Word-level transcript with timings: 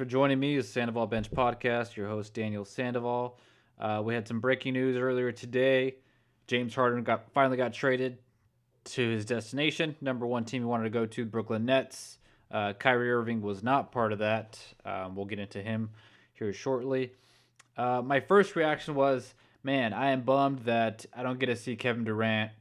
for 0.00 0.06
joining 0.06 0.40
me. 0.40 0.56
It's 0.56 0.66
Sandoval 0.66 1.08
Bench 1.08 1.30
Podcast. 1.30 1.94
Your 1.94 2.08
host 2.08 2.32
Daniel 2.32 2.64
Sandoval. 2.64 3.36
Uh, 3.78 4.00
we 4.02 4.14
had 4.14 4.26
some 4.26 4.40
breaking 4.40 4.72
news 4.72 4.96
earlier 4.96 5.30
today. 5.30 5.96
James 6.46 6.74
Harden 6.74 7.04
got 7.04 7.30
finally 7.34 7.58
got 7.58 7.74
traded 7.74 8.16
to 8.84 9.10
his 9.10 9.26
destination, 9.26 9.94
number 10.00 10.26
one 10.26 10.46
team 10.46 10.62
he 10.62 10.66
wanted 10.66 10.84
to 10.84 10.90
go 10.90 11.04
to, 11.04 11.26
Brooklyn 11.26 11.66
Nets. 11.66 12.16
Uh, 12.50 12.72
Kyrie 12.72 13.12
Irving 13.12 13.42
was 13.42 13.62
not 13.62 13.92
part 13.92 14.14
of 14.14 14.20
that. 14.20 14.58
Um, 14.86 15.16
we'll 15.16 15.26
get 15.26 15.38
into 15.38 15.60
him 15.60 15.90
here 16.32 16.54
shortly. 16.54 17.12
Uh, 17.76 18.00
my 18.02 18.20
first 18.20 18.56
reaction 18.56 18.94
was, 18.94 19.34
man, 19.62 19.92
I 19.92 20.12
am 20.12 20.22
bummed 20.22 20.60
that 20.60 21.04
I 21.14 21.22
don't 21.22 21.38
get 21.38 21.46
to 21.46 21.56
see 21.56 21.76
Kevin 21.76 22.04
Durant 22.04 22.52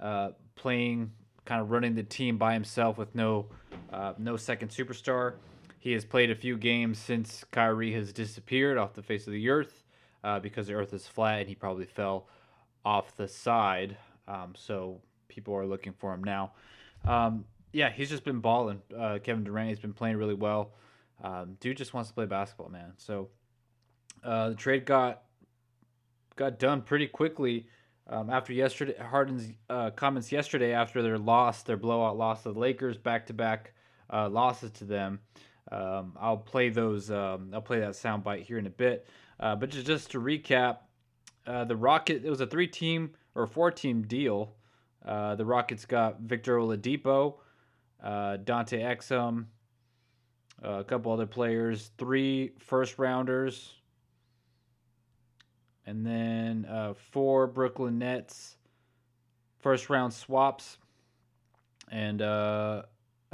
uh, 0.00 0.30
playing, 0.56 1.12
kind 1.44 1.60
of 1.60 1.70
running 1.70 1.94
the 1.94 2.02
team 2.02 2.38
by 2.38 2.54
himself 2.54 2.98
with 2.98 3.14
no 3.14 3.46
uh, 3.92 4.14
no 4.18 4.36
second 4.36 4.70
superstar. 4.70 5.34
He 5.82 5.94
has 5.94 6.04
played 6.04 6.30
a 6.30 6.36
few 6.36 6.56
games 6.56 7.00
since 7.00 7.42
Kyrie 7.50 7.92
has 7.94 8.12
disappeared 8.12 8.78
off 8.78 8.94
the 8.94 9.02
face 9.02 9.26
of 9.26 9.32
the 9.32 9.48
earth 9.50 9.82
uh, 10.22 10.38
because 10.38 10.68
the 10.68 10.74
earth 10.74 10.94
is 10.94 11.08
flat 11.08 11.40
and 11.40 11.48
he 11.48 11.56
probably 11.56 11.86
fell 11.86 12.28
off 12.84 13.16
the 13.16 13.26
side. 13.26 13.96
Um, 14.28 14.52
so 14.56 15.00
people 15.26 15.56
are 15.56 15.66
looking 15.66 15.92
for 15.92 16.14
him 16.14 16.22
now. 16.22 16.52
Um, 17.04 17.46
yeah, 17.72 17.90
he's 17.90 18.08
just 18.08 18.22
been 18.22 18.38
balling. 18.38 18.80
Uh, 18.96 19.18
Kevin 19.24 19.42
Durant, 19.42 19.70
he's 19.70 19.80
been 19.80 19.92
playing 19.92 20.18
really 20.18 20.36
well. 20.36 20.70
Um, 21.20 21.56
dude 21.58 21.78
just 21.78 21.92
wants 21.92 22.10
to 22.10 22.14
play 22.14 22.26
basketball, 22.26 22.68
man. 22.68 22.92
So 22.96 23.30
uh, 24.22 24.50
the 24.50 24.54
trade 24.54 24.84
got 24.84 25.22
got 26.36 26.60
done 26.60 26.82
pretty 26.82 27.08
quickly 27.08 27.66
um, 28.06 28.30
after 28.30 28.52
yesterday. 28.52 28.94
Harden's 28.98 29.50
uh, 29.68 29.90
comments 29.90 30.30
yesterday 30.30 30.74
after 30.74 31.02
their 31.02 31.18
loss, 31.18 31.64
their 31.64 31.76
blowout 31.76 32.16
loss 32.16 32.44
to 32.44 32.52
the 32.52 32.58
Lakers, 32.60 32.98
back 32.98 33.26
to 33.26 33.32
back 33.32 33.72
losses 34.12 34.70
to 34.70 34.84
them. 34.84 35.18
Um, 35.70 36.16
I'll 36.20 36.38
play 36.38 36.70
those. 36.70 37.10
Um, 37.10 37.50
I'll 37.52 37.62
play 37.62 37.80
that 37.80 37.92
soundbite 37.92 38.42
here 38.42 38.58
in 38.58 38.66
a 38.66 38.70
bit. 38.70 39.06
Uh, 39.38 39.56
but 39.56 39.70
just, 39.70 39.86
just 39.86 40.10
to 40.12 40.20
recap, 40.20 40.78
uh, 41.46 41.64
the 41.64 41.76
Rocket. 41.76 42.24
It 42.24 42.30
was 42.30 42.40
a 42.40 42.46
three-team 42.46 43.10
or 43.34 43.46
four-team 43.46 44.02
deal. 44.02 44.54
Uh, 45.04 45.34
the 45.34 45.44
Rockets 45.44 45.84
got 45.84 46.20
Victor 46.20 46.58
Oladipo, 46.58 47.34
uh, 48.02 48.36
Dante 48.36 48.80
Exum, 48.80 49.46
uh, 50.64 50.74
a 50.74 50.84
couple 50.84 51.10
other 51.10 51.26
players, 51.26 51.90
three 51.98 52.52
first-rounders, 52.58 53.74
and 55.86 56.06
then 56.06 56.64
uh, 56.66 56.94
four 56.94 57.48
Brooklyn 57.48 57.98
Nets 57.98 58.56
first-round 59.58 60.12
swaps, 60.12 60.78
and, 61.90 62.20
and 62.20 62.84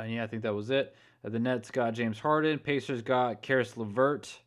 yeah, 0.07 0.25
I 0.25 0.27
think 0.27 0.43
that 0.43 0.55
was 0.55 0.71
it. 0.71 0.97
Uh, 1.25 1.31
the 1.31 1.39
Nets 1.39 1.71
got 1.71 1.95
James 1.95 2.19
Harden. 2.19 2.59
Pacers 2.59 3.03
got 3.03 3.43
Caris 3.43 3.77
LeVert, 3.77 4.39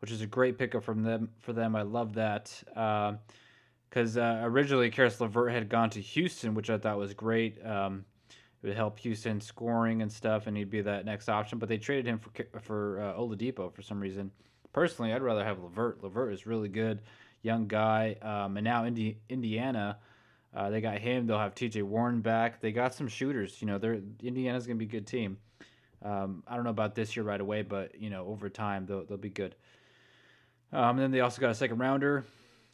which 0.00 0.10
is 0.10 0.20
a 0.20 0.26
great 0.26 0.58
pickup 0.58 0.84
from 0.84 1.02
them 1.02 1.30
for 1.40 1.52
them. 1.52 1.76
I 1.76 1.82
love 1.82 2.14
that 2.14 2.62
because 2.66 4.16
uh, 4.16 4.20
uh, 4.20 4.40
originally 4.44 4.90
Caris 4.90 5.20
LeVert 5.20 5.52
had 5.52 5.68
gone 5.68 5.90
to 5.90 6.00
Houston, 6.00 6.54
which 6.54 6.70
I 6.70 6.78
thought 6.78 6.98
was 6.98 7.14
great. 7.14 7.64
Um, 7.64 8.04
it 8.62 8.68
would 8.68 8.76
help 8.76 8.98
Houston 9.00 9.40
scoring 9.40 10.00
and 10.00 10.10
stuff, 10.10 10.46
and 10.46 10.56
he'd 10.56 10.70
be 10.70 10.80
that 10.80 11.04
next 11.04 11.28
option. 11.28 11.58
But 11.58 11.68
they 11.68 11.76
traded 11.78 12.06
him 12.06 12.18
for 12.18 12.30
for 12.60 13.00
uh, 13.00 13.20
Oladipo 13.20 13.72
for 13.72 13.82
some 13.82 14.00
reason. 14.00 14.30
Personally, 14.72 15.12
I'd 15.12 15.22
rather 15.22 15.44
have 15.44 15.60
LeVert. 15.60 16.02
LeVert 16.02 16.32
is 16.32 16.46
really 16.46 16.68
good, 16.68 17.02
young 17.42 17.68
guy, 17.68 18.16
um, 18.22 18.56
and 18.56 18.64
now 18.64 18.86
Indi- 18.86 19.18
Indiana. 19.28 19.98
Uh, 20.52 20.70
they 20.70 20.80
got 20.80 20.98
him. 20.98 21.26
They'll 21.26 21.38
have 21.38 21.54
T.J. 21.54 21.82
Warren 21.82 22.20
back. 22.20 22.60
They 22.60 22.70
got 22.70 22.94
some 22.94 23.08
shooters. 23.08 23.60
You 23.60 23.66
know, 23.66 23.78
they're 23.78 24.00
Indiana's 24.22 24.66
gonna 24.66 24.78
be 24.78 24.84
a 24.84 24.88
good 24.88 25.06
team. 25.06 25.36
Um, 26.04 26.42
I 26.46 26.54
don't 26.54 26.64
know 26.64 26.70
about 26.70 26.94
this 26.94 27.16
year 27.16 27.24
right 27.24 27.40
away, 27.40 27.62
but 27.62 28.00
you 28.00 28.10
know 28.10 28.26
over 28.26 28.48
time 28.48 28.86
they'll 28.86 29.04
they'll 29.04 29.16
be 29.16 29.30
good. 29.30 29.54
Um, 30.72 30.90
and 30.90 30.98
then 30.98 31.10
they 31.10 31.20
also 31.20 31.40
got 31.40 31.50
a 31.50 31.54
second 31.54 31.78
rounder. 31.78 32.24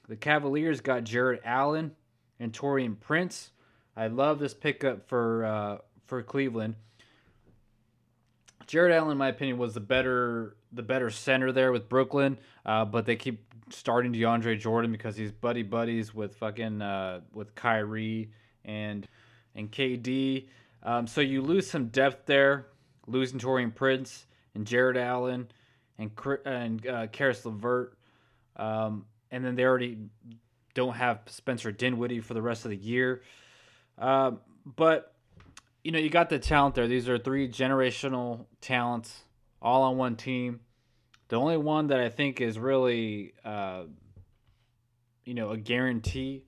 The 0.09 0.17
Cavaliers 0.17 0.81
got 0.81 1.05
Jarrett 1.05 1.43
Allen 1.45 1.93
and 2.41 2.53
Taurean 2.53 2.99
Prince. 2.99 3.53
I 3.97 4.09
love 4.09 4.39
this 4.39 4.55
pickup 4.55 5.09
for 5.09 5.45
uh, 5.45 5.79
for 6.07 6.23
Cleveland. 6.23 6.75
Jarrett 8.67 8.95
Allen, 8.95 9.13
in 9.13 9.19
my 9.19 9.29
opinion, 9.29 9.59
was 9.59 9.75
the 9.75 9.81
better 9.81 10.57
the 10.73 10.83
better 10.83 11.11
center 11.11 11.53
there 11.53 11.71
with 11.73 11.89
Brooklyn, 11.89 12.39
uh, 12.67 12.85
but 12.85 13.07
they 13.07 13.17
keep 13.17 13.45
starting 13.73 14.13
DeAndre 14.13 14.59
Jordan 14.59 14.91
because 14.91 15.17
he's 15.17 15.31
buddy 15.31 15.63
buddies 15.63 16.15
with 16.15 16.37
fucking 16.37 16.83
uh, 16.83 17.21
with 17.33 17.55
Kyrie 17.55 18.31
and 18.65 19.07
and 19.55 19.71
KD. 19.71 20.49
Um, 20.83 21.07
so 21.07 21.21
you 21.21 21.43
lose 21.43 21.69
some 21.69 21.89
depth 21.89 22.27
there 22.27 22.67
losing 23.11 23.39
Taurean 23.39 23.75
Prince 23.75 24.27
and 24.55 24.67
Jarrett 24.67 24.97
Allen 24.97 25.49
and 25.99 26.11
and 26.45 26.87
uh, 26.87 27.07
Caris 27.09 27.45
LeVert, 27.45 27.97
um, 28.57 29.05
and 29.31 29.45
then 29.45 29.55
they 29.55 29.65
already 29.65 29.99
don't 30.75 30.95
have 30.95 31.21
Spencer 31.27 31.73
Dinwiddie 31.73 32.21
for 32.21 32.35
the 32.35 32.43
rest 32.43 32.65
of 32.65 32.71
the 32.71 32.77
year. 32.77 33.23
Uh, 33.99 34.33
but 34.65 35.15
you 35.85 35.93
know, 35.93 35.99
you 35.99 36.11
got 36.11 36.29
the 36.29 36.39
talent 36.39 36.75
there. 36.75 36.87
These 36.87 37.09
are 37.09 37.19
three 37.19 37.49
generational 37.49 38.47
talents 38.61 39.25
all 39.63 39.83
on 39.83 39.97
one 39.97 40.17
team. 40.17 40.61
The 41.29 41.37
only 41.37 41.57
one 41.57 41.89
that 41.89 42.01
I 42.01 42.09
think 42.09 42.41
is 42.41 42.59
really, 42.59 43.35
uh, 43.45 43.85
you 45.25 45.35
know, 45.35 45.51
a 45.51 45.57
guarantee 45.57 46.45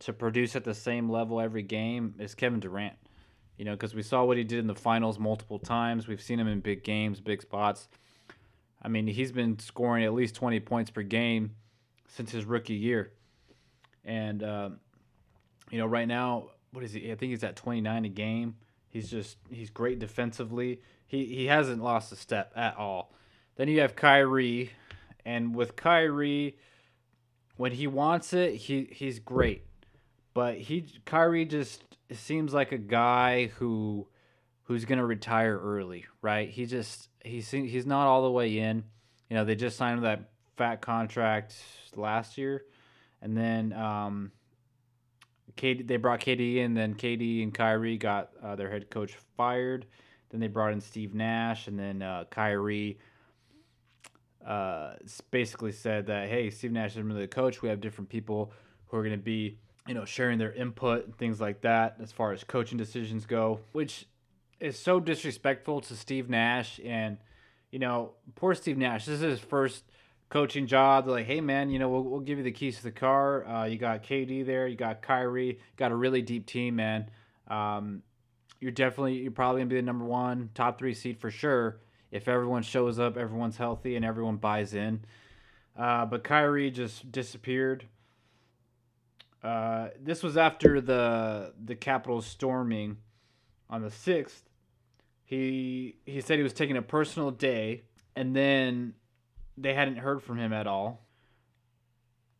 to 0.00 0.12
produce 0.12 0.56
at 0.56 0.64
the 0.64 0.74
same 0.74 1.08
level 1.08 1.40
every 1.40 1.62
game 1.62 2.14
is 2.18 2.34
Kevin 2.34 2.60
Durant. 2.60 2.96
You 3.56 3.64
know, 3.64 3.72
because 3.72 3.94
we 3.94 4.02
saw 4.02 4.24
what 4.24 4.36
he 4.36 4.44
did 4.44 4.58
in 4.58 4.66
the 4.66 4.74
finals 4.74 5.18
multiple 5.18 5.58
times. 5.58 6.06
We've 6.06 6.20
seen 6.20 6.38
him 6.38 6.48
in 6.48 6.60
big 6.60 6.84
games, 6.84 7.20
big 7.20 7.40
spots. 7.40 7.88
I 8.82 8.88
mean, 8.88 9.06
he's 9.06 9.32
been 9.32 9.58
scoring 9.58 10.04
at 10.04 10.12
least 10.12 10.34
20 10.34 10.60
points 10.60 10.90
per 10.90 11.02
game 11.02 11.56
since 12.08 12.30
his 12.30 12.44
rookie 12.44 12.74
year. 12.74 13.12
And, 14.04 14.42
uh, 14.42 14.70
you 15.70 15.78
know, 15.78 15.86
right 15.86 16.06
now, 16.06 16.50
what 16.72 16.84
is 16.84 16.92
he? 16.92 17.10
I 17.10 17.14
think 17.14 17.30
he's 17.30 17.42
at 17.42 17.56
29 17.56 18.04
a 18.04 18.08
game. 18.08 18.56
He's 18.88 19.10
just, 19.10 19.38
he's 19.50 19.70
great 19.70 19.98
defensively. 19.98 20.80
He, 21.06 21.24
he 21.24 21.46
hasn't 21.46 21.82
lost 21.82 22.12
a 22.12 22.16
step 22.16 22.52
at 22.54 22.76
all. 22.76 23.12
Then 23.56 23.68
you 23.68 23.80
have 23.80 23.96
Kyrie. 23.96 24.72
And 25.24 25.54
with 25.54 25.74
Kyrie, 25.74 26.56
when 27.56 27.72
he 27.72 27.86
wants 27.86 28.32
it, 28.32 28.54
he, 28.54 28.88
he's 28.92 29.18
great. 29.18 29.64
But 30.34 30.58
he, 30.58 30.86
Kyrie 31.04 31.46
just 31.46 31.82
seems 32.14 32.54
like 32.54 32.72
a 32.72 32.78
guy 32.78 33.46
who 33.46 34.06
who's 34.64 34.84
going 34.84 34.98
to 34.98 35.04
retire 35.04 35.58
early, 35.58 36.06
right? 36.22 36.48
He 36.48 36.66
just 36.66 37.08
he's 37.24 37.50
he's 37.50 37.86
not 37.86 38.06
all 38.06 38.22
the 38.22 38.30
way 38.30 38.58
in. 38.58 38.84
You 39.28 39.36
know, 39.36 39.44
they 39.44 39.54
just 39.56 39.76
signed 39.76 40.04
that 40.04 40.30
fat 40.56 40.80
contract 40.80 41.54
last 41.96 42.38
year, 42.38 42.64
and 43.20 43.36
then 43.36 43.72
um, 43.72 44.32
KD, 45.56 45.86
they 45.86 45.96
brought 45.96 46.20
KD 46.20 46.56
in. 46.56 46.74
Then 46.74 46.94
KD 46.94 47.42
and 47.42 47.52
Kyrie 47.52 47.98
got 47.98 48.30
uh, 48.42 48.56
their 48.56 48.70
head 48.70 48.90
coach 48.90 49.16
fired. 49.36 49.86
Then 50.30 50.40
they 50.40 50.48
brought 50.48 50.72
in 50.72 50.80
Steve 50.80 51.14
Nash, 51.14 51.66
and 51.68 51.78
then 51.78 52.02
uh, 52.02 52.24
Kyrie 52.30 52.98
uh, 54.46 54.94
basically 55.30 55.72
said 55.72 56.06
that 56.06 56.28
hey, 56.28 56.50
Steve 56.50 56.72
Nash 56.72 56.92
isn't 56.92 57.06
really 57.06 57.22
the 57.22 57.28
coach. 57.28 57.62
We 57.62 57.68
have 57.68 57.80
different 57.80 58.10
people 58.10 58.52
who 58.86 58.96
are 58.96 59.02
going 59.02 59.16
to 59.16 59.22
be 59.22 59.58
you 59.86 59.94
know, 59.94 60.04
sharing 60.04 60.38
their 60.38 60.52
input 60.52 61.04
and 61.04 61.16
things 61.16 61.40
like 61.40 61.62
that 61.62 61.96
as 62.02 62.12
far 62.12 62.32
as 62.32 62.44
coaching 62.44 62.78
decisions 62.78 63.26
go, 63.26 63.60
which 63.72 64.06
is 64.60 64.78
so 64.78 65.00
disrespectful 65.00 65.80
to 65.82 65.94
Steve 65.94 66.28
Nash. 66.28 66.80
And, 66.84 67.18
you 67.70 67.78
know, 67.78 68.12
poor 68.34 68.54
Steve 68.54 68.78
Nash. 68.78 69.04
This 69.06 69.16
is 69.16 69.20
his 69.20 69.40
first 69.40 69.84
coaching 70.28 70.66
job. 70.66 71.06
They're 71.06 71.14
like, 71.14 71.26
hey, 71.26 71.40
man, 71.40 71.70
you 71.70 71.78
know, 71.78 71.88
we'll, 71.88 72.02
we'll 72.02 72.20
give 72.20 72.38
you 72.38 72.44
the 72.44 72.52
keys 72.52 72.78
to 72.78 72.82
the 72.82 72.90
car. 72.90 73.46
Uh, 73.46 73.64
you 73.64 73.78
got 73.78 74.02
KD 74.02 74.44
there. 74.44 74.66
You 74.66 74.76
got 74.76 75.02
Kyrie. 75.02 75.60
got 75.76 75.92
a 75.92 75.96
really 75.96 76.22
deep 76.22 76.46
team, 76.46 76.76
man. 76.76 77.10
Um, 77.48 78.02
you're 78.60 78.72
definitely, 78.72 79.18
you're 79.18 79.30
probably 79.30 79.60
going 79.60 79.68
to 79.68 79.74
be 79.74 79.80
the 79.80 79.86
number 79.86 80.04
one, 80.04 80.50
top 80.54 80.78
three 80.78 80.94
seed 80.94 81.18
for 81.18 81.30
sure. 81.30 81.80
If 82.10 82.28
everyone 82.28 82.62
shows 82.62 82.98
up, 82.98 83.16
everyone's 83.16 83.56
healthy, 83.56 83.96
and 83.96 84.04
everyone 84.04 84.36
buys 84.36 84.74
in. 84.74 85.04
Uh, 85.76 86.06
but 86.06 86.24
Kyrie 86.24 86.70
just 86.70 87.12
disappeared. 87.12 87.86
Uh, 89.42 89.88
this 90.00 90.22
was 90.22 90.36
after 90.36 90.80
the 90.80 91.52
the 91.62 91.74
Capitol 91.74 92.20
storming 92.22 92.98
on 93.70 93.82
the 93.82 93.90
sixth. 93.90 94.42
He 95.24 95.98
he 96.04 96.20
said 96.20 96.38
he 96.38 96.42
was 96.42 96.52
taking 96.52 96.76
a 96.76 96.82
personal 96.82 97.30
day, 97.30 97.82
and 98.14 98.34
then 98.34 98.94
they 99.56 99.74
hadn't 99.74 99.96
heard 99.96 100.22
from 100.22 100.38
him 100.38 100.52
at 100.52 100.66
all. 100.66 101.06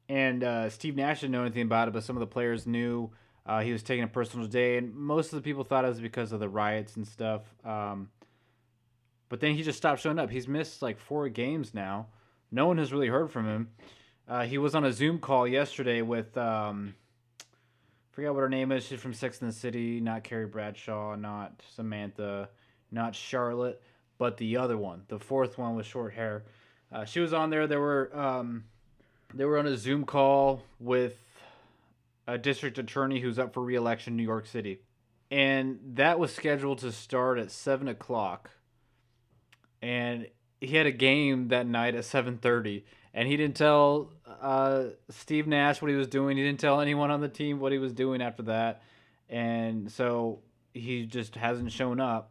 And 0.08 0.44
uh, 0.44 0.70
Steve 0.70 0.94
Nash 0.96 1.20
didn't 1.20 1.32
know 1.32 1.42
anything 1.42 1.62
about 1.62 1.88
it, 1.88 1.94
but 1.94 2.04
some 2.04 2.16
of 2.16 2.20
the 2.20 2.26
players 2.26 2.66
knew 2.66 3.10
uh, 3.44 3.60
he 3.60 3.72
was 3.72 3.82
taking 3.82 4.04
a 4.04 4.08
personal 4.08 4.46
day, 4.46 4.76
and 4.76 4.94
most 4.94 5.32
of 5.32 5.36
the 5.36 5.42
people 5.42 5.64
thought 5.64 5.84
it 5.84 5.88
was 5.88 6.00
because 6.00 6.32
of 6.32 6.40
the 6.40 6.48
riots 6.48 6.96
and 6.96 7.06
stuff. 7.06 7.42
Um, 7.64 8.10
but 9.28 9.40
then 9.40 9.54
he 9.54 9.62
just 9.62 9.78
stopped 9.78 10.00
showing 10.00 10.18
up. 10.18 10.30
He's 10.30 10.46
missed 10.46 10.82
like 10.82 10.98
four 10.98 11.28
games 11.28 11.74
now. 11.74 12.06
No 12.50 12.66
one 12.66 12.78
has 12.78 12.92
really 12.92 13.08
heard 13.08 13.30
from 13.30 13.46
him. 13.46 13.68
Uh, 14.28 14.44
he 14.44 14.58
was 14.58 14.74
on 14.74 14.84
a 14.84 14.92
Zoom 14.92 15.18
call 15.18 15.46
yesterday 15.46 16.02
with 16.02 16.36
um, 16.36 16.94
forget 18.10 18.34
what 18.34 18.40
her 18.40 18.48
name 18.48 18.72
is. 18.72 18.84
She's 18.84 19.00
from 19.00 19.14
Sex 19.14 19.40
and 19.40 19.50
the 19.50 19.54
City. 19.54 20.00
Not 20.00 20.24
Carrie 20.24 20.46
Bradshaw. 20.46 21.14
Not 21.14 21.62
Samantha. 21.74 22.48
Not 22.90 23.14
Charlotte. 23.14 23.80
but 24.18 24.36
the 24.36 24.56
other 24.56 24.76
one, 24.76 25.02
the 25.08 25.18
fourth 25.18 25.58
one 25.58 25.74
with 25.76 25.86
short 25.86 26.14
hair. 26.14 26.44
Uh, 26.92 27.04
she 27.04 27.20
was 27.20 27.32
on 27.32 27.50
there. 27.50 27.66
They 27.66 27.76
were 27.76 28.10
um, 28.16 28.64
they 29.34 29.44
were 29.44 29.58
on 29.58 29.66
a 29.66 29.76
Zoom 29.76 30.04
call 30.04 30.62
with 30.78 31.16
a 32.26 32.38
district 32.38 32.78
attorney 32.78 33.20
who's 33.20 33.38
up 33.38 33.52
for 33.54 33.62
reelection 33.62 34.12
in 34.12 34.16
New 34.16 34.22
York 34.22 34.46
City, 34.46 34.80
and 35.30 35.78
that 35.94 36.18
was 36.18 36.34
scheduled 36.34 36.78
to 36.78 36.92
start 36.92 37.38
at 37.38 37.50
seven 37.50 37.88
o'clock. 37.88 38.50
And 39.82 40.28
he 40.60 40.76
had 40.76 40.86
a 40.86 40.92
game 40.92 41.48
that 41.48 41.66
night 41.66 41.94
at 41.94 42.04
seven 42.04 42.38
thirty, 42.38 42.84
and 43.16 43.26
he 43.26 43.36
didn't 43.38 43.56
tell 43.56 44.12
uh, 44.42 44.84
Steve 45.08 45.46
Nash 45.46 45.80
what 45.80 45.90
he 45.90 45.96
was 45.96 46.06
doing. 46.06 46.36
He 46.36 46.44
didn't 46.44 46.60
tell 46.60 46.80
anyone 46.80 47.10
on 47.10 47.22
the 47.22 47.28
team 47.28 47.58
what 47.58 47.72
he 47.72 47.78
was 47.78 47.94
doing 47.94 48.20
after 48.20 48.42
that, 48.44 48.82
and 49.30 49.90
so 49.90 50.40
he 50.74 51.06
just 51.06 51.34
hasn't 51.34 51.72
shown 51.72 51.98
up. 51.98 52.30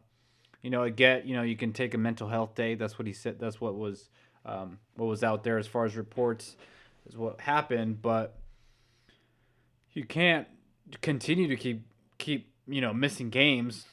You 0.62 0.70
know, 0.70 0.84
I 0.84 0.90
get 0.90 1.26
you 1.26 1.36
know 1.36 1.42
you 1.42 1.58
can 1.58 1.74
take 1.74 1.96
a 1.96 1.98
mental 1.98 2.30
health 2.30 2.54
day. 2.54 2.76
That's 2.76 3.00
what 3.00 3.08
he 3.08 3.14
said. 3.14 3.40
That's 3.40 3.60
what 3.60 3.76
was 3.76 4.10
um, 4.46 4.78
what 4.96 5.08
was 5.08 5.24
out 5.24 5.44
there 5.44 5.58
as 5.58 5.66
far 5.66 5.86
as 5.86 5.96
reports 5.96 6.56
is 7.08 7.18
what 7.18 7.42
happened, 7.42 8.04
but 8.04 8.38
you 9.94 10.06
can't 10.06 10.48
continue 11.02 11.48
to 11.48 11.56
keep 11.56 11.82
keep 12.20 12.54
you 12.68 12.80
know 12.80 12.94
missing 12.94 13.32
games. 13.32 13.88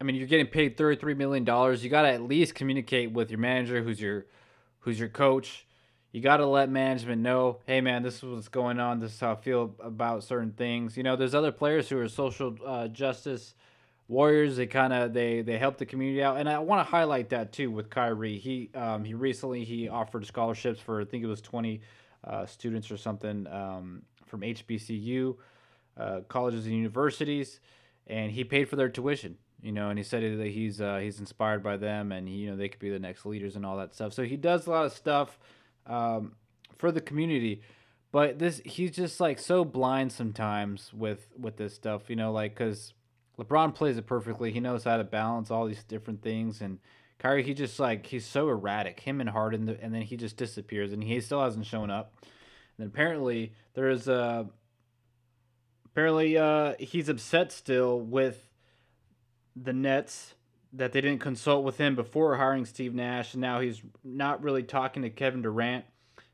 I 0.00 0.04
mean, 0.04 0.14
you're 0.14 0.28
getting 0.28 0.46
paid 0.46 0.76
thirty 0.76 0.96
three 0.96 1.14
million 1.14 1.42
dollars. 1.42 1.82
You 1.82 1.90
got 1.90 2.02
to 2.02 2.10
at 2.10 2.22
least 2.22 2.54
communicate 2.54 3.10
with 3.10 3.32
your 3.32 3.40
manager, 3.40 3.82
who's 3.82 4.00
your 4.00 4.26
who's 4.78 5.00
your 5.00 5.08
coach. 5.08 5.66
You 6.14 6.20
got 6.20 6.36
to 6.36 6.46
let 6.46 6.70
management 6.70 7.22
know, 7.22 7.58
hey 7.66 7.80
man, 7.80 8.04
this 8.04 8.18
is 8.18 8.22
what's 8.22 8.46
going 8.46 8.78
on. 8.78 9.00
This 9.00 9.14
is 9.14 9.18
how 9.18 9.32
I 9.32 9.34
feel 9.34 9.74
about 9.80 10.22
certain 10.22 10.52
things. 10.52 10.96
You 10.96 11.02
know, 11.02 11.16
there's 11.16 11.34
other 11.34 11.50
players 11.50 11.88
who 11.88 11.98
are 11.98 12.08
social 12.08 12.54
uh, 12.64 12.86
justice 12.86 13.56
warriors. 14.06 14.56
They 14.56 14.68
kind 14.68 14.92
of 14.92 15.12
they 15.12 15.42
they 15.42 15.58
help 15.58 15.76
the 15.76 15.86
community 15.86 16.22
out, 16.22 16.36
and 16.36 16.48
I 16.48 16.60
want 16.60 16.86
to 16.86 16.88
highlight 16.88 17.30
that 17.30 17.52
too 17.52 17.68
with 17.68 17.90
Kyrie. 17.90 18.38
He 18.38 18.70
um, 18.76 19.04
he 19.04 19.12
recently 19.12 19.64
he 19.64 19.88
offered 19.88 20.24
scholarships 20.24 20.78
for 20.78 21.00
I 21.00 21.04
think 21.04 21.24
it 21.24 21.26
was 21.26 21.40
twenty 21.40 21.80
uh, 22.22 22.46
students 22.46 22.92
or 22.92 22.96
something 22.96 23.48
um, 23.48 24.02
from 24.24 24.42
HBCU 24.42 25.34
uh, 25.96 26.20
colleges 26.28 26.66
and 26.66 26.76
universities, 26.76 27.58
and 28.06 28.30
he 28.30 28.44
paid 28.44 28.68
for 28.68 28.76
their 28.76 28.88
tuition. 28.88 29.36
You 29.60 29.72
know, 29.72 29.88
and 29.88 29.98
he 29.98 30.04
said 30.04 30.22
that 30.38 30.46
he's 30.46 30.80
uh, 30.80 30.98
he's 30.98 31.18
inspired 31.18 31.64
by 31.64 31.76
them, 31.76 32.12
and 32.12 32.28
he, 32.28 32.34
you 32.36 32.50
know 32.52 32.56
they 32.56 32.68
could 32.68 32.78
be 32.78 32.90
the 32.90 33.00
next 33.00 33.26
leaders 33.26 33.56
and 33.56 33.66
all 33.66 33.78
that 33.78 33.96
stuff. 33.96 34.12
So 34.12 34.22
he 34.22 34.36
does 34.36 34.68
a 34.68 34.70
lot 34.70 34.86
of 34.86 34.92
stuff 34.92 35.40
um, 35.86 36.36
for 36.76 36.92
the 36.92 37.00
community, 37.00 37.62
but 38.12 38.38
this 38.38 38.60
he's 38.64 38.92
just 38.92 39.20
like 39.20 39.38
so 39.38 39.64
blind 39.64 40.12
sometimes 40.12 40.92
with 40.92 41.26
with 41.38 41.56
this 41.56 41.74
stuff. 41.74 42.08
You 42.08 42.16
know, 42.16 42.32
like 42.32 42.54
because 42.54 42.92
LeBron 43.38 43.74
plays 43.74 43.96
it 43.96 44.06
perfectly. 44.06 44.52
He 44.52 44.60
knows 44.60 44.84
how 44.84 44.96
to 44.96 45.04
balance 45.04 45.50
all 45.50 45.66
these 45.66 45.84
different 45.84 46.22
things, 46.22 46.60
and 46.60 46.78
Kyrie 47.18 47.42
he 47.42 47.54
just 47.54 47.78
like 47.80 48.06
he's 48.06 48.26
so 48.26 48.48
erratic. 48.48 49.00
Him 49.00 49.20
and 49.20 49.30
Harden, 49.30 49.68
and 49.68 49.94
then 49.94 50.02
he 50.02 50.16
just 50.16 50.36
disappears, 50.36 50.92
and 50.92 51.02
he 51.02 51.20
still 51.20 51.42
hasn't 51.42 51.66
shown 51.66 51.90
up. 51.90 52.14
And 52.78 52.86
apparently 52.86 53.52
there's 53.74 54.08
a 54.08 54.48
apparently 55.86 56.36
uh, 56.36 56.74
he's 56.78 57.08
upset 57.08 57.52
still 57.52 58.00
with 58.00 58.48
the 59.56 59.72
Nets 59.72 60.34
that 60.76 60.92
they 60.92 61.00
didn't 61.00 61.20
consult 61.20 61.64
with 61.64 61.78
him 61.78 61.94
before 61.94 62.36
hiring 62.36 62.64
Steve 62.64 62.94
Nash, 62.94 63.34
and 63.34 63.40
now 63.40 63.60
he's 63.60 63.80
not 64.02 64.42
really 64.42 64.62
talking 64.62 65.02
to 65.02 65.10
Kevin 65.10 65.42
Durant. 65.42 65.84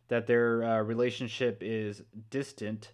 That 0.09 0.27
their 0.27 0.65
uh, 0.65 0.83
relationship 0.83 1.59
is 1.61 2.03
distant. 2.31 2.91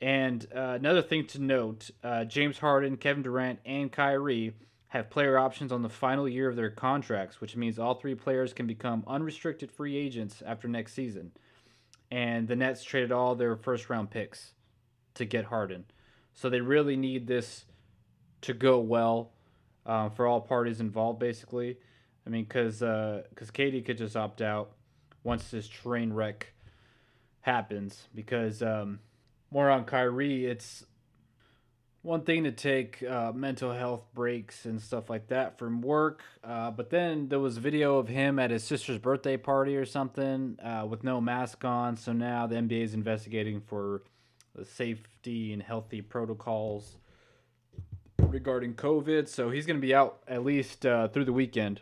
And 0.00 0.46
uh, 0.54 0.76
another 0.78 1.02
thing 1.02 1.26
to 1.28 1.40
note: 1.40 1.90
uh, 2.04 2.24
James 2.24 2.58
Harden, 2.58 2.96
Kevin 2.98 3.22
Durant, 3.22 3.58
and 3.64 3.90
Kyrie 3.90 4.54
have 4.88 5.10
player 5.10 5.38
options 5.38 5.72
on 5.72 5.82
the 5.82 5.88
final 5.88 6.28
year 6.28 6.48
of 6.48 6.56
their 6.56 6.70
contracts, 6.70 7.40
which 7.40 7.56
means 7.56 7.78
all 7.78 7.94
three 7.94 8.14
players 8.14 8.52
can 8.52 8.66
become 8.66 9.04
unrestricted 9.06 9.70
free 9.70 9.96
agents 9.96 10.42
after 10.44 10.68
next 10.68 10.94
season. 10.94 11.32
And 12.10 12.48
the 12.48 12.56
Nets 12.56 12.82
traded 12.82 13.12
all 13.12 13.36
their 13.36 13.56
first 13.56 13.88
round 13.88 14.10
picks 14.10 14.52
to 15.14 15.24
get 15.24 15.44
Harden. 15.44 15.84
So 16.34 16.50
they 16.50 16.60
really 16.60 16.96
need 16.96 17.26
this 17.26 17.66
to 18.42 18.52
go 18.52 18.80
well 18.80 19.32
uh, 19.90 20.08
for 20.08 20.24
all 20.28 20.40
parties 20.40 20.80
involved, 20.80 21.18
basically. 21.18 21.76
I 22.24 22.30
mean, 22.30 22.44
because 22.44 22.80
uh, 22.80 23.24
KD 23.34 23.84
could 23.84 23.98
just 23.98 24.16
opt 24.16 24.40
out 24.40 24.70
once 25.24 25.50
this 25.50 25.66
train 25.66 26.12
wreck 26.12 26.52
happens. 27.40 28.06
Because 28.14 28.62
um, 28.62 29.00
more 29.50 29.68
on 29.68 29.84
Kyrie, 29.84 30.46
it's 30.46 30.86
one 32.02 32.20
thing 32.20 32.44
to 32.44 32.52
take 32.52 33.02
uh, 33.02 33.32
mental 33.34 33.72
health 33.72 34.04
breaks 34.14 34.64
and 34.64 34.80
stuff 34.80 35.10
like 35.10 35.26
that 35.26 35.58
from 35.58 35.82
work, 35.82 36.22
uh, 36.44 36.70
but 36.70 36.90
then 36.90 37.28
there 37.28 37.40
was 37.40 37.58
video 37.58 37.98
of 37.98 38.06
him 38.06 38.38
at 38.38 38.52
his 38.52 38.62
sister's 38.62 38.98
birthday 38.98 39.36
party 39.36 39.76
or 39.76 39.84
something 39.84 40.56
uh, 40.62 40.86
with 40.88 41.02
no 41.02 41.20
mask 41.20 41.64
on. 41.64 41.96
So 41.96 42.12
now 42.12 42.46
the 42.46 42.54
NBA 42.54 42.84
is 42.84 42.94
investigating 42.94 43.60
for 43.60 44.02
the 44.54 44.64
safety 44.64 45.52
and 45.52 45.60
healthy 45.60 46.00
protocols 46.00 46.96
regarding 48.30 48.74
COVID. 48.74 49.28
So 49.28 49.50
he's 49.50 49.66
going 49.66 49.76
to 49.76 49.86
be 49.86 49.94
out 49.94 50.20
at 50.28 50.44
least 50.44 50.86
uh, 50.86 51.08
through 51.08 51.24
the 51.24 51.32
weekend. 51.32 51.80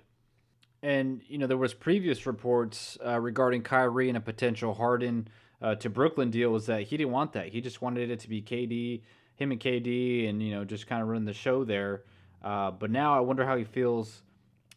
And 0.82 1.22
you 1.26 1.38
know 1.38 1.46
there 1.46 1.56
was 1.56 1.74
previous 1.74 2.26
reports 2.26 2.96
uh, 3.04 3.18
regarding 3.18 3.62
Kyrie 3.62 4.08
and 4.08 4.16
a 4.16 4.20
potential 4.20 4.74
Harden 4.74 5.28
uh, 5.60 5.74
to 5.76 5.90
Brooklyn 5.90 6.30
deal 6.30 6.50
was 6.50 6.66
that 6.66 6.82
he 6.82 6.96
didn't 6.96 7.12
want 7.12 7.32
that. 7.32 7.48
He 7.48 7.60
just 7.60 7.82
wanted 7.82 8.10
it 8.10 8.20
to 8.20 8.28
be 8.28 8.40
KD, 8.40 9.02
him 9.34 9.50
and 9.50 9.60
KD, 9.60 10.28
and 10.28 10.42
you 10.42 10.52
know 10.52 10.64
just 10.64 10.86
kind 10.86 11.02
of 11.02 11.08
run 11.08 11.24
the 11.24 11.32
show 11.32 11.64
there. 11.64 12.04
Uh, 12.42 12.70
but 12.70 12.90
now 12.90 13.16
I 13.16 13.20
wonder 13.20 13.44
how 13.44 13.56
he 13.56 13.64
feels 13.64 14.22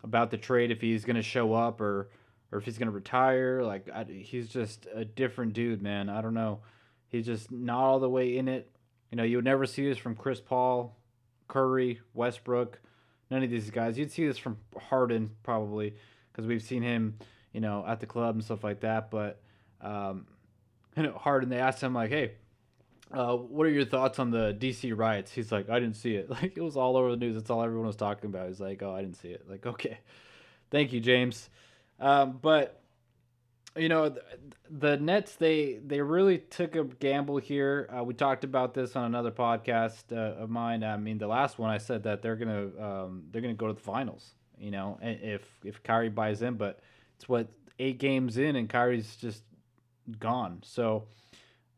about 0.04 0.32
the 0.32 0.38
trade 0.38 0.72
if 0.72 0.82
he's 0.82 1.06
going 1.06 1.16
to 1.18 1.22
show 1.22 1.54
up 1.54 1.80
or 1.82 2.10
or 2.52 2.58
if 2.58 2.66
he's 2.66 2.78
going 2.78 2.88
to 2.88 2.96
retire. 2.96 3.62
Like 3.62 3.88
I, 3.94 4.04
he's 4.04 4.50
just 4.50 4.88
a 4.94 5.06
different 5.06 5.54
dude, 5.54 5.82
man. 5.82 6.10
I 6.10 6.22
don't 6.22 6.34
know. 6.34 6.62
He's 7.10 7.26
just 7.26 7.52
not 7.52 7.80
all 7.80 8.00
the 8.00 8.10
way 8.10 8.38
in 8.38 8.48
it. 8.48 8.72
You 9.12 9.18
know, 9.18 9.24
you 9.24 9.38
would 9.38 9.46
never 9.46 9.66
see 9.66 9.88
this 9.88 9.98
from 9.98 10.16
Chris 10.16 10.40
Paul, 10.40 10.98
Curry, 11.52 12.00
Westbrook, 12.14 12.80
none 13.30 13.44
of 13.44 13.50
these 13.50 13.70
guys. 13.72 13.98
You'd 13.98 14.10
see 14.10 14.26
this 14.26 14.38
from 14.38 14.58
Harden 14.88 15.32
probably 15.44 15.96
because 16.32 16.48
we've 16.48 16.64
seen 16.64 16.82
him, 16.82 17.18
you 17.52 17.60
know, 17.60 17.84
at 17.86 18.00
the 18.00 18.06
club 18.06 18.36
and 18.36 18.44
stuff 18.44 18.64
like 18.64 18.80
that. 18.80 19.12
But 19.12 19.42
um, 19.82 20.28
you 20.96 21.04
know, 21.04 21.12
Harden, 21.12 21.50
they 21.50 21.60
asked 21.60 21.84
him 21.84 21.94
like, 21.94 22.10
"Hey, 22.10 22.36
uh, 23.12 23.36
what 23.36 23.68
are 23.68 23.72
your 23.72 23.84
thoughts 23.84 24.18
on 24.18 24.32
the 24.32 24.56
DC 24.58 24.98
riots?" 24.98 25.34
He's 25.34 25.52
like, 25.52 25.70
"I 25.70 25.78
didn't 25.82 25.98
see 25.98 26.16
it. 26.16 26.30
Like 26.42 26.56
it 26.56 26.62
was 26.62 26.78
all 26.78 26.96
over 26.96 27.12
the 27.12 27.18
news. 27.18 27.36
That's 27.36 27.50
all 27.50 27.62
everyone 27.62 27.88
was 27.88 27.98
talking 27.98 28.30
about." 28.30 28.48
He's 28.48 28.62
like, 28.62 28.82
"Oh, 28.82 28.96
I 28.96 29.02
didn't 29.02 29.18
see 29.18 29.30
it." 29.30 29.44
Like, 29.50 29.66
okay, 29.74 30.00
thank 30.70 30.94
you, 30.94 31.02
James. 31.02 31.50
Um, 32.00 32.40
but 32.42 32.81
you 33.76 33.90
know 33.90 34.10
the, 34.10 34.24
the, 34.70 34.98
Nets 34.98 35.36
they 35.36 35.80
they 35.86 36.02
really 36.02 36.40
took 36.40 36.76
a 36.76 36.84
gamble 36.84 37.38
here. 37.38 37.90
Uh, 37.96 38.04
we 38.04 38.14
talked 38.14 38.44
about 38.44 38.74
this 38.74 38.96
on 38.96 39.06
another 39.06 39.32
podcast 39.32 40.12
uh, 40.12 40.42
of 40.42 40.50
mine. 40.50 40.84
I 40.84 40.98
mean, 40.98 41.18
the 41.18 41.28
last 41.28 41.60
one 41.60 41.70
I 41.70 41.78
said 41.78 42.04
that 42.04 42.22
they're 42.22 42.36
gonna 42.36 42.70
um, 42.80 43.24
they're 43.32 43.42
gonna 43.42 43.54
go 43.54 43.68
to 43.68 43.74
the 43.74 43.80
finals. 43.80 44.32
You 44.58 44.72
know, 44.72 45.00
if 45.02 45.44
if 45.64 45.82
Kyrie 45.84 46.10
buys 46.10 46.42
in, 46.42 46.56
but 46.56 46.80
it's 47.16 47.30
what 47.30 47.48
eight 47.80 47.98
games 47.98 48.38
in 48.38 48.56
and 48.56 48.70
Kyrie's 48.70 49.16
just 49.16 49.44
gone. 50.20 50.62
So 50.64 51.08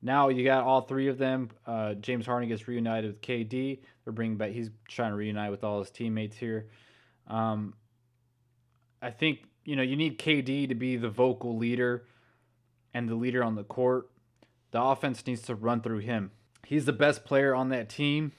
now 0.01 0.29
you 0.29 0.43
got 0.43 0.63
all 0.63 0.81
three 0.81 1.07
of 1.07 1.17
them. 1.17 1.49
Uh, 1.65 1.93
James 1.93 2.25
Harden 2.25 2.49
gets 2.49 2.67
reunited 2.67 3.11
with 3.11 3.21
KD. 3.21 3.79
They're 4.03 4.13
bringing 4.13 4.37
back. 4.37 4.51
He's 4.51 4.69
trying 4.87 5.11
to 5.11 5.15
reunite 5.15 5.51
with 5.51 5.63
all 5.63 5.79
his 5.79 5.91
teammates 5.91 6.35
here. 6.35 6.67
Um, 7.27 7.73
I 9.01 9.11
think 9.11 9.39
you 9.65 9.75
know, 9.75 9.83
you 9.83 9.95
need 9.95 10.19
KD 10.19 10.67
to 10.69 10.75
be 10.75 10.97
the 10.97 11.09
vocal 11.09 11.57
leader 11.57 12.05
and 12.93 13.09
the 13.09 13.15
leader 13.15 13.43
on 13.43 13.55
the 13.55 13.63
court. 13.63 14.09
The 14.71 14.81
offense 14.81 15.25
needs 15.25 15.43
to 15.43 15.55
run 15.55 15.81
through 15.81 15.99
him. 15.99 16.31
He's 16.65 16.85
the 16.85 16.93
best 16.93 17.25
player 17.25 17.53
on 17.53 17.69
that 17.69 17.89
team. 17.89 18.31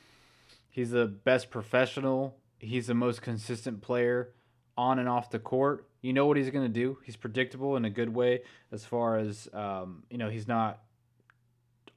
He's 0.70 0.90
the 0.90 1.06
best 1.06 1.50
professional. 1.50 2.36
He's 2.58 2.86
the 2.86 2.94
most 2.94 3.22
consistent 3.22 3.80
player 3.82 4.32
on 4.76 4.98
and 4.98 5.08
off 5.08 5.30
the 5.30 5.38
court. 5.38 5.86
You 6.00 6.12
know 6.12 6.26
what 6.26 6.36
he's 6.36 6.50
going 6.50 6.64
to 6.64 6.72
do. 6.72 6.98
He's 7.04 7.16
predictable 7.16 7.76
in 7.76 7.84
a 7.84 7.90
good 7.90 8.12
way 8.12 8.42
as 8.72 8.84
far 8.84 9.16
as 9.16 9.48
um, 9.52 10.02
you 10.10 10.18
know, 10.18 10.28
he's 10.28 10.48
not 10.48 10.80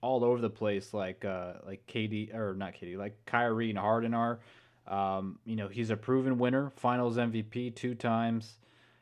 all 0.01 0.24
over 0.24 0.39
the 0.39 0.50
place 0.50 0.93
like 0.93 1.25
uh, 1.25 1.53
like 1.65 1.86
KD 1.88 2.36
or 2.36 2.53
not 2.53 2.75
KD, 2.75 2.98
like 2.98 3.17
Kyrie 3.25 3.69
and 3.69 3.79
Harden 3.79 4.13
are. 4.13 4.39
Um, 4.88 5.39
you 5.43 5.55
know, 5.55 5.67
he's 5.67 5.89
a 5.89 5.98
proven 5.98 6.38
winner, 6.38 6.72
Finals 6.75 7.17
MVP 7.17 7.75
two 7.75 7.96
times 7.96 8.57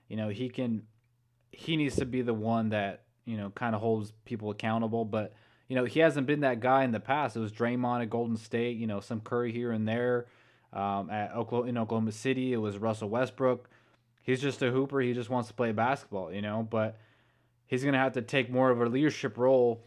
you 0.08 0.16
know, 0.18 0.30
he 0.30 0.50
can 0.50 0.84
he 1.52 1.78
needs 1.78 1.96
to 1.96 2.06
be 2.06 2.22
the 2.22 2.34
one 2.34 2.70
that, 2.70 3.04
you 3.26 3.38
know, 3.38 3.50
kind 3.50 3.76
of 3.76 3.82
holds 3.82 4.12
people 4.26 4.52
accountable, 4.52 5.06
but 5.06 5.34
you 5.68 5.76
know, 5.76 5.86
he 5.86 6.00
hasn't 6.00 6.28
been 6.28 6.42
that 6.42 6.60
guy 6.60 6.84
in 6.84 6.92
the 6.92 7.00
past. 7.00 7.36
It 7.36 7.40
was 7.40 7.52
Draymond 7.52 8.04
at 8.04 8.10
Golden 8.10 8.38
State, 8.38 8.78
you 8.78 8.88
know, 8.88 9.00
some 9.00 9.22
Curry 9.22 9.52
here 9.52 9.72
and 9.72 9.88
there. 9.88 10.28
Um, 10.72 11.10
at 11.10 11.34
Oklahoma, 11.34 11.70
in 11.70 11.78
Oklahoma 11.78 12.12
City, 12.12 12.54
it 12.54 12.58
was 12.58 12.78
Russell 12.78 13.10
Westbrook. 13.10 13.70
He's 14.22 14.42
just 14.42 14.62
a 14.62 14.72
hooper. 14.72 15.00
He 15.00 15.14
just 15.14 15.30
wants 15.30 15.48
to 15.48 15.56
play 15.56 15.72
basketball, 15.72 16.34
you 16.34 16.42
know. 16.42 16.68
But 16.70 16.98
he's 17.66 17.84
gonna 17.84 17.98
have 17.98 18.14
to 18.14 18.22
take 18.22 18.52
more 18.52 18.70
of 18.70 18.82
a 18.82 18.86
leadership 18.86 19.38
role, 19.38 19.86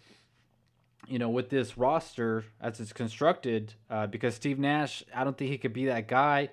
you 1.06 1.18
know, 1.18 1.28
with 1.28 1.50
this 1.50 1.76
roster 1.76 2.44
as 2.60 2.80
it's 2.80 2.92
constructed. 2.92 3.75
Uh, 3.90 4.06
because 4.06 4.34
Steve 4.34 4.58
Nash, 4.58 5.04
I 5.14 5.25
don't 5.25 5.37
think 5.37 5.50
he 5.50 5.58
could 5.58 5.75
be 5.75 5.87
that 5.87 6.08
guy. 6.08 6.48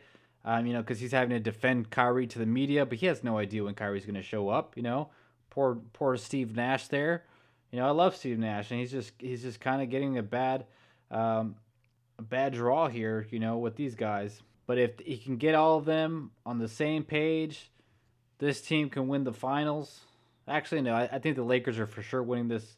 Um, 0.48 0.68
you 0.68 0.74
know, 0.74 0.82
because 0.82 1.00
he's 1.00 1.12
having 1.12 1.32
to 1.32 1.40
defend 1.40 1.90
Kyrie 1.90 2.28
to 2.28 2.40
the 2.40 2.46
media, 2.46 2.86
but 2.86 3.00
he 3.00 3.08
has 3.08 3.24
no 3.24 3.40
idea 3.40 3.64
when 3.64 3.74
Kyrie's 3.74 4.06
going 4.06 4.14
to 4.14 4.22
show 4.22 4.48
up. 4.50 4.78
You 4.78 4.84
know, 4.84 5.10
poor 5.50 5.80
poor 5.94 6.16
Steve 6.18 6.56
Nash 6.56 6.88
there. 6.88 7.24
You 7.72 7.80
know, 7.80 7.88
I 7.88 7.92
love 7.92 8.16
Steve 8.16 8.38
Nash, 8.38 8.70
and 8.70 8.80
he's 8.80 8.92
just 8.92 9.12
he's 9.18 9.42
just 9.42 9.60
kind 9.60 9.82
of 9.82 9.90
getting 9.90 10.20
a 10.20 10.24
bad 10.24 10.66
um, 11.10 11.56
a 12.20 12.22
bad 12.22 12.54
draw 12.54 12.88
here. 12.88 13.25
You 13.32 13.40
know, 13.40 13.58
with 13.58 13.75
these 13.75 13.96
guys. 13.96 14.40
But 14.68 14.78
if 14.78 15.00
he 15.00 15.18
can 15.18 15.38
get 15.38 15.56
all 15.56 15.78
of 15.78 15.86
them 15.86 16.32
on 16.46 16.60
the 16.60 16.68
same 16.68 17.04
page, 17.04 17.72
this 18.38 18.62
team 18.62 18.90
can 18.90 19.08
win 19.08 19.24
the 19.24 19.34
finals. 19.34 20.02
Actually, 20.48 20.82
no, 20.82 20.94
I, 20.94 21.10
I 21.12 21.20
think 21.20 21.36
the 21.36 21.44
Lakers 21.44 21.80
are 21.80 21.88
for 21.88 22.04
sure 22.04 22.22
winning 22.22 22.50
this 22.50 22.78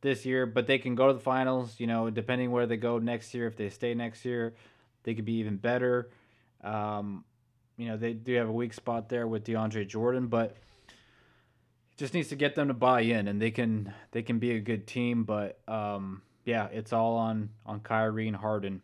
this 0.00 0.24
year, 0.24 0.46
but 0.46 0.66
they 0.66 0.78
can 0.78 0.94
go 0.94 1.08
to 1.08 1.12
the 1.12 1.20
finals. 1.20 1.74
You 1.78 1.86
know, 1.86 2.08
depending 2.08 2.50
where 2.50 2.66
they 2.66 2.78
go 2.78 2.98
next 2.98 3.34
year, 3.34 3.46
if 3.46 3.56
they 3.56 3.68
stay 3.68 3.92
next 3.92 4.24
year, 4.24 4.54
they 5.02 5.14
could 5.14 5.26
be 5.26 5.34
even 5.34 5.58
better. 5.58 6.08
Um, 6.64 7.24
you 7.76 7.88
know, 7.88 7.96
they 7.96 8.12
do 8.12 8.34
have 8.34 8.48
a 8.48 8.52
weak 8.52 8.72
spot 8.72 9.08
there 9.08 9.26
with 9.26 9.44
DeAndre 9.44 9.86
Jordan, 9.86 10.28
but 10.28 10.56
just 11.96 12.14
needs 12.14 12.28
to 12.28 12.36
get 12.36 12.54
them 12.54 12.68
to 12.68 12.74
buy 12.74 13.02
in, 13.02 13.28
and 13.28 13.40
they 13.40 13.50
can 13.50 13.92
they 14.10 14.22
can 14.22 14.38
be 14.38 14.52
a 14.52 14.60
good 14.60 14.86
team. 14.86 15.24
But 15.24 15.60
um, 15.68 16.22
yeah, 16.44 16.68
it's 16.72 16.92
all 16.92 17.16
on 17.16 17.50
on 17.66 17.80
Kyrie 17.80 18.28
and 18.28 18.36
Harden. 18.36 18.82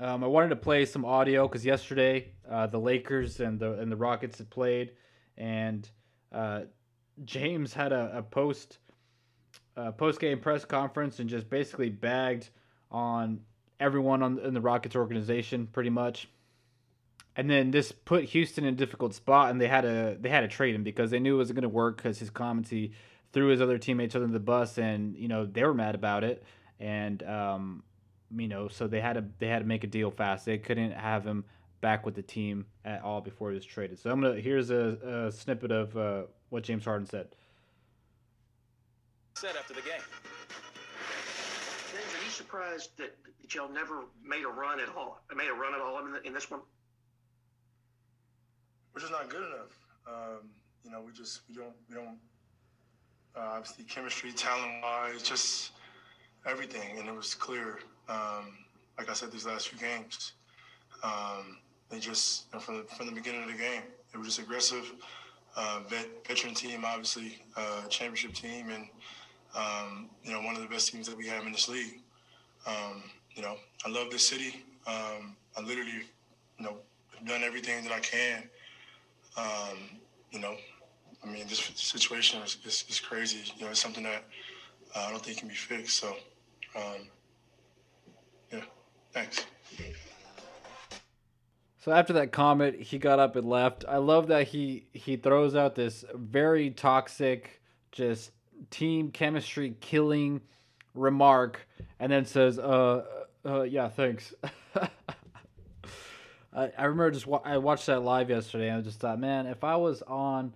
Um, 0.00 0.24
I 0.24 0.26
wanted 0.26 0.48
to 0.48 0.56
play 0.56 0.84
some 0.84 1.04
audio 1.04 1.46
because 1.46 1.64
yesterday 1.64 2.32
uh, 2.50 2.66
the 2.66 2.78
Lakers 2.78 3.40
and 3.40 3.58
the 3.58 3.74
and 3.74 3.90
the 3.90 3.96
Rockets 3.96 4.38
had 4.38 4.50
played, 4.50 4.92
and 5.36 5.88
uh, 6.32 6.62
James 7.24 7.72
had 7.72 7.92
a, 7.92 8.18
a 8.18 8.22
post 8.22 8.78
post 9.96 10.20
game 10.20 10.38
press 10.38 10.64
conference 10.64 11.18
and 11.18 11.28
just 11.28 11.48
basically 11.48 11.88
bagged 11.88 12.50
on 12.90 13.40
everyone 13.82 14.22
on 14.22 14.38
in 14.38 14.54
the 14.54 14.60
Rockets 14.60 14.96
organization 14.96 15.66
pretty 15.66 15.90
much. 15.90 16.28
And 17.34 17.48
then 17.48 17.70
this 17.70 17.92
put 17.92 18.24
Houston 18.24 18.64
in 18.64 18.74
a 18.74 18.76
difficult 18.76 19.14
spot, 19.14 19.50
and 19.50 19.60
they 19.60 19.68
had 19.68 19.82
to 19.82 20.16
they 20.20 20.28
had 20.28 20.40
to 20.40 20.48
trade 20.48 20.74
him 20.74 20.82
because 20.82 21.10
they 21.10 21.18
knew 21.18 21.34
it 21.34 21.38
wasn't 21.38 21.56
going 21.56 21.62
to 21.62 21.68
work 21.68 21.96
because 21.96 22.18
his 22.18 22.30
comments 22.30 22.70
he 22.70 22.92
threw 23.32 23.48
his 23.48 23.60
other 23.60 23.78
teammates 23.78 24.14
under 24.14 24.28
the 24.28 24.40
bus, 24.40 24.78
and 24.78 25.16
you 25.16 25.28
know 25.28 25.46
they 25.46 25.64
were 25.64 25.74
mad 25.74 25.94
about 25.94 26.24
it, 26.24 26.44
and 26.78 27.22
um, 27.22 27.82
you 28.36 28.48
know 28.48 28.68
so 28.68 28.86
they 28.86 29.00
had 29.00 29.14
to 29.14 29.24
they 29.38 29.48
had 29.48 29.60
to 29.60 29.64
make 29.64 29.82
a 29.84 29.86
deal 29.86 30.10
fast. 30.10 30.44
They 30.44 30.58
couldn't 30.58 30.92
have 30.92 31.24
him 31.24 31.44
back 31.80 32.06
with 32.06 32.14
the 32.14 32.22
team 32.22 32.66
at 32.84 33.02
all 33.02 33.20
before 33.20 33.50
he 33.50 33.54
was 33.54 33.64
traded. 33.64 33.98
So 33.98 34.10
I'm 34.10 34.20
gonna 34.20 34.40
here's 34.40 34.70
a, 34.70 35.26
a 35.28 35.32
snippet 35.32 35.72
of 35.72 35.96
uh, 35.96 36.22
what 36.50 36.64
James 36.64 36.84
Harden 36.84 37.06
said. 37.06 37.28
Said 39.34 39.56
after 39.58 39.72
the 39.72 39.80
game. 39.80 40.00
James, 41.92 42.14
are 42.14 42.24
you 42.24 42.30
surprised 42.30 42.90
that, 42.98 43.14
that 43.42 43.54
y'all 43.54 43.68
never 43.68 44.04
made 44.24 44.44
a 44.44 44.48
run 44.48 44.80
at 44.80 44.88
all? 44.96 45.20
I 45.30 45.34
made 45.34 45.48
a 45.48 45.54
run 45.54 45.74
at 45.74 45.80
all 45.80 45.98
in, 46.04 46.12
the, 46.12 46.22
in 46.26 46.32
this 46.32 46.50
one? 46.50 46.60
We're 48.94 49.00
just 49.00 49.12
not 49.12 49.28
good 49.28 49.42
enough. 49.42 49.78
Um, 50.06 50.50
you 50.84 50.90
know, 50.90 51.00
we 51.00 51.12
just 51.12 51.40
we 51.48 51.54
don't 51.54 51.74
we 51.88 51.94
don't 51.94 52.18
uh, 53.36 53.56
obviously 53.56 53.84
chemistry, 53.84 54.32
talent 54.32 54.82
wise, 54.82 55.22
just 55.22 55.72
everything, 56.46 56.98
and 56.98 57.08
it 57.08 57.14
was 57.14 57.34
clear. 57.34 57.78
Um, 58.08 58.58
like 58.98 59.08
I 59.08 59.14
said, 59.14 59.32
these 59.32 59.46
last 59.46 59.68
few 59.68 59.78
games, 59.78 60.32
um, 61.02 61.58
they 61.88 61.98
just 61.98 62.46
you 62.52 62.58
know, 62.58 62.60
from 62.60 62.76
the, 62.78 62.84
from 62.94 63.06
the 63.06 63.12
beginning 63.12 63.42
of 63.42 63.48
the 63.48 63.56
game, 63.56 63.82
they 64.12 64.18
were 64.18 64.24
just 64.24 64.38
aggressive. 64.38 64.92
Uh, 65.56 65.80
vet, 65.88 66.06
veteran 66.26 66.54
team, 66.54 66.82
obviously, 66.84 67.38
uh, 67.56 67.86
championship 67.88 68.32
team, 68.32 68.70
and 68.70 68.86
um, 69.54 70.08
you 70.24 70.32
know 70.32 70.40
one 70.40 70.54
of 70.56 70.62
the 70.62 70.68
best 70.68 70.92
teams 70.92 71.06
that 71.06 71.16
we 71.16 71.26
have 71.26 71.46
in 71.46 71.52
this 71.52 71.68
league. 71.68 72.00
Um, 72.66 73.02
you 73.34 73.42
know, 73.42 73.56
I 73.84 73.90
love 73.90 74.10
this 74.10 74.26
city. 74.26 74.64
Um, 74.86 75.36
I 75.56 75.60
literally, 75.62 76.02
you 76.58 76.64
know, 76.64 76.76
done 77.26 77.42
everything 77.42 77.84
that 77.84 77.92
I 77.92 78.00
can. 78.00 78.42
Um, 79.36 79.78
you 80.30 80.40
know, 80.40 80.56
I 81.24 81.26
mean, 81.28 81.46
this 81.46 81.70
situation 81.74 82.42
is, 82.42 82.58
is, 82.64 82.84
is, 82.88 83.00
crazy. 83.00 83.52
You 83.56 83.64
know, 83.64 83.70
it's 83.70 83.80
something 83.80 84.02
that 84.04 84.24
uh, 84.94 85.06
I 85.08 85.10
don't 85.10 85.24
think 85.24 85.38
can 85.38 85.48
be 85.48 85.54
fixed. 85.54 85.98
So, 85.98 86.16
um, 86.76 87.08
yeah, 88.52 88.64
thanks. 89.12 89.46
So 91.78 91.90
after 91.90 92.12
that 92.12 92.30
comment, 92.30 92.80
he 92.80 92.98
got 92.98 93.18
up 93.18 93.34
and 93.36 93.48
left. 93.48 93.84
I 93.88 93.96
love 93.96 94.28
that 94.28 94.48
he 94.48 94.86
he 94.92 95.16
throws 95.16 95.56
out 95.56 95.74
this 95.74 96.04
very 96.14 96.70
toxic, 96.70 97.60
just 97.90 98.30
team 98.70 99.10
chemistry 99.10 99.74
killing 99.80 100.42
remark, 100.94 101.66
and 101.98 102.12
then 102.12 102.24
says, 102.24 102.58
"Uh, 102.58 103.02
uh 103.44 103.62
yeah, 103.62 103.88
thanks." 103.88 104.34
I, 106.54 106.70
I 106.76 106.84
remember 106.84 107.10
just 107.10 107.26
wa- 107.26 107.40
I 107.44 107.56
watched 107.58 107.86
that 107.86 108.02
live 108.02 108.28
yesterday, 108.30 108.68
and 108.68 108.78
I 108.78 108.80
just 108.82 109.00
thought, 109.00 109.18
man, 109.18 109.46
if 109.46 109.64
I 109.64 109.76
was 109.76 110.02
on 110.02 110.52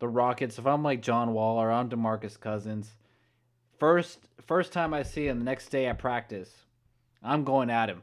the 0.00 0.08
Rockets, 0.08 0.58
if 0.58 0.66
I'm 0.66 0.82
like 0.82 1.00
John 1.00 1.32
Wall 1.32 1.58
or 1.58 1.70
I'm 1.70 1.88
DeMarcus 1.88 2.38
Cousins, 2.38 2.96
first 3.78 4.18
first 4.44 4.72
time 4.72 4.92
I 4.92 5.02
see 5.04 5.28
him, 5.28 5.38
the 5.38 5.44
next 5.44 5.68
day 5.68 5.88
I 5.88 5.92
practice, 5.92 6.50
I'm 7.22 7.44
going 7.44 7.70
at 7.70 7.88
him. 7.88 8.02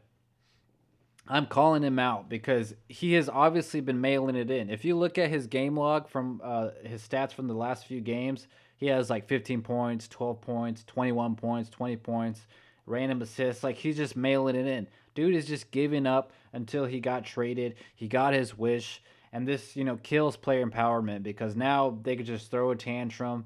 I'm 1.28 1.46
calling 1.46 1.84
him 1.84 2.00
out 2.00 2.28
because 2.28 2.74
he 2.88 3.14
has 3.14 3.30
obviously 3.30 3.82
been 3.82 4.02
mailing 4.02 4.36
it 4.36 4.50
in. 4.50 4.70
If 4.70 4.84
you 4.84 4.98
look 4.98 5.20
at 5.20 5.30
his 5.30 5.46
game 5.46 5.78
log 5.78 6.10
from 6.10 6.42
uh, 6.44 6.70
his 6.84 7.08
stats 7.08 7.34
from 7.34 7.48
the 7.48 7.54
last 7.54 7.86
few 7.86 8.02
games, 8.02 8.48
he 8.78 8.88
has 8.88 9.12
like 9.12 9.28
15 9.28 9.62
points, 9.62 10.08
12 10.08 10.42
points, 10.42 10.84
21 10.86 11.36
points, 11.36 11.70
20 11.70 11.98
points, 11.98 12.48
random 12.90 13.22
assists. 13.22 13.64
Like 13.64 13.78
he's 13.78 13.98
just 13.98 14.16
mailing 14.16 14.56
it 14.56 14.66
in. 14.66 14.88
Dude 15.16 15.36
is 15.36 15.46
just 15.46 15.72
giving 15.72 16.06
up 16.06 16.32
until 16.54 16.86
he 16.86 17.00
got 17.00 17.26
traded. 17.26 17.76
He 17.96 18.08
got 18.08 18.34
his 18.34 18.58
wish. 18.58 19.02
And 19.32 19.48
this, 19.48 19.76
you 19.76 19.84
know, 19.84 19.98
kills 19.98 20.36
player 20.36 20.66
empowerment 20.66 21.22
because 21.22 21.56
now 21.56 22.00
they 22.02 22.16
could 22.16 22.26
just 22.26 22.50
throw 22.50 22.72
a 22.72 22.76
tantrum 22.76 23.46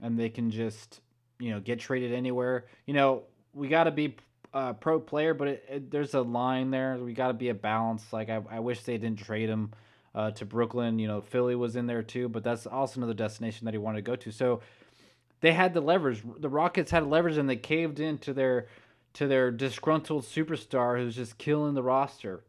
and 0.00 0.18
they 0.18 0.28
can 0.28 0.50
just, 0.50 1.00
you 1.40 1.50
know, 1.50 1.58
get 1.58 1.80
traded 1.80 2.12
anywhere. 2.12 2.66
You 2.86 2.94
know, 2.94 3.24
we 3.52 3.68
got 3.68 3.84
to 3.84 3.90
be 3.90 4.16
uh, 4.54 4.72
pro 4.74 5.00
player, 5.00 5.34
but 5.34 5.48
it, 5.48 5.64
it, 5.68 5.90
there's 5.90 6.14
a 6.14 6.20
line 6.20 6.70
there. 6.70 6.96
We 6.96 7.12
got 7.12 7.28
to 7.28 7.34
be 7.34 7.48
a 7.48 7.54
balance. 7.54 8.12
Like 8.12 8.30
I, 8.30 8.40
I 8.50 8.60
wish 8.60 8.82
they 8.82 8.98
didn't 8.98 9.18
trade 9.18 9.48
him 9.48 9.72
uh, 10.14 10.30
to 10.32 10.46
Brooklyn. 10.46 10.98
You 10.98 11.08
know, 11.08 11.20
Philly 11.20 11.54
was 11.54 11.76
in 11.76 11.86
there 11.86 12.02
too, 12.02 12.28
but 12.28 12.44
that's 12.44 12.66
also 12.66 13.00
another 13.00 13.14
destination 13.14 13.64
that 13.64 13.74
he 13.74 13.78
wanted 13.78 13.98
to 13.98 14.02
go 14.02 14.16
to. 14.16 14.30
So 14.30 14.60
they 15.40 15.52
had 15.52 15.74
the 15.74 15.80
leverage. 15.80 16.22
The 16.38 16.48
Rockets 16.48 16.90
had 16.90 17.06
leverage, 17.06 17.36
and 17.36 17.48
they 17.48 17.56
caved 17.56 18.00
into 18.00 18.32
their 18.32 18.68
to 19.14 19.26
their 19.26 19.50
disgruntled 19.50 20.24
superstar 20.24 20.98
who's 20.98 21.16
just 21.16 21.38
killing 21.38 21.74
the 21.74 21.82
roster. 21.82 22.44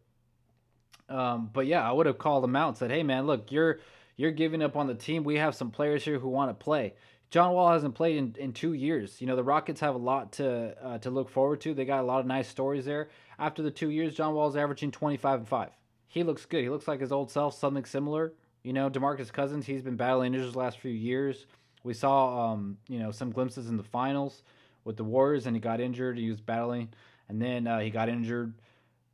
Um, 1.09 1.49
but 1.53 1.65
yeah, 1.65 1.87
I 1.87 1.91
would 1.93 2.05
have 2.05 2.17
called 2.17 2.43
him 2.43 2.55
out 2.55 2.69
and 2.69 2.77
said, 2.77 2.91
"Hey 2.91 3.03
man, 3.03 3.27
look, 3.27 3.51
you're 3.51 3.79
you're 4.17 4.31
giving 4.31 4.61
up 4.61 4.75
on 4.75 4.87
the 4.87 4.95
team. 4.95 5.23
We 5.23 5.35
have 5.35 5.55
some 5.55 5.71
players 5.71 6.03
here 6.03 6.19
who 6.19 6.29
want 6.29 6.49
to 6.49 6.63
play. 6.63 6.95
John 7.29 7.53
Wall 7.53 7.71
hasn't 7.71 7.95
played 7.95 8.17
in, 8.17 8.35
in 8.39 8.53
two 8.53 8.73
years. 8.73 9.19
You 9.19 9.27
know, 9.27 9.35
the 9.35 9.43
Rockets 9.43 9.81
have 9.81 9.95
a 9.95 9.99
lot 9.99 10.33
to 10.33 10.75
uh, 10.81 10.97
to 10.99 11.09
look 11.09 11.29
forward 11.29 11.61
to. 11.61 11.73
They 11.73 11.85
got 11.85 12.01
a 12.01 12.07
lot 12.07 12.19
of 12.19 12.25
nice 12.25 12.47
stories 12.47 12.85
there. 12.85 13.09
After 13.37 13.61
the 13.61 13.71
two 13.71 13.89
years, 13.89 14.15
John 14.15 14.33
Wall's 14.33 14.55
averaging 14.55 14.91
25 14.91 15.39
and 15.39 15.47
5. 15.47 15.69
He 16.07 16.23
looks 16.23 16.45
good. 16.45 16.63
He 16.63 16.69
looks 16.69 16.87
like 16.87 17.01
his 17.01 17.11
old 17.11 17.29
self, 17.29 17.57
something 17.57 17.85
similar. 17.85 18.33
You 18.63 18.73
know, 18.73 18.89
DeMarcus 18.89 19.31
Cousins, 19.31 19.65
he's 19.65 19.81
been 19.81 19.97
battling 19.97 20.33
injuries 20.33 20.53
the 20.53 20.59
last 20.59 20.79
few 20.79 20.91
years. 20.91 21.45
We 21.87 21.93
saw, 21.93 22.51
um, 22.51 22.77
you 22.87 22.99
know, 22.99 23.11
some 23.11 23.31
glimpses 23.31 23.67
in 23.67 23.77
the 23.77 23.83
finals 23.83 24.43
with 24.83 24.97
the 24.97 25.03
Warriors, 25.03 25.47
and 25.47 25.55
he 25.55 25.59
got 25.59 25.81
injured. 25.81 26.17
He 26.17 26.29
was 26.29 26.41
battling, 26.41 26.89
and 27.29 27.41
then 27.41 27.65
uh, 27.65 27.79
he 27.79 27.89
got 27.89 28.09
injured 28.09 28.53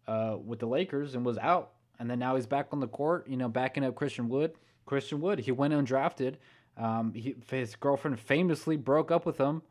uh, 0.08 0.38
with 0.44 0.60
the 0.60 0.68
Lakers 0.68 1.16
and 1.16 1.26
was 1.26 1.38
out. 1.38 1.72
And 2.00 2.10
then 2.10 2.20
now 2.20 2.36
he's 2.36 2.48
back 2.48 2.68
on 2.72 2.80
the 2.80 2.88
court, 2.88 3.28
you 3.30 3.38
know, 3.38 3.48
backing 3.48 3.86
up 3.86 3.96
Christian 3.96 4.28
Wood. 4.28 4.54
Christian 4.86 5.22
Wood, 5.22 5.40
he 5.40 5.52
went 5.52 5.74
undrafted 5.74 6.36
um, 6.78 7.14
he, 7.14 7.36
his 7.50 7.76
girlfriend 7.76 8.20
famously 8.20 8.78
broke 8.78 9.12
up 9.12 9.26
with 9.26 9.38
him 9.38 9.62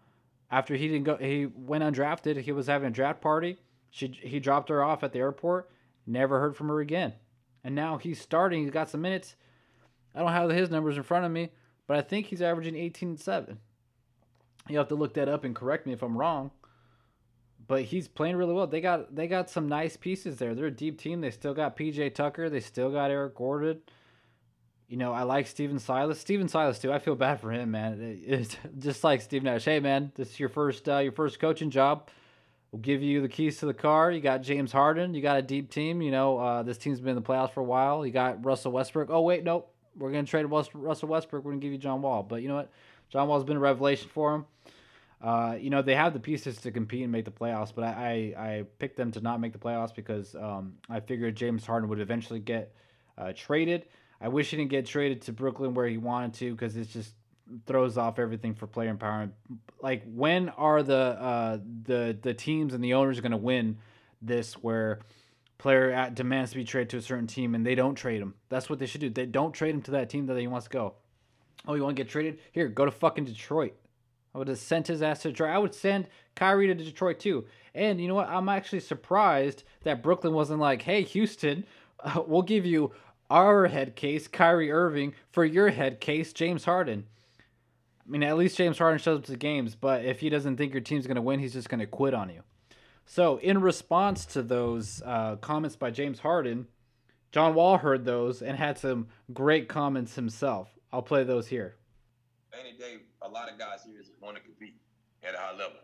after 0.51 0.77
he 0.77 0.89
didn't 0.89 1.05
go. 1.05 1.17
He 1.17 1.47
went 1.47 1.83
undrafted. 1.83 2.41
He 2.41 2.53
was 2.53 2.67
having 2.67 2.89
a 2.89 2.93
draft 2.93 3.21
party. 3.21 3.59
She 3.91 4.09
he 4.23 4.39
dropped 4.41 4.69
her 4.69 4.83
off 4.83 5.03
at 5.03 5.13
the 5.13 5.19
airport. 5.19 5.71
Never 6.07 6.41
heard 6.41 6.57
from 6.57 6.69
her 6.69 6.81
again. 6.81 7.15
And 7.65 7.75
now 7.75 7.99
he's 7.99 8.21
starting. 8.21 8.63
He's 8.63 8.71
got 8.71 8.89
some 8.89 9.01
minutes. 9.01 9.37
I 10.15 10.21
don't 10.21 10.33
have 10.33 10.51
his 10.51 10.71
numbers 10.71 10.97
in 10.97 11.03
front 11.03 11.25
of 11.25 11.33
me, 11.33 11.51
but 11.93 11.99
I 11.99 12.01
think 12.01 12.29
he's 12.29 12.41
averaging 12.41 12.75
18 12.75 13.11
and 13.11 13.21
7. 13.21 13.59
You 14.67 14.79
have 14.79 14.89
to 14.89 14.95
look 14.95 15.13
that 15.13 15.29
up 15.29 15.45
and 15.45 15.55
correct 15.55 15.87
me 15.87 15.93
if 15.93 16.03
I'm 16.03 16.17
wrong. 16.17 16.51
But 17.69 17.83
he's 17.83 18.09
playing 18.09 18.37
really 18.37 18.55
well. 18.55 18.67
They 18.67 18.81
got 18.81 19.15
they 19.15 19.27
got 19.27 19.51
some 19.51 19.69
nice 19.69 19.99
pieces 19.99 20.39
there. 20.39 20.55
They're 20.55 20.69
a 20.69 20.71
deep 20.71 20.99
team. 20.99 21.21
They 21.21 21.31
still 21.31 21.53
got 21.53 21.77
PJ 21.77 22.15
Tucker. 22.15 22.49
They 22.49 22.61
still 22.61 22.91
got 22.91 23.11
Eric 23.11 23.35
Gordon. 23.35 23.83
You 24.89 24.97
know, 24.97 25.13
I 25.13 25.25
like 25.25 25.47
Stephen 25.47 25.79
Silas. 25.79 26.19
Stephen 26.19 26.49
Silas 26.49 26.79
too. 26.79 26.91
I 26.91 26.99
feel 26.99 27.15
bad 27.15 27.43
for 27.43 27.53
him, 27.53 27.73
man. 27.73 28.23
It's 28.27 28.57
just 28.79 29.05
like 29.05 29.21
Steve 29.21 29.43
Nash. 29.43 29.67
Hey, 29.67 29.79
man, 29.79 30.13
this 30.15 30.31
is 30.31 30.41
your 30.41 30.49
first 30.49 30.89
uh, 30.89 30.97
your 30.97 31.13
first 31.13 31.41
coaching 31.41 31.69
job. 31.69 32.09
We'll 32.71 32.81
give 32.81 33.03
you 33.03 33.21
the 33.21 33.29
keys 33.29 33.59
to 33.59 33.67
the 33.67 33.75
car. 33.75 34.11
You 34.11 34.23
got 34.23 34.41
James 34.41 34.73
Harden. 34.73 35.13
You 35.13 35.21
got 35.21 35.37
a 35.37 35.43
deep 35.43 35.71
team. 35.71 36.01
You 36.01 36.11
know, 36.11 36.39
uh, 36.39 36.63
this 36.63 36.79
team's 36.79 37.01
been 37.01 37.11
in 37.11 37.17
the 37.17 37.21
playoffs 37.21 37.53
for 37.53 37.61
a 37.61 37.65
while. 37.65 38.07
You 38.07 38.13
got 38.13 38.43
Russell 38.47 38.73
Westbrook. 38.73 39.11
Oh 39.11 39.21
wait, 39.21 39.45
nope. 39.45 39.69
We're 39.97 40.11
gonna 40.11 40.25
trade 40.25 40.45
Russell 40.45 41.09
Westbrook. 41.09 41.45
We're 41.45 41.53
gonna 41.53 41.61
give 41.61 41.73
you 41.73 41.79
John 41.79 42.03
Wall. 42.03 42.23
But 42.23 42.43
you 42.43 42.49
know 42.49 42.57
what? 42.57 42.71
John 43.11 43.29
Wall's 43.29 43.45
been 43.45 43.57
a 43.57 43.61
revelation 43.61 44.09
for 44.09 44.35
him. 44.35 44.47
Uh, 45.23 45.57
you 45.59 45.71
know, 45.71 45.83
they 45.83 45.95
have 45.95 46.13
the 46.13 46.21
pieces 46.21 46.57
to 46.59 46.73
compete 46.73 47.03
and 47.03 47.13
make 47.13 47.25
the 47.25 47.31
playoffs, 47.31 47.73
but 47.73 47.85
I, 47.85 48.35
I, 48.37 48.45
I 48.45 48.65
picked 48.81 48.97
them 48.97 49.13
to 49.13 49.21
not 49.21 49.39
make 49.39 49.53
the 49.53 49.59
playoffs 49.59 49.95
because 49.95 50.35
um, 50.35 50.75
I 50.91 50.99
figured 50.99 51.37
James 51.37 51.65
Harden 51.65 51.89
would 51.91 52.01
eventually 52.01 52.41
get 52.41 52.75
uh, 53.17 53.33
traded. 53.37 53.87
I 54.21 54.29
wish 54.29 54.51
he 54.51 54.57
didn't 54.57 54.71
get 54.71 54.87
traded 54.87 55.23
to 55.23 55.33
Brooklyn 55.33 55.75
where 55.75 55.87
he 55.87 55.97
wanted 55.97 56.35
to 56.35 56.53
because 56.53 56.77
it 56.77 56.89
just 56.91 57.15
throws 57.67 57.99
off 57.99 58.19
everything 58.19 58.55
for 58.55 58.67
player 58.67 58.93
empowerment. 58.93 59.31
Like, 59.81 60.03
when 60.07 60.49
are 60.51 60.83
the 60.83 60.97
uh, 60.97 61.59
the 61.85 62.17
the 62.21 62.35
teams 62.35 62.75
and 62.75 62.83
the 62.83 62.95
owners 62.95 63.21
going 63.21 63.33
to 63.33 63.37
win 63.37 63.79
this 64.21 64.55
where 64.55 65.01
player 65.63 65.91
at, 65.91 66.15
demands 66.15 66.51
to 66.51 66.57
be 66.57 66.65
traded 66.65 66.91
to 66.91 66.97
a 66.97 67.03
certain 67.03 67.29
team 67.29 67.55
and 67.55 67.65
they 67.65 67.77
don't 67.77 67.95
trade 67.95 68.21
him? 68.21 68.35
That's 68.49 68.69
what 68.69 68.81
they 68.81 68.87
should 68.87 69.01
do. 69.01 69.09
They 69.09 69.27
don't 69.27 69.53
trade 69.53 69.75
him 69.75 69.83
to 69.83 69.93
that 69.93 70.11
team 70.11 70.27
that 70.27 70.39
he 70.39 70.49
wants 70.49 70.67
to 70.67 70.73
go. 70.73 70.95
Oh, 71.67 71.75
you 71.75 71.83
want 71.83 71.97
to 71.97 72.03
get 72.03 72.11
traded? 72.11 72.41
Here, 72.51 72.69
go 72.69 72.85
to 72.85 72.91
fucking 72.91 73.25
Detroit. 73.25 73.75
I 74.35 74.39
would 74.39 74.49
have 74.49 74.59
sent 74.59 74.89
his 74.89 75.03
ass 75.03 75.23
to 75.23 75.29
Detroit. 75.29 75.51
I 75.51 75.59
would 75.59 75.75
send 75.75 76.09
Kyrie 76.35 76.67
to 76.67 76.75
Detroit 76.75 77.21
too. 77.21 77.45
And 77.75 78.01
you 78.01 78.09
know 78.09 78.15
what? 78.15 78.29
I'm 78.29 78.49
actually 78.49 78.81
surprised 78.81 79.63
that 79.85 80.03
Brooklyn 80.03 80.35
wasn't 80.35 80.61
like, 80.61 80.83
hey, 80.83 81.03
Houston, 81.03 81.65
uh, 82.01 82.23
we'll 82.27 82.43
give 82.43 82.67
you 82.67 82.93
our 83.31 83.69
head 83.69 83.95
case, 83.95 84.27
Kyrie 84.27 84.73
Irving, 84.73 85.15
for 85.31 85.45
your 85.45 85.71
head 85.71 86.01
case, 86.01 86.33
James 86.33 86.65
Harden. 86.65 87.07
I 88.05 88.11
mean, 88.11 88.23
at 88.25 88.37
least 88.37 88.57
James 88.57 88.79
Harden 88.79 88.99
shows 88.99 89.21
up 89.21 89.25
to 89.27 89.37
games, 89.37 89.77
but 89.77 90.05
if 90.05 90.21
he 90.21 90.29
doesn't 90.29 90.57
think 90.57 90.73
your 90.73 90.83
team's 90.83 91.07
going 91.07 91.17
to 91.17 91.23
win, 91.23 91.39
he's 91.39 91.53
just 91.53 91.69
going 91.69 91.81
to 91.81 91.87
quit 91.87 92.15
on 92.15 92.29
you. 92.29 92.43
So, 93.05 93.39
in 93.39 93.61
response 93.61 94.25
to 94.27 94.43
those 94.43 95.03
uh, 95.05 95.37
comments 95.37 95.77
by 95.77 95.91
James 95.91 96.21
Harden, 96.21 96.67
John 97.31 97.55
Wall 97.55 97.79
heard 97.79 98.05
those 98.05 98.43
and 98.43 98.57
had 98.57 98.79
some 98.79 99.09
great 99.33 99.69
comments 99.69 100.15
himself. 100.15 100.79
I'll 100.93 101.03
play 101.03 101.25
those 101.25 101.49
here. 101.49 101.77
Any 102.59 102.77
day, 102.77 102.99
a 103.23 103.29
lot 103.29 103.51
of 103.51 103.59
guys 103.59 103.81
here 103.85 103.99
just 103.99 104.13
want 104.21 104.37
to 104.37 104.43
compete 104.43 104.75
at 105.27 105.35
a 105.35 105.39
high 105.39 105.53
level. 105.53 105.79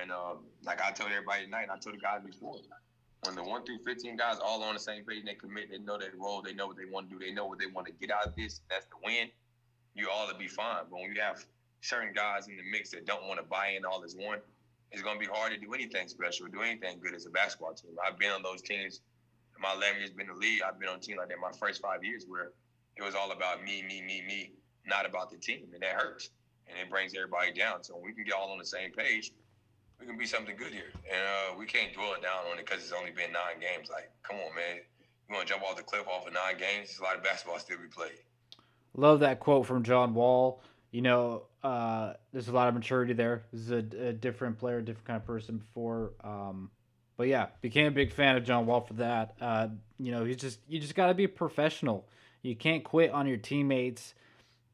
And 0.00 0.10
um, 0.10 0.38
like 0.64 0.80
I 0.82 0.90
told 0.90 1.10
everybody 1.10 1.44
tonight, 1.44 1.68
I 1.70 1.78
told 1.78 1.96
the 1.96 2.00
guys 2.00 2.22
before, 2.24 2.56
when 3.24 3.36
the 3.36 3.42
one 3.42 3.64
through 3.64 3.78
fifteen 3.86 4.16
guys 4.16 4.38
all 4.42 4.62
on 4.62 4.74
the 4.74 4.80
same 4.80 5.04
page, 5.04 5.24
they 5.24 5.34
commit, 5.34 5.70
they 5.70 5.78
know 5.78 5.98
their 5.98 6.12
role, 6.18 6.42
they 6.42 6.54
know 6.54 6.66
what 6.66 6.76
they 6.76 6.86
want 6.86 7.10
to 7.10 7.18
do, 7.18 7.24
they 7.24 7.32
know 7.32 7.46
what 7.46 7.58
they 7.58 7.66
want 7.66 7.86
to 7.86 7.92
get 7.92 8.10
out 8.10 8.26
of 8.26 8.34
this. 8.34 8.62
That's 8.70 8.86
the 8.86 8.96
win. 9.04 9.28
You 9.94 10.08
all 10.10 10.26
will 10.26 10.38
be 10.38 10.48
fine. 10.48 10.84
But 10.90 11.00
when 11.00 11.14
you 11.14 11.20
have 11.20 11.44
certain 11.82 12.14
guys 12.14 12.48
in 12.48 12.56
the 12.56 12.62
mix 12.70 12.90
that 12.90 13.06
don't 13.06 13.26
want 13.28 13.38
to 13.38 13.44
buy 13.44 13.74
in 13.76 13.84
all 13.84 14.02
as 14.04 14.16
one, 14.16 14.38
it's 14.92 15.02
going 15.02 15.18
to 15.18 15.20
be 15.20 15.30
hard 15.32 15.52
to 15.52 15.58
do 15.58 15.72
anything 15.74 16.08
special, 16.08 16.46
do 16.46 16.60
anything 16.60 16.98
good 17.00 17.14
as 17.14 17.26
a 17.26 17.30
basketball 17.30 17.74
team. 17.74 17.92
I've 18.06 18.18
been 18.18 18.30
on 18.30 18.42
those 18.42 18.62
teams. 18.62 19.00
My 19.58 19.74
11 19.74 19.98
years 19.98 20.10
been 20.10 20.28
in 20.28 20.34
the 20.34 20.40
league. 20.40 20.62
I've 20.62 20.78
been 20.78 20.88
on 20.88 21.00
teams 21.00 21.18
like 21.18 21.28
that 21.28 21.38
my 21.40 21.52
first 21.58 21.80
five 21.80 22.04
years 22.04 22.24
where 22.26 22.50
it 22.96 23.02
was 23.02 23.14
all 23.14 23.30
about 23.30 23.62
me, 23.62 23.82
me, 23.82 24.02
me, 24.02 24.22
me, 24.26 24.52
not 24.86 25.06
about 25.06 25.30
the 25.30 25.38
team, 25.38 25.68
and 25.72 25.82
that 25.82 25.94
hurts 25.94 26.30
and 26.68 26.78
it 26.78 26.90
brings 26.90 27.14
everybody 27.14 27.52
down. 27.52 27.82
So 27.82 27.94
when 27.94 28.04
we 28.04 28.12
can 28.12 28.24
get 28.24 28.34
all 28.34 28.50
on 28.50 28.58
the 28.58 28.64
same 28.64 28.90
page, 28.92 29.32
we 30.00 30.06
can 30.06 30.18
be 30.18 30.26
something 30.26 30.56
good 30.56 30.72
here. 30.72 30.90
And 31.10 31.22
uh, 31.22 31.58
we 31.58 31.66
can't 31.66 31.92
dwell 31.92 32.14
it 32.14 32.22
down 32.22 32.46
on 32.50 32.58
it 32.58 32.66
because 32.66 32.82
it's 32.82 32.92
only 32.92 33.10
been 33.10 33.32
nine 33.32 33.60
games. 33.60 33.88
Like, 33.90 34.10
come 34.22 34.36
on, 34.36 34.54
man. 34.54 34.80
You 35.28 35.34
want 35.36 35.46
to 35.46 35.52
jump 35.52 35.64
off 35.64 35.76
the 35.76 35.82
cliff 35.82 36.06
off 36.08 36.26
of 36.26 36.32
nine 36.32 36.58
games? 36.58 36.88
There's 36.88 36.98
a 36.98 37.04
lot 37.04 37.16
of 37.16 37.22
basketball 37.22 37.58
still 37.58 37.78
be 37.78 37.88
played. 37.88 38.18
Love 38.94 39.20
that 39.20 39.40
quote 39.40 39.66
from 39.66 39.82
John 39.82 40.14
Wall. 40.14 40.60
You 40.90 41.02
know, 41.02 41.44
uh, 41.62 42.14
there's 42.32 42.48
a 42.48 42.52
lot 42.52 42.68
of 42.68 42.74
maturity 42.74 43.12
there. 43.12 43.44
This 43.52 43.62
is 43.62 43.70
a, 43.70 44.08
a 44.08 44.12
different 44.12 44.58
player, 44.58 44.78
a 44.78 44.84
different 44.84 45.06
kind 45.06 45.16
of 45.16 45.26
person 45.26 45.58
before. 45.58 46.12
Um, 46.22 46.70
but 47.16 47.28
yeah, 47.28 47.46
became 47.60 47.86
a 47.86 47.90
big 47.90 48.12
fan 48.12 48.36
of 48.36 48.44
John 48.44 48.66
Wall 48.66 48.80
for 48.80 48.94
that. 48.94 49.36
Uh, 49.40 49.68
you 49.98 50.10
know, 50.10 50.24
he's 50.24 50.36
just 50.36 50.58
you 50.68 50.80
just 50.80 50.94
got 50.94 51.06
to 51.06 51.14
be 51.14 51.26
professional. 51.26 52.08
You 52.42 52.56
can't 52.56 52.82
quit 52.82 53.12
on 53.12 53.26
your 53.26 53.36
teammates. 53.36 54.14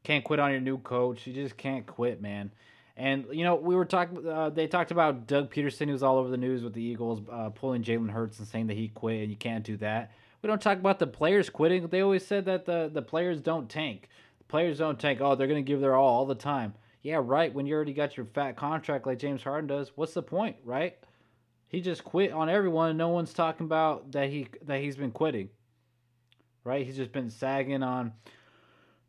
Can't 0.03 0.23
quit 0.23 0.39
on 0.39 0.51
your 0.51 0.61
new 0.61 0.77
coach. 0.79 1.27
You 1.27 1.33
just 1.33 1.57
can't 1.57 1.85
quit, 1.85 2.21
man. 2.21 2.51
And 2.97 3.25
you 3.31 3.43
know, 3.43 3.55
we 3.55 3.75
were 3.75 3.85
talking. 3.85 4.27
Uh, 4.27 4.49
they 4.49 4.67
talked 4.67 4.91
about 4.91 5.27
Doug 5.27 5.53
Pederson, 5.53 5.87
who's 5.87 6.03
all 6.03 6.17
over 6.17 6.29
the 6.29 6.37
news 6.37 6.63
with 6.63 6.73
the 6.73 6.81
Eagles, 6.81 7.21
uh, 7.31 7.49
pulling 7.49 7.83
Jalen 7.83 8.09
Hurts 8.09 8.39
and 8.39 8.47
saying 8.47 8.67
that 8.67 8.77
he 8.77 8.87
quit, 8.87 9.21
and 9.21 9.29
you 9.29 9.37
can't 9.37 9.63
do 9.63 9.77
that. 9.77 10.11
We 10.41 10.47
don't 10.47 10.61
talk 10.61 10.79
about 10.79 10.99
the 10.99 11.07
players 11.07 11.49
quitting. 11.49 11.87
They 11.87 12.01
always 12.01 12.25
said 12.25 12.45
that 12.45 12.65
the 12.65 12.89
the 12.91 13.01
players 13.01 13.41
don't 13.41 13.69
tank. 13.69 14.09
Players 14.47 14.79
don't 14.79 14.99
tank. 14.99 15.19
Oh, 15.21 15.35
they're 15.35 15.47
gonna 15.47 15.61
give 15.61 15.81
their 15.81 15.95
all 15.95 16.19
all 16.19 16.25
the 16.25 16.35
time. 16.35 16.73
Yeah, 17.01 17.21
right. 17.23 17.53
When 17.53 17.65
you 17.65 17.75
already 17.75 17.93
got 17.93 18.17
your 18.17 18.25
fat 18.25 18.57
contract 18.57 19.07
like 19.07 19.19
James 19.19 19.43
Harden 19.43 19.67
does, 19.67 19.91
what's 19.95 20.13
the 20.13 20.21
point, 20.21 20.57
right? 20.65 20.97
He 21.67 21.81
just 21.81 22.03
quit 22.03 22.31
on 22.31 22.49
everyone, 22.49 22.97
no 22.97 23.09
one's 23.09 23.33
talking 23.33 23.65
about 23.65 24.11
that 24.11 24.29
he 24.29 24.47
that 24.65 24.81
he's 24.81 24.97
been 24.97 25.11
quitting. 25.11 25.49
Right? 26.63 26.85
He's 26.85 26.97
just 26.97 27.11
been 27.11 27.29
sagging 27.29 27.83
on 27.83 28.13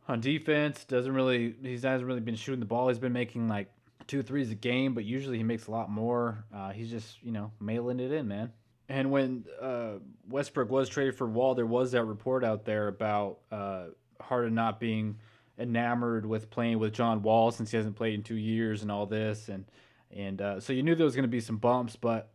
on 0.07 0.21
defense. 0.21 0.85
Doesn't 0.85 1.13
really 1.13 1.55
he 1.63 1.73
hasn't 1.73 2.05
really 2.05 2.21
been 2.21 2.37
shooting 2.37 2.61
the 2.61 2.67
ball. 2.67 2.89
He's 2.89 2.99
been 2.99 3.13
making 3.13 3.49
like 3.49 3.73
two 4.07 4.23
threes 4.23 4.51
a 4.51 4.55
game, 4.55 4.95
but 4.95 5.05
usually 5.05 5.39
he 5.39 5.45
makes 5.45 5.67
a 5.67 5.71
lot 5.71 5.91
more. 5.91 6.45
Uh, 6.55 6.71
he's 6.71 6.91
just 6.91 7.23
you 7.23 7.33
know 7.33 7.51
mailing 7.61 7.99
it 7.99 8.13
in, 8.13 8.29
man. 8.29 8.53
And 8.89 9.11
when 9.11 9.45
uh, 9.61 9.95
Westbrook 10.29 10.69
was 10.69 10.89
traded 10.89 11.17
for 11.17 11.27
Wall, 11.27 11.55
there 11.55 11.67
was 11.67 11.93
that 11.93 12.05
report 12.05 12.45
out 12.45 12.65
there 12.65 12.89
about 12.89 13.39
uh, 13.51 13.85
Harden 14.21 14.55
not 14.55 14.81
being 14.81 15.19
enamored 15.61 16.27
with 16.27 16.51
playing 16.51 16.79
with 16.79 16.93
John 16.93 17.23
Wall 17.23 17.51
since 17.51 17.71
he 17.71 17.77
hasn't 17.77 17.97
played 17.97 18.15
in 18.15 18.23
two 18.23 18.37
years 18.37 18.83
and 18.83 18.91
all 18.91 19.07
this, 19.07 19.49
and 19.49 19.65
and 20.11 20.41
uh, 20.41 20.61
so 20.61 20.73
you 20.73 20.83
knew 20.83 20.95
there 20.95 21.05
was 21.05 21.15
going 21.15 21.25
to 21.25 21.29
be 21.29 21.41
some 21.41 21.59
bumps. 21.59 21.97
But 21.97 22.31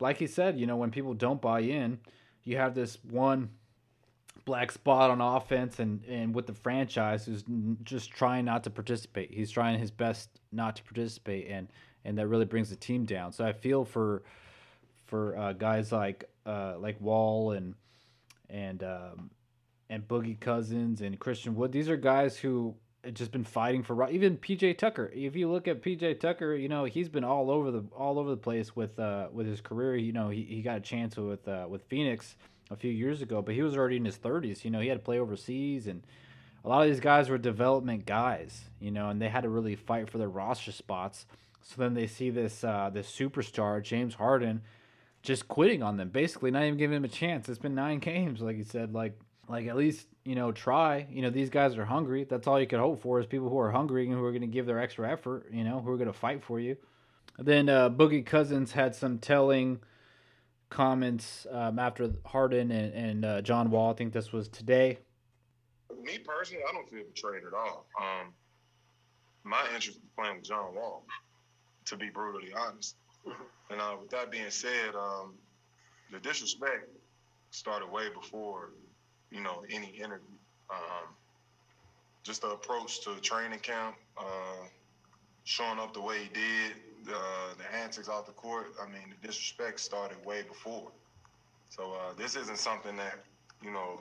like 0.00 0.16
he 0.18 0.26
said, 0.26 0.58
you 0.58 0.66
know 0.66 0.76
when 0.76 0.90
people 0.90 1.14
don't 1.14 1.40
buy 1.40 1.60
in, 1.60 2.00
you 2.44 2.56
have 2.56 2.74
this 2.74 2.98
one 3.04 3.50
black 4.44 4.72
spot 4.72 5.10
on 5.10 5.20
offense 5.20 5.78
and, 5.78 6.04
and 6.06 6.34
with 6.34 6.46
the 6.46 6.54
franchise 6.54 7.24
who's 7.24 7.44
just 7.84 8.10
trying 8.10 8.44
not 8.44 8.64
to 8.64 8.70
participate. 8.70 9.30
He's 9.32 9.50
trying 9.50 9.78
his 9.78 9.90
best 9.90 10.40
not 10.50 10.76
to 10.76 10.82
participate, 10.82 11.48
and 11.48 11.68
and 12.04 12.18
that 12.18 12.26
really 12.26 12.44
brings 12.44 12.70
the 12.70 12.76
team 12.76 13.04
down. 13.04 13.32
So 13.32 13.44
I 13.44 13.52
feel 13.52 13.84
for 13.84 14.22
for 15.06 15.36
uh, 15.36 15.52
guys 15.52 15.92
like 15.92 16.24
uh, 16.46 16.74
like 16.78 17.00
Wall 17.00 17.52
and 17.52 17.74
and 18.48 18.82
um, 18.82 19.30
and 19.92 20.08
Boogie 20.08 20.40
Cousins 20.40 21.02
and 21.02 21.18
Christian 21.20 21.54
Wood. 21.54 21.70
These 21.70 21.90
are 21.90 21.98
guys 21.98 22.38
who 22.38 22.74
just 23.12 23.30
been 23.30 23.44
fighting 23.44 23.82
for 23.82 24.08
even 24.08 24.38
PJ 24.38 24.78
Tucker. 24.78 25.10
If 25.14 25.36
you 25.36 25.50
look 25.50 25.68
at 25.68 25.82
PJ 25.82 26.18
Tucker, 26.18 26.54
you 26.54 26.68
know 26.68 26.84
he's 26.84 27.10
been 27.10 27.24
all 27.24 27.50
over 27.50 27.70
the 27.70 27.84
all 27.94 28.18
over 28.18 28.30
the 28.30 28.38
place 28.38 28.74
with 28.74 28.98
uh, 28.98 29.28
with 29.30 29.46
his 29.46 29.60
career. 29.60 29.94
You 29.96 30.12
know 30.12 30.30
he, 30.30 30.44
he 30.44 30.62
got 30.62 30.78
a 30.78 30.80
chance 30.80 31.16
with 31.16 31.46
uh, 31.46 31.66
with 31.68 31.82
Phoenix 31.84 32.36
a 32.70 32.76
few 32.76 32.90
years 32.90 33.20
ago, 33.20 33.42
but 33.42 33.54
he 33.54 33.60
was 33.60 33.76
already 33.76 33.98
in 33.98 34.04
his 34.06 34.16
30s. 34.16 34.64
You 34.64 34.70
know, 34.70 34.80
he 34.80 34.88
had 34.88 34.98
to 34.98 35.04
play 35.04 35.18
overseas, 35.18 35.86
and 35.86 36.02
a 36.64 36.68
lot 36.70 36.82
of 36.82 36.88
these 36.88 37.00
guys 37.00 37.28
were 37.28 37.36
development 37.36 38.06
guys, 38.06 38.62
you 38.80 38.90
know, 38.90 39.10
and 39.10 39.20
they 39.20 39.28
had 39.28 39.42
to 39.42 39.50
really 39.50 39.76
fight 39.76 40.08
for 40.08 40.16
their 40.16 40.28
roster 40.28 40.72
spots. 40.72 41.26
So 41.60 41.74
then 41.76 41.92
they 41.92 42.06
see 42.06 42.30
this 42.30 42.64
uh, 42.64 42.90
this 42.90 43.14
superstar 43.14 43.82
James 43.82 44.14
Harden 44.14 44.62
just 45.22 45.48
quitting 45.48 45.82
on 45.82 45.98
them, 45.98 46.08
basically 46.08 46.50
not 46.50 46.62
even 46.62 46.78
giving 46.78 46.96
him 46.96 47.04
a 47.04 47.08
chance. 47.08 47.46
It's 47.50 47.58
been 47.58 47.74
nine 47.74 47.98
games, 47.98 48.40
like 48.40 48.56
he 48.56 48.64
said, 48.64 48.94
like 48.94 49.18
like 49.48 49.66
at 49.66 49.76
least 49.76 50.06
you 50.24 50.34
know 50.34 50.52
try. 50.52 51.06
You 51.10 51.22
know 51.22 51.30
these 51.30 51.50
guys 51.50 51.76
are 51.76 51.84
hungry. 51.84 52.24
That's 52.24 52.46
all 52.46 52.60
you 52.60 52.66
can 52.66 52.80
hope 52.80 53.00
for 53.02 53.20
is 53.20 53.26
people 53.26 53.48
who 53.48 53.58
are 53.58 53.70
hungry 53.70 54.06
and 54.06 54.14
who 54.14 54.24
are 54.24 54.30
going 54.30 54.42
to 54.42 54.46
give 54.46 54.66
their 54.66 54.78
extra 54.78 55.10
effort. 55.10 55.46
You 55.52 55.64
know 55.64 55.80
who 55.80 55.90
are 55.90 55.96
going 55.96 56.12
to 56.12 56.18
fight 56.18 56.42
for 56.42 56.60
you. 56.60 56.76
then 57.38 57.68
uh, 57.68 57.90
Boogie 57.90 58.24
Cousins 58.24 58.72
had 58.72 58.94
some 58.94 59.18
telling 59.18 59.80
comments 60.70 61.46
um, 61.50 61.78
after 61.78 62.10
Harden 62.24 62.70
and, 62.70 62.94
and 62.94 63.24
uh, 63.24 63.42
John 63.42 63.70
Wall. 63.70 63.90
I 63.90 63.94
think 63.94 64.12
this 64.12 64.32
was 64.32 64.48
today. 64.48 64.98
Me 66.02 66.18
personally, 66.18 66.62
I 66.68 66.72
don't 66.72 66.88
feel 66.88 67.04
betrayed 67.04 67.42
at 67.46 67.52
all. 67.54 67.86
Um, 68.00 68.32
my 69.44 69.62
interest 69.74 69.98
in 69.98 70.08
playing 70.16 70.36
with 70.36 70.44
John 70.44 70.74
Wall, 70.74 71.04
to 71.86 71.96
be 71.96 72.08
brutally 72.08 72.52
honest. 72.56 72.96
and 73.70 73.80
uh, 73.80 73.96
with 74.00 74.10
that 74.10 74.30
being 74.30 74.50
said, 74.50 74.94
um, 74.94 75.34
the 76.10 76.18
disrespect 76.18 76.88
started 77.50 77.90
way 77.90 78.08
before, 78.08 78.70
you 79.32 79.40
know, 79.40 79.64
any 79.70 79.88
interview. 79.88 80.36
Um, 80.70 81.08
just 82.22 82.42
the 82.42 82.50
approach 82.50 83.02
to 83.04 83.14
training 83.20 83.58
camp, 83.58 83.96
uh, 84.16 84.66
showing 85.44 85.78
up 85.78 85.92
the 85.92 86.00
way 86.00 86.18
he 86.18 86.28
did, 86.28 86.74
the 87.04 87.18
the 87.58 87.74
antics 87.74 88.08
off 88.08 88.26
the 88.26 88.32
court, 88.32 88.74
I 88.80 88.86
mean, 88.86 89.14
the 89.20 89.26
disrespect 89.26 89.80
started 89.80 90.24
way 90.24 90.42
before. 90.42 90.90
So 91.68 91.92
uh, 91.92 92.12
this 92.16 92.36
isn't 92.36 92.58
something 92.58 92.96
that 92.96 93.18
you 93.62 93.70
know 93.70 94.00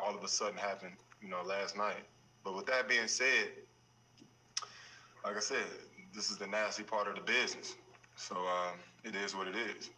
all 0.00 0.14
of 0.14 0.22
a 0.22 0.28
sudden 0.28 0.58
happened, 0.58 0.94
you 1.22 1.28
know, 1.28 1.42
last 1.44 1.76
night. 1.76 2.04
But 2.44 2.56
with 2.56 2.66
that 2.66 2.88
being 2.88 3.08
said, 3.08 3.48
like 5.24 5.36
I 5.36 5.40
said, 5.40 5.64
this 6.14 6.30
is 6.30 6.38
the 6.38 6.46
nasty 6.46 6.82
part 6.82 7.08
of 7.08 7.14
the 7.14 7.20
business. 7.20 7.76
So 8.16 8.36
uh, 8.36 8.72
it 9.04 9.14
is 9.14 9.34
what 9.34 9.46
it 9.48 9.56
is. 9.56 9.90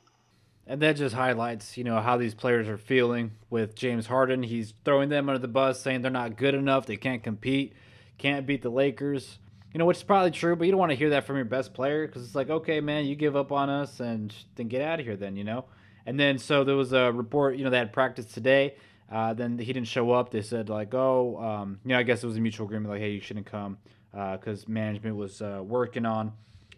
And 0.67 0.81
that 0.81 0.97
just 0.97 1.15
highlights, 1.15 1.77
you 1.77 1.85
know, 1.85 2.01
how 2.01 2.17
these 2.17 2.35
players 2.35 2.69
are 2.69 2.79
feeling 2.79 3.33
with 3.51 3.75
James 3.75 4.07
Harden. 4.07 4.43
He's 4.43 4.75
throwing 4.85 5.09
them 5.09 5.29
under 5.29 5.41
the 5.41 5.49
bus, 5.49 5.81
saying 5.81 6.03
they're 6.03 6.11
not 6.11 6.37
good 6.37 6.55
enough, 6.55 6.87
they 6.87 6.97
can't 6.97 7.23
compete, 7.23 7.75
can't 8.17 8.47
beat 8.47 8.63
the 8.63 8.71
Lakers. 8.71 9.39
You 9.75 9.79
know, 9.79 9.87
which 9.87 9.97
is 9.97 10.03
probably 10.03 10.31
true, 10.31 10.55
but 10.55 10.65
you 10.65 10.71
don't 10.71 10.79
want 10.81 10.91
to 10.91 10.97
hear 10.97 11.11
that 11.11 11.25
from 11.25 11.37
your 11.37 11.47
best 11.47 11.73
player 11.73 12.07
because 12.07 12.23
it's 12.25 12.35
like, 12.35 12.51
okay, 12.51 12.81
man, 12.81 13.07
you 13.07 13.17
give 13.17 13.37
up 13.37 13.53
on 13.53 13.71
us 13.71 14.01
and 14.01 14.35
then 14.55 14.69
get 14.69 14.83
out 14.83 15.01
of 15.01 15.07
here, 15.07 15.17
then, 15.17 15.35
you 15.35 15.45
know? 15.45 15.65
And 16.05 16.21
then, 16.21 16.37
so 16.39 16.63
there 16.63 16.77
was 16.77 16.93
a 16.93 17.11
report, 17.11 17.57
you 17.57 17.65
know, 17.65 17.71
they 17.71 17.79
had 17.79 17.93
practice 17.93 18.27
today. 18.27 18.77
Uh, 19.11 19.33
then 19.33 19.59
he 19.59 19.73
didn't 19.73 19.89
show 19.89 20.11
up. 20.11 20.31
They 20.31 20.43
said, 20.43 20.69
like, 20.69 20.93
oh, 20.95 21.39
um, 21.43 21.81
you 21.85 21.91
know, 21.91 21.99
I 21.99 22.03
guess 22.03 22.23
it 22.23 22.27
was 22.27 22.37
a 22.37 22.41
mutual 22.41 22.67
agreement, 22.67 22.91
like, 22.91 23.01
hey, 23.01 23.13
you 23.13 23.21
shouldn't 23.21 23.47
come 23.47 23.79
because 24.11 24.65
uh, 24.65 24.67
management 24.69 25.17
was 25.17 25.41
uh, 25.41 25.63
working 25.65 26.05
on 26.05 26.33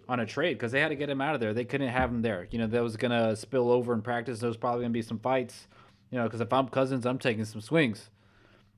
on 0.09 0.21
a 0.21 0.27
trade 0.27 0.55
because 0.55 0.73
they 0.73 0.81
had 0.81 0.89
to 0.89 0.97
get 0.97 1.11
him 1.11 1.21
out 1.21 1.35
of 1.35 1.41
there. 1.41 1.55
They 1.55 1.65
couldn't 1.65 1.89
have 1.89 2.11
him 2.11 2.23
there. 2.23 2.47
You 2.51 2.59
know, 2.59 2.67
that 2.67 2.83
was 2.83 2.97
gonna 2.97 3.37
spill 3.37 3.71
over 3.71 3.93
in 3.93 4.03
practice. 4.03 4.41
There 4.41 4.49
was 4.49 4.57
probably 4.57 4.83
gonna 4.83 4.93
be 4.93 5.03
some 5.03 5.19
fights. 5.19 5.67
You 6.11 6.19
know, 6.19 6.25
because 6.25 6.41
if 6.41 6.53
I'm 6.53 6.69
Cousins, 6.69 7.07
I'm 7.07 7.19
taking 7.19 7.45
some 7.45 7.61
swings. 7.61 8.11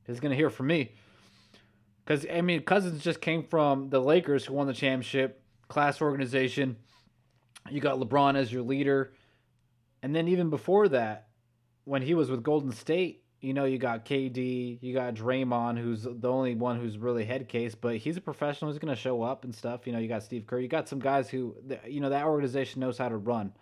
He's 0.06 0.20
gonna 0.20 0.34
hear 0.36 0.50
from 0.50 0.68
me. 0.68 0.92
Because 2.04 2.26
I 2.32 2.40
mean, 2.40 2.62
Cousins 2.62 3.02
just 3.02 3.20
came 3.20 3.42
from 3.42 3.90
the 3.90 4.00
Lakers, 4.00 4.46
who 4.46 4.54
won 4.54 4.66
the 4.66 4.72
championship, 4.72 5.42
class 5.68 6.00
organization. 6.00 6.76
You 7.68 7.80
got 7.80 7.98
LeBron 7.98 8.36
as 8.36 8.52
your 8.52 8.62
leader, 8.62 9.12
and 10.02 10.14
then 10.14 10.28
even 10.28 10.50
before 10.50 10.88
that, 10.88 11.28
when 11.84 12.02
he 12.02 12.14
was 12.14 12.30
with 12.30 12.44
Golden 12.44 12.70
State, 12.70 13.24
you 13.46 13.54
know, 13.54 13.64
you 13.64 13.78
got 13.78 14.04
KD, 14.04 14.78
you 14.80 14.92
got 14.92 15.14
Draymond, 15.14 15.78
who's 15.78 16.02
the 16.02 16.28
only 16.28 16.56
one 16.56 16.80
who's 16.80 16.98
really 16.98 17.24
head 17.24 17.48
case, 17.48 17.76
but 17.76 17.96
he's 17.96 18.16
a 18.16 18.20
professional. 18.20 18.72
He's 18.72 18.80
going 18.80 18.92
to 18.92 19.00
show 19.00 19.22
up 19.22 19.44
and 19.44 19.54
stuff. 19.54 19.86
You 19.86 19.92
know, 19.92 20.00
you 20.00 20.08
got 20.08 20.24
Steve 20.24 20.48
Kerr. 20.48 20.58
You 20.58 20.66
got 20.66 20.88
some 20.88 20.98
guys 20.98 21.30
who, 21.30 21.54
you 21.86 22.00
know, 22.00 22.10
that 22.10 22.24
organization 22.24 22.80
knows 22.80 22.98
how 22.98 23.08
to 23.08 23.16
run, 23.16 23.52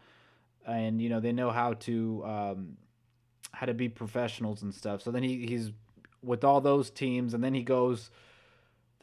and 0.67 1.03
you 1.03 1.11
know 1.11 1.21
they 1.21 1.33
know 1.33 1.51
how 1.51 1.75
to 1.75 2.25
um, 2.25 2.79
how 3.53 3.67
to 3.67 3.75
be 3.75 3.91
professionals 3.91 4.63
and 4.63 4.75
stuff. 4.75 5.03
So 5.03 5.11
then 5.11 5.23
he, 5.23 5.45
he's 5.45 5.71
with 6.23 6.45
all 6.45 6.63
those 6.63 6.89
teams, 6.89 7.35
and 7.35 7.45
then 7.45 7.53
he 7.53 7.63
goes 7.63 8.11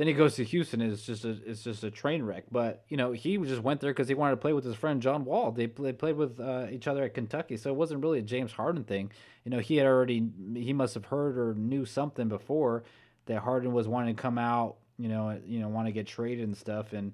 then 0.02 0.08
he 0.08 0.16
goes 0.16 0.36
to 0.38 0.44
Houston. 0.44 0.82
It's 0.82 1.04
just 1.04 1.26
a 1.26 1.38
it's 1.46 1.64
just 1.64 1.84
a 1.84 1.92
train 1.92 2.24
wreck. 2.24 2.46
But 2.52 2.84
you 2.90 2.98
know 2.98 3.12
he 3.12 3.38
just 3.38 3.62
went 3.62 3.82
there 3.82 3.92
because 3.92 4.08
he 4.08 4.16
wanted 4.16 4.32
to 4.32 4.38
play 4.38 4.52
with 4.52 4.64
his 4.64 4.76
friend 4.76 5.00
John 5.00 5.26
Wall. 5.26 5.52
They 5.52 5.68
they 5.68 5.94
played 5.94 6.16
with 6.16 6.40
uh, 6.40 6.66
each 6.72 6.88
other 6.88 7.04
at 7.04 7.14
Kentucky, 7.14 7.56
so 7.56 7.70
it 7.70 7.76
wasn't 7.76 8.02
really 8.02 8.18
a 8.18 8.24
James 8.24 8.52
Harden 8.52 8.84
thing. 8.84 9.12
You 9.46 9.52
know 9.52 9.60
he 9.60 9.76
had 9.76 9.86
already 9.86 10.28
he 10.56 10.74
must 10.74 10.96
have 10.96 11.06
heard 11.06 11.38
or 11.38 11.54
knew 11.54 11.86
something 11.86 12.30
before 12.30 12.84
that 13.28 13.44
Harden 13.44 13.74
was 13.74 13.88
wanting 13.88 14.16
to 14.16 14.20
come 14.20 14.40
out. 14.40 14.78
You 14.98 15.08
know 15.08 15.40
you 15.46 15.60
know 15.60 15.68
want 15.68 15.86
to 15.86 15.92
get 15.92 16.08
traded 16.08 16.48
and 16.48 16.58
stuff. 16.58 16.94
And 16.94 17.14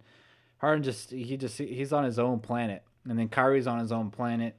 Harden 0.59 0.81
just 0.81 1.11
he 1.11 1.35
just 1.35 1.57
he's 1.57 1.91
on 1.91 2.05
his 2.05 2.17
own 2.17 2.39
planet, 2.39 2.83
and 3.03 3.19
then 3.19 3.27
Kyrie's 3.27 3.67
on 3.67 3.79
his 3.79 3.91
own 3.91 4.11
planet. 4.11 4.55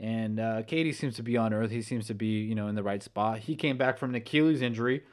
And 0.00 0.40
uh, 0.40 0.62
KD 0.64 0.96
seems 0.96 1.14
to 1.14 1.22
be 1.22 1.36
on 1.36 1.54
Earth. 1.54 1.70
He 1.70 1.80
seems 1.80 2.08
to 2.08 2.14
be, 2.14 2.40
you 2.40 2.56
know, 2.56 2.66
in 2.66 2.74
the 2.74 2.82
right 2.82 3.00
spot. 3.00 3.38
He 3.38 3.54
came 3.54 3.78
back 3.78 3.98
from 3.98 4.10
an 4.10 4.16
Achilles 4.16 4.60
injury 4.60 5.04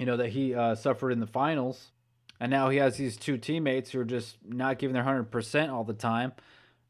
you 0.00 0.06
know, 0.06 0.16
that 0.16 0.30
he 0.30 0.54
uh, 0.54 0.74
suffered 0.74 1.12
in 1.12 1.20
the 1.20 1.26
finals. 1.26 1.92
And 2.40 2.50
now 2.50 2.70
he 2.70 2.78
has 2.78 2.96
these 2.96 3.18
two 3.18 3.36
teammates 3.36 3.90
who 3.90 4.00
are 4.00 4.04
just 4.04 4.38
not 4.42 4.78
giving 4.78 4.94
their 4.94 5.04
100% 5.04 5.70
all 5.70 5.84
the 5.84 5.92
time. 5.92 6.32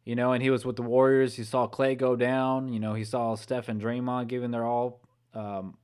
You 0.04 0.14
know, 0.14 0.32
and 0.32 0.42
he 0.42 0.48
was 0.48 0.64
with 0.64 0.76
the 0.76 0.82
Warriors. 0.82 1.34
He 1.34 1.42
saw 1.42 1.66
Clay 1.66 1.96
go 1.96 2.14
down. 2.14 2.72
You 2.72 2.78
know, 2.78 2.94
he 2.94 3.04
saw 3.04 3.34
Steph 3.34 3.68
and 3.68 3.82
Draymond 3.82 4.28
giving 4.28 4.52
their 4.52 4.64
all. 4.64 5.00
Um, 5.34 5.76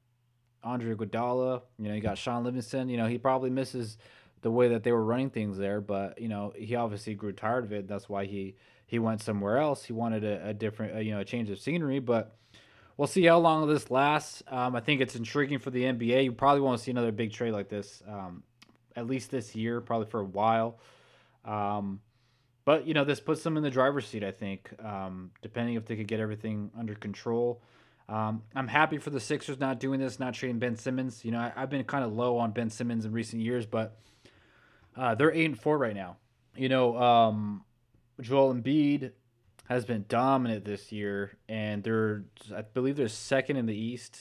Andre 0.63 0.95
Iguodala. 0.95 1.63
You 1.79 1.89
know, 1.89 1.95
you 1.95 2.01
got 2.01 2.17
Shaun 2.17 2.45
Livingston. 2.45 2.89
You 2.89 2.97
know, 2.97 3.07
he 3.07 3.19
probably 3.19 3.51
misses 3.51 3.99
the 4.43 4.51
way 4.51 4.69
that 4.69 4.85
they 4.85 4.93
were 4.93 5.05
running 5.05 5.31
things 5.31 5.59
there, 5.59 5.81
but 5.81 6.21
you 6.21 6.29
know, 6.29 6.53
he 6.57 6.75
obviously 6.77 7.15
grew 7.15 7.33
tired 7.33 7.65
of 7.65 7.73
it. 7.73 7.89
That's 7.89 8.09
why 8.09 8.27
he 8.27 8.55
he 8.87 8.99
went 8.99 9.21
somewhere 9.21 9.59
else. 9.59 9.85
He 9.85 9.93
wanted 9.93 10.25
a, 10.25 10.49
a 10.49 10.55
different, 10.55 11.03
you 11.05 11.13
know, 11.13 11.21
a 11.21 11.25
change 11.25 11.51
of 11.51 11.59
scenery. 11.59 11.99
But 11.99 12.37
we'll 12.97 13.09
see 13.09 13.25
how 13.25 13.39
long 13.39 13.69
this 13.69 13.91
lasts. 13.91 14.43
Um, 14.49 14.75
I 14.75 14.81
think 14.81 15.01
it's 15.01 15.17
intriguing 15.17 15.59
for 15.59 15.71
the 15.71 15.85
NBA. 15.85 16.25
You 16.25 16.33
probably 16.33 16.61
won't 16.61 16.81
see 16.81 16.91
another 16.91 17.13
big 17.13 17.33
trade 17.33 17.53
like 17.53 17.69
this, 17.69 18.03
um, 18.09 18.43
at 18.95 19.07
least 19.07 19.31
this 19.31 19.55
year, 19.55 19.81
probably 19.81 20.07
for 20.07 20.21
a 20.21 20.25
while. 20.25 20.79
Um, 21.45 22.01
but 22.65 22.87
you 22.87 22.95
know, 22.95 23.05
this 23.05 23.21
puts 23.21 23.43
them 23.43 23.57
in 23.57 23.63
the 23.63 23.71
driver's 23.71 24.07
seat. 24.07 24.25
I 24.25 24.33
think, 24.33 24.71
um, 24.85 25.31
depending 25.43 25.77
if 25.77 25.87
they 25.87 25.97
could 25.97 26.09
get 26.09 26.21
everything 26.21 26.71
under 26.77 26.95
control. 26.95 27.63
Um, 28.09 28.43
I'm 28.55 28.69
happy 28.69 28.99
for 28.99 29.11
the 29.11 29.19
Sixers 29.19 29.59
not 29.59 29.81
doing 29.81 29.99
this, 29.99 30.21
not 30.21 30.35
trading 30.35 30.61
Ben 30.61 30.77
Simmons. 30.77 31.25
You 31.25 31.33
know, 31.33 31.39
I, 31.39 31.61
have 31.61 31.71
been 31.71 31.83
kind 31.85 32.05
of 32.05 32.13
low 32.13 32.39
on 32.39 32.53
Ben 32.53 32.71
Simmons 32.71 33.05
in 33.05 33.13
recent 33.13 33.43
years, 33.43 33.67
but 33.67 33.99
uh, 34.97 35.17
they're 35.17 35.33
eight 35.33 35.47
and 35.47 35.61
four 35.61 35.77
right 35.77 35.95
now. 35.95 36.17
You 36.57 36.69
know, 36.69 36.97
um, 36.97 37.65
Joel 38.21 38.55
Embiid 38.55 39.11
has 39.69 39.85
been 39.85 40.05
dominant 40.09 40.65
this 40.65 40.93
year, 40.93 41.37
and 41.49 41.83
they're 41.83 42.25
I 42.55 42.63
believe 42.63 42.97
they're 42.97 43.09
second 43.09 43.57
in 43.57 43.67
the 43.67 43.77
East 43.77 44.19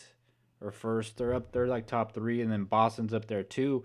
or 0.62 0.72
first. 0.72 1.18
They're 1.18 1.34
up. 1.34 1.52
They're 1.52 1.68
like 1.68 1.88
top 1.88 2.14
three, 2.14 2.42
and 2.42 2.52
then 2.52 2.66
Boston's 2.66 3.14
up 3.14 3.26
there 3.26 3.44
too. 3.44 3.84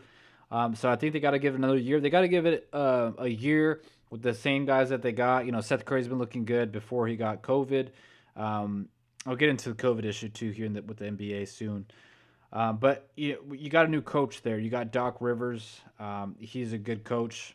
Um, 0.50 0.74
so 0.74 0.90
I 0.90 0.96
think 0.96 1.12
they 1.12 1.20
got 1.20 1.30
to 1.30 1.38
give 1.38 1.54
it 1.54 1.58
another 1.58 1.76
year. 1.76 2.00
They 2.00 2.10
got 2.10 2.22
to 2.22 2.28
give 2.28 2.46
it 2.46 2.68
uh, 2.72 3.12
a 3.18 3.28
year 3.28 3.82
with 4.10 4.22
the 4.22 4.34
same 4.34 4.64
guys 4.66 4.88
that 4.88 5.02
they 5.02 5.12
got. 5.12 5.46
You 5.46 5.52
know, 5.52 5.60
Seth 5.60 5.84
Curry's 5.84 6.08
been 6.08 6.18
looking 6.18 6.44
good 6.44 6.72
before 6.72 7.06
he 7.06 7.16
got 7.16 7.42
COVID. 7.42 7.90
Um, 8.36 8.88
I'll 9.26 9.36
get 9.36 9.48
into 9.48 9.68
the 9.68 9.76
COVID 9.76 10.04
issue 10.04 10.28
too 10.28 10.50
here 10.50 10.68
the, 10.68 10.82
with 10.82 10.96
the 10.96 11.04
NBA 11.04 11.48
soon. 11.48 11.86
Um, 12.52 12.78
but 12.78 13.08
you, 13.16 13.38
you 13.52 13.70
got 13.70 13.86
a 13.86 13.88
new 13.88 14.02
coach 14.02 14.42
there. 14.42 14.58
You 14.58 14.70
got 14.70 14.90
Doc 14.90 15.18
Rivers. 15.20 15.80
Um, 16.00 16.34
he's 16.38 16.72
a 16.72 16.78
good 16.78 17.04
coach, 17.04 17.54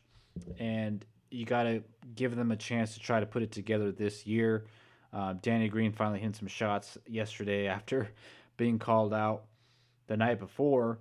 and 0.57 1.03
you 1.29 1.45
got 1.45 1.63
to 1.63 1.83
give 2.13 2.35
them 2.35 2.51
a 2.51 2.55
chance 2.55 2.93
to 2.93 2.99
try 2.99 3.19
to 3.19 3.25
put 3.25 3.41
it 3.41 3.51
together 3.51 3.91
this 3.91 4.27
year. 4.27 4.65
Uh, 5.13 5.33
Danny 5.41 5.69
Green 5.69 5.93
finally 5.93 6.19
hit 6.19 6.35
some 6.35 6.47
shots 6.47 6.97
yesterday 7.07 7.67
after 7.67 8.09
being 8.57 8.79
called 8.79 9.13
out 9.13 9.45
the 10.07 10.17
night 10.17 10.39
before. 10.39 10.99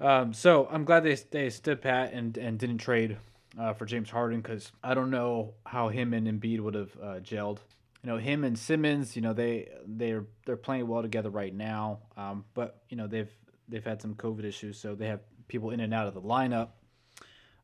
Um, 0.00 0.32
so 0.32 0.66
I'm 0.70 0.84
glad 0.84 1.04
they 1.04 1.14
they 1.30 1.50
stood 1.50 1.82
pat 1.82 2.12
and 2.12 2.36
and 2.38 2.58
didn't 2.58 2.78
trade 2.78 3.18
uh, 3.58 3.74
for 3.74 3.84
James 3.84 4.10
Harden 4.10 4.40
because 4.40 4.72
I 4.82 4.94
don't 4.94 5.10
know 5.10 5.54
how 5.66 5.88
him 5.88 6.14
and 6.14 6.26
Embiid 6.26 6.60
would 6.60 6.74
have 6.74 6.96
uh, 7.02 7.20
gelled. 7.20 7.58
You 8.02 8.10
know, 8.10 8.16
him 8.16 8.44
and 8.44 8.58
Simmons. 8.58 9.14
You 9.14 9.22
know, 9.22 9.34
they 9.34 9.68
they're 9.86 10.24
they're 10.46 10.56
playing 10.56 10.88
well 10.88 11.02
together 11.02 11.28
right 11.28 11.54
now. 11.54 11.98
Um, 12.16 12.44
but 12.54 12.82
you 12.88 12.96
know 12.96 13.06
they've 13.06 13.30
they've 13.68 13.84
had 13.84 14.00
some 14.00 14.14
COVID 14.14 14.44
issues, 14.44 14.78
so 14.78 14.94
they 14.94 15.06
have 15.06 15.20
people 15.48 15.70
in 15.70 15.80
and 15.80 15.92
out 15.92 16.06
of 16.06 16.14
the 16.14 16.22
lineup. 16.22 16.68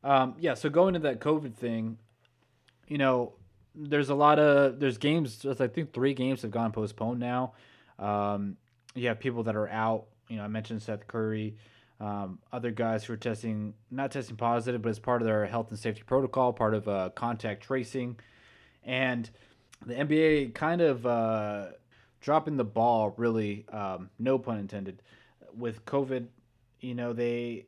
Um, 0.04 0.35
yeah, 0.38 0.54
so 0.54 0.68
going 0.68 0.94
to 0.94 1.00
that 1.00 1.20
COVID 1.20 1.54
thing, 1.54 1.98
you 2.88 2.99
know, 2.99 3.33
there's 3.75 4.09
a 4.09 4.14
lot 4.14 4.38
of 4.38 4.81
there's 4.81 4.99
games. 4.99 5.44
I 5.44 5.66
think 5.66 5.92
three 5.92 6.14
games 6.14 6.42
have 6.42 6.51
gone 6.51 6.72
postponed 6.72 7.20
now. 7.20 7.53
Um, 7.99 8.57
you 8.94 9.09
have 9.09 9.20
people 9.20 9.42
that 9.44 9.57
are 9.57 9.68
out. 9.68 10.07
You 10.29 10.37
know, 10.37 10.44
I 10.44 10.49
mentioned 10.49 10.83
Seth 10.83 11.07
Curry. 11.07 11.57
Um, 11.99 12.40
other 12.53 12.70
guys 12.70 13.05
who 13.05 13.14
are 13.14 13.18
testing, 13.18 13.72
not 13.90 14.11
testing 14.11 14.37
positive, 14.37 14.83
but 14.83 14.90
as 14.90 14.99
part 14.99 15.22
of 15.22 15.27
their 15.27 15.46
health 15.46 15.70
and 15.70 15.79
safety 15.79 16.03
protocol, 16.07 16.53
part 16.53 16.75
of 16.75 16.87
uh, 16.88 17.09
contact 17.14 17.62
tracing, 17.62 18.18
and 18.85 19.31
the 19.85 19.94
NBA 19.94 20.53
kind 20.53 20.83
of 20.83 21.07
uh, 21.07 21.68
dropping 22.20 22.57
the 22.59 22.64
ball. 22.64 23.14
Really, 23.16 23.66
um, 23.72 24.11
no 24.18 24.38
pun 24.38 24.59
intended. 24.59 25.03
With 25.57 25.87
COVID, 25.87 26.27
you 26.81 26.94
know 26.94 27.12
they 27.14 27.66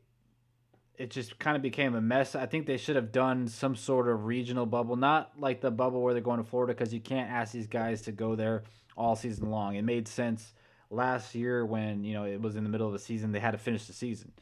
it 0.98 1.10
just 1.10 1.38
kind 1.38 1.56
of 1.56 1.62
became 1.62 1.94
a 1.94 2.00
mess. 2.00 2.34
I 2.34 2.46
think 2.46 2.66
they 2.66 2.76
should 2.76 2.96
have 2.96 3.12
done 3.12 3.46
some 3.46 3.76
sort 3.76 4.08
of 4.08 4.24
regional 4.24 4.66
bubble, 4.66 4.96
not 4.96 5.32
like 5.38 5.60
the 5.60 5.70
bubble 5.70 6.02
where 6.02 6.12
they're 6.12 6.22
going 6.22 6.42
to 6.42 6.44
Florida, 6.44 6.74
because 6.74 6.92
you 6.92 7.00
can't 7.00 7.30
ask 7.30 7.52
these 7.52 7.68
guys 7.68 8.02
to 8.02 8.12
go 8.12 8.34
there 8.34 8.64
all 8.96 9.14
season 9.14 9.50
long. 9.50 9.76
It 9.76 9.82
made 9.82 10.08
sense 10.08 10.52
last 10.90 11.34
year 11.34 11.64
when 11.64 12.02
you 12.02 12.14
know 12.14 12.24
it 12.24 12.40
was 12.40 12.56
in 12.56 12.64
the 12.64 12.70
middle 12.70 12.88
of 12.88 12.92
the 12.92 12.98
season; 12.98 13.30
they 13.30 13.38
had 13.38 13.52
to 13.52 13.58
finish 13.58 13.86
the 13.86 13.92
season. 13.92 14.32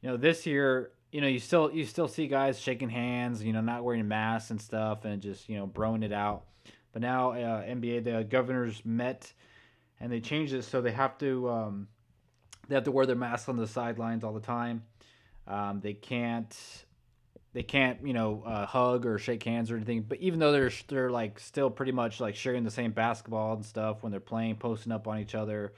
You 0.00 0.10
know, 0.10 0.16
this 0.16 0.46
year, 0.46 0.92
you 1.10 1.20
know, 1.20 1.26
you 1.26 1.40
still 1.40 1.72
you 1.72 1.84
still 1.84 2.06
see 2.06 2.28
guys 2.28 2.60
shaking 2.60 2.90
hands, 2.90 3.42
you 3.42 3.52
know, 3.52 3.60
not 3.60 3.82
wearing 3.82 4.06
masks 4.06 4.50
and 4.50 4.60
stuff, 4.60 5.04
and 5.04 5.20
just 5.20 5.48
you 5.48 5.56
know, 5.56 5.66
broing 5.66 6.04
it 6.04 6.12
out. 6.12 6.44
But 6.92 7.02
now, 7.02 7.32
uh, 7.32 7.64
NBA, 7.64 8.04
the 8.04 8.24
governors 8.24 8.82
met 8.84 9.32
and 10.00 10.12
they 10.12 10.20
changed 10.20 10.52
it 10.52 10.62
so 10.62 10.80
they 10.80 10.92
have 10.92 11.18
to 11.18 11.50
um, 11.50 11.88
they 12.68 12.76
have 12.76 12.84
to 12.84 12.92
wear 12.92 13.04
their 13.04 13.16
masks 13.16 13.48
on 13.48 13.56
the 13.56 13.66
sidelines 13.66 14.22
all 14.22 14.32
the 14.32 14.40
time 14.40 14.84
um, 15.48 15.80
they 15.80 15.94
can't 15.94 16.54
they 17.54 17.62
can't 17.62 18.06
you 18.06 18.12
know 18.12 18.42
uh, 18.46 18.66
hug 18.66 19.06
or 19.06 19.18
shake 19.18 19.42
hands 19.42 19.70
or 19.70 19.76
anything. 19.76 20.02
But 20.02 20.18
even 20.18 20.38
though 20.38 20.52
they're 20.52 20.70
they're 20.86 21.10
like 21.10 21.40
still 21.40 21.70
pretty 21.70 21.92
much 21.92 22.20
like 22.20 22.36
sharing 22.36 22.62
the 22.62 22.70
same 22.70 22.92
basketball 22.92 23.54
and 23.54 23.64
stuff 23.64 24.02
when 24.02 24.12
they're 24.12 24.20
playing, 24.20 24.56
posting 24.56 24.92
up 24.92 25.08
on 25.08 25.18
each 25.18 25.34
other. 25.34 25.72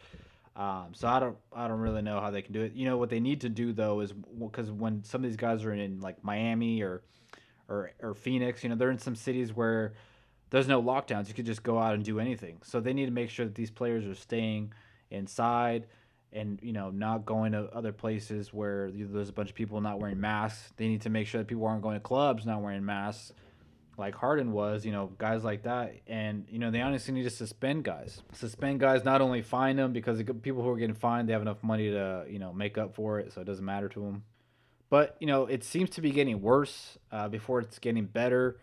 Um, 0.57 0.89
so 0.93 1.09
I 1.09 1.21
don't 1.21 1.37
I 1.55 1.69
don't 1.69 1.81
really 1.81 2.03
know 2.03 2.21
how 2.21 2.31
they 2.31 2.43
can 2.43 2.53
do 2.53 2.63
it. 2.63 2.75
You 2.75 2.85
know 2.85 2.99
what 2.99 3.09
they 3.09 3.21
need 3.21 3.43
to 3.43 3.49
do 3.49 3.73
though 3.73 4.01
is 4.01 4.13
because 4.13 4.71
when 4.71 5.05
some 5.05 5.25
of 5.25 5.31
these 5.31 5.37
guys 5.37 5.65
are 5.65 5.73
in 5.73 6.01
like 6.01 6.23
Miami 6.25 6.83
or 6.83 7.03
or 7.69 7.93
or 8.03 8.15
Phoenix, 8.15 8.65
you 8.65 8.69
know 8.69 8.75
they're 8.75 8.91
in 8.91 8.99
some 8.99 9.15
cities 9.15 9.55
where 9.55 9.95
there's 10.51 10.67
no 10.67 10.83
lockdowns. 10.83 11.29
You 11.29 11.35
could 11.35 11.47
just 11.47 11.63
go 11.63 11.79
out 11.79 11.95
and 11.95 12.05
do 12.05 12.19
anything. 12.19 12.59
So 12.65 12.81
they 12.81 12.93
need 12.93 13.07
to 13.07 13.13
make 13.13 13.31
sure 13.31 13.47
that 13.47 13.55
these 13.55 13.71
players 13.71 14.05
are 14.05 14.17
staying 14.17 14.73
inside 15.11 15.87
and 16.33 16.59
you 16.63 16.73
know 16.73 16.91
not 16.91 17.27
going 17.27 17.53
to 17.53 17.65
other 17.75 17.93
places 17.93 18.53
where 18.53 18.91
there's 18.93 19.29
a 19.29 19.33
bunch 19.33 19.51
of 19.51 19.57
people 19.57 19.81
not 19.81 19.99
wearing 19.99 20.21
masks. 20.21 20.73
They 20.77 20.89
need 20.89 21.03
to 21.03 21.11
make 21.11 21.27
sure 21.27 21.41
that 21.41 21.47
people 21.47 21.67
aren't 21.67 21.83
going 21.83 21.97
to 21.97 22.01
clubs 22.01 22.47
not 22.47 22.63
wearing 22.63 22.85
masks, 22.85 23.33
like 23.97 24.15
Harden 24.15 24.53
was. 24.53 24.85
You 24.85 24.93
know, 24.93 25.13
guys 25.19 25.45
like 25.45 25.65
that, 25.65 25.95
and 26.07 26.47
you 26.49 26.59
know 26.59 26.71
they 26.71 26.81
honestly 26.81 27.15
need 27.15 27.25
to 27.25 27.31
suspend 27.31 27.85
guys. 27.85 28.23
Suspend 28.33 28.81
guys, 28.81 29.05
not 29.05 29.21
only 29.21 29.43
fine 29.43 29.77
them 29.77 29.93
because 29.93 30.23
people 30.43 30.63
who 30.63 30.71
are 30.71 30.77
getting 30.77 30.95
fined 30.95 31.29
they 31.29 31.33
have 31.33 31.43
enough 31.43 31.63
money 31.63 31.91
to 31.91 32.25
you 32.29 32.39
know 32.39 32.53
make 32.53 32.79
up 32.79 32.95
for 32.95 33.19
it, 33.19 33.33
so 33.33 33.41
it 33.41 33.45
doesn't 33.45 33.65
matter 33.65 33.89
to 33.89 34.01
them. 34.01 34.25
But 34.89 35.17
you 35.21 35.27
know 35.27 35.47
it 35.47 35.65
seems 35.65 35.91
to 35.91 36.01
be 36.01 36.11
getting 36.11 36.41
worse 36.41 36.99
uh, 37.11 37.29
before 37.29 37.61
it's 37.61 37.79
getting 37.79 38.07
better. 38.07 38.59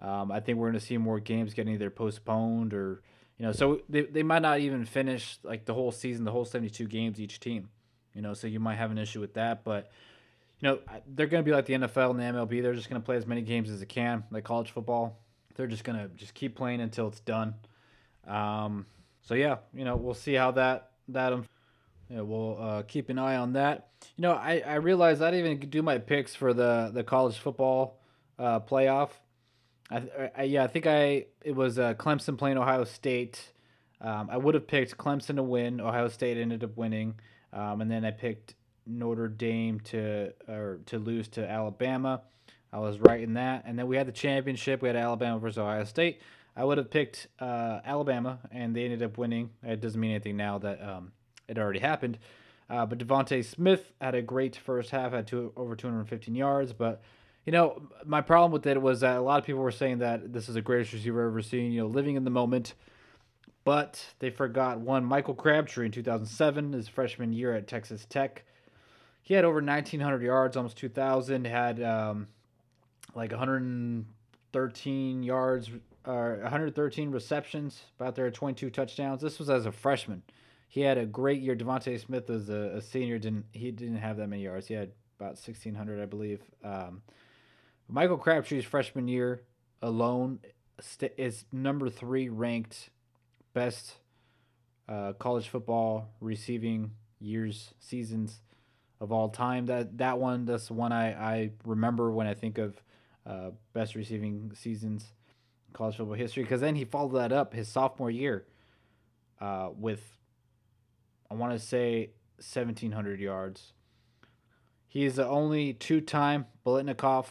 Um, 0.00 0.30
I 0.30 0.38
think 0.38 0.58
we're 0.58 0.68
going 0.68 0.78
to 0.78 0.86
see 0.86 0.96
more 0.96 1.18
games 1.18 1.54
getting 1.54 1.74
either 1.74 1.90
postponed 1.90 2.72
or 2.72 3.02
you 3.38 3.46
know, 3.46 3.52
so 3.52 3.80
they, 3.88 4.02
they 4.02 4.22
might 4.22 4.42
not 4.42 4.60
even 4.60 4.84
finish 4.84 5.38
like 5.42 5.64
the 5.64 5.74
whole 5.74 5.92
season, 5.92 6.24
the 6.24 6.32
whole 6.32 6.44
72 6.44 6.86
games 6.86 7.20
each 7.20 7.40
team. 7.40 7.68
You 8.14 8.22
know, 8.22 8.34
so 8.34 8.48
you 8.48 8.58
might 8.58 8.76
have 8.76 8.90
an 8.90 8.98
issue 8.98 9.20
with 9.20 9.34
that, 9.34 9.62
but 9.62 9.90
you 10.60 10.68
know, 10.68 10.78
they're 11.06 11.28
going 11.28 11.44
to 11.44 11.48
be 11.48 11.54
like 11.54 11.66
the 11.66 11.74
NFL 11.74 12.10
and 12.10 12.18
the 12.18 12.24
MLB. 12.24 12.62
They're 12.62 12.74
just 12.74 12.90
going 12.90 13.00
to 13.00 13.04
play 13.04 13.16
as 13.16 13.26
many 13.26 13.42
games 13.42 13.70
as 13.70 13.78
they 13.78 13.86
can, 13.86 14.24
like 14.32 14.42
college 14.42 14.72
football. 14.72 15.20
They're 15.54 15.68
just 15.68 15.84
going 15.84 15.98
to 15.98 16.08
just 16.16 16.34
keep 16.34 16.56
playing 16.56 16.80
until 16.80 17.06
it's 17.06 17.20
done. 17.20 17.54
Um, 18.26 18.86
so 19.22 19.34
yeah, 19.34 19.58
you 19.72 19.84
know, 19.84 19.94
we'll 19.94 20.14
see 20.14 20.34
how 20.34 20.50
that 20.52 20.90
that 21.08 21.32
um, 21.32 21.44
yeah, 22.10 22.22
we'll 22.22 22.60
uh, 22.60 22.82
keep 22.82 23.08
an 23.08 23.18
eye 23.18 23.36
on 23.36 23.52
that. 23.52 23.88
You 24.16 24.22
know, 24.22 24.32
I 24.32 24.62
I 24.66 24.74
realized 24.76 25.22
I 25.22 25.30
didn't 25.30 25.46
even 25.46 25.70
do 25.70 25.82
my 25.82 25.98
picks 25.98 26.34
for 26.34 26.52
the 26.52 26.90
the 26.92 27.04
college 27.04 27.38
football 27.38 28.00
uh, 28.38 28.60
playoff. 28.60 29.10
I, 29.90 30.30
I, 30.36 30.42
yeah, 30.44 30.64
I 30.64 30.66
think 30.66 30.86
I 30.86 31.26
it 31.42 31.54
was 31.54 31.78
uh, 31.78 31.94
Clemson 31.94 32.36
playing 32.36 32.58
Ohio 32.58 32.84
State. 32.84 33.52
Um, 34.00 34.28
I 34.30 34.36
would 34.36 34.54
have 34.54 34.66
picked 34.66 34.96
Clemson 34.96 35.36
to 35.36 35.42
win. 35.42 35.80
Ohio 35.80 36.08
State 36.08 36.36
ended 36.36 36.62
up 36.62 36.76
winning, 36.76 37.18
um, 37.52 37.80
and 37.80 37.90
then 37.90 38.04
I 38.04 38.10
picked 38.10 38.54
Notre 38.86 39.28
Dame 39.28 39.80
to 39.80 40.32
or 40.48 40.80
to 40.86 40.98
lose 40.98 41.28
to 41.28 41.48
Alabama. 41.48 42.22
I 42.72 42.78
was 42.78 43.00
right 43.00 43.22
in 43.22 43.34
that, 43.34 43.64
and 43.66 43.78
then 43.78 43.86
we 43.86 43.96
had 43.96 44.06
the 44.06 44.12
championship. 44.12 44.82
We 44.82 44.88
had 44.88 44.96
Alabama 44.96 45.38
versus 45.38 45.58
Ohio 45.58 45.84
State. 45.84 46.20
I 46.54 46.64
would 46.64 46.76
have 46.76 46.90
picked 46.90 47.28
uh, 47.40 47.80
Alabama, 47.84 48.40
and 48.50 48.74
they 48.74 48.84
ended 48.84 49.02
up 49.02 49.16
winning. 49.16 49.50
It 49.62 49.80
doesn't 49.80 50.00
mean 50.00 50.10
anything 50.10 50.36
now 50.36 50.58
that 50.58 50.82
um, 50.82 51.12
it 51.46 51.56
already 51.56 51.78
happened. 51.78 52.18
Uh, 52.68 52.84
but 52.84 52.98
DeVonta 52.98 53.42
Smith 53.44 53.92
had 54.00 54.14
a 54.14 54.20
great 54.20 54.56
first 54.56 54.90
half, 54.90 55.12
had 55.12 55.26
two, 55.26 55.52
over 55.56 55.74
215 55.74 56.34
yards, 56.34 56.72
but 56.72 57.00
you 57.48 57.52
know, 57.52 57.80
my 58.04 58.20
problem 58.20 58.52
with 58.52 58.66
it 58.66 58.82
was 58.82 59.00
that 59.00 59.16
a 59.16 59.22
lot 59.22 59.38
of 59.38 59.46
people 59.46 59.62
were 59.62 59.70
saying 59.70 60.00
that 60.00 60.34
this 60.34 60.50
is 60.50 60.54
the 60.54 60.60
greatest 60.60 60.92
receiver 60.92 61.22
I've 61.22 61.30
ever 61.30 61.40
seen, 61.40 61.72
you 61.72 61.80
know, 61.80 61.86
living 61.86 62.14
in 62.14 62.24
the 62.24 62.30
moment. 62.30 62.74
But 63.64 64.04
they 64.18 64.28
forgot 64.28 64.80
one 64.80 65.02
Michael 65.02 65.32
Crabtree 65.32 65.86
in 65.86 65.92
2007, 65.92 66.74
his 66.74 66.88
freshman 66.88 67.32
year 67.32 67.54
at 67.54 67.66
Texas 67.66 68.04
Tech. 68.10 68.44
He 69.22 69.32
had 69.32 69.46
over 69.46 69.60
1,900 69.60 70.20
yards, 70.20 70.58
almost 70.58 70.76
2,000, 70.76 71.46
had 71.46 71.82
um, 71.82 72.28
like 73.14 73.30
113 73.30 75.22
yards, 75.22 75.70
or 76.04 76.40
113 76.42 77.10
receptions, 77.10 77.80
about 77.98 78.14
there, 78.14 78.30
22 78.30 78.68
touchdowns. 78.68 79.22
This 79.22 79.38
was 79.38 79.48
as 79.48 79.64
a 79.64 79.72
freshman. 79.72 80.22
He 80.68 80.82
had 80.82 80.98
a 80.98 81.06
great 81.06 81.40
year. 81.40 81.56
DeVonta 81.56 81.98
Smith 81.98 82.28
was 82.28 82.50
a, 82.50 82.74
a, 82.74 82.82
senior. 82.82 83.18
Didn't 83.18 83.46
he 83.52 83.70
didn't 83.70 83.96
have 83.96 84.18
that 84.18 84.28
many 84.28 84.42
yards. 84.42 84.66
He 84.66 84.74
had 84.74 84.90
about 85.18 85.36
1,600, 85.36 86.02
I 86.02 86.04
believe. 86.04 86.42
Um, 86.62 87.00
Michael 87.90 88.18
Crabtree's 88.18 88.66
freshman 88.66 89.08
year 89.08 89.42
alone 89.80 90.40
is 91.16 91.46
number 91.50 91.88
three 91.88 92.28
ranked 92.28 92.90
best 93.54 93.94
uh, 94.88 95.14
college 95.14 95.48
football 95.48 96.10
receiving 96.20 96.92
years 97.18 97.72
seasons 97.80 98.42
of 99.00 99.10
all 99.10 99.30
time. 99.30 99.66
That 99.66 99.96
that 99.98 100.18
one, 100.18 100.44
that's 100.44 100.68
the 100.68 100.74
one 100.74 100.92
I, 100.92 101.12
I 101.12 101.50
remember 101.64 102.12
when 102.12 102.26
I 102.26 102.34
think 102.34 102.58
of 102.58 102.82
uh, 103.26 103.50
best 103.72 103.94
receiving 103.94 104.52
seasons 104.54 105.06
in 105.66 105.72
college 105.72 105.96
football 105.96 106.14
history. 106.14 106.42
Because 106.42 106.60
then 106.60 106.74
he 106.76 106.84
followed 106.84 107.14
that 107.14 107.32
up 107.32 107.54
his 107.54 107.68
sophomore 107.68 108.10
year 108.10 108.44
uh, 109.40 109.70
with 109.74 110.02
I 111.30 111.34
want 111.34 111.54
to 111.54 111.58
say 111.58 112.10
1,700 112.36 113.18
yards. 113.18 113.72
He 114.86 115.04
is 115.04 115.16
the 115.16 115.26
only 115.26 115.74
two-time 115.74 116.46
Biletnikoff 116.66 117.26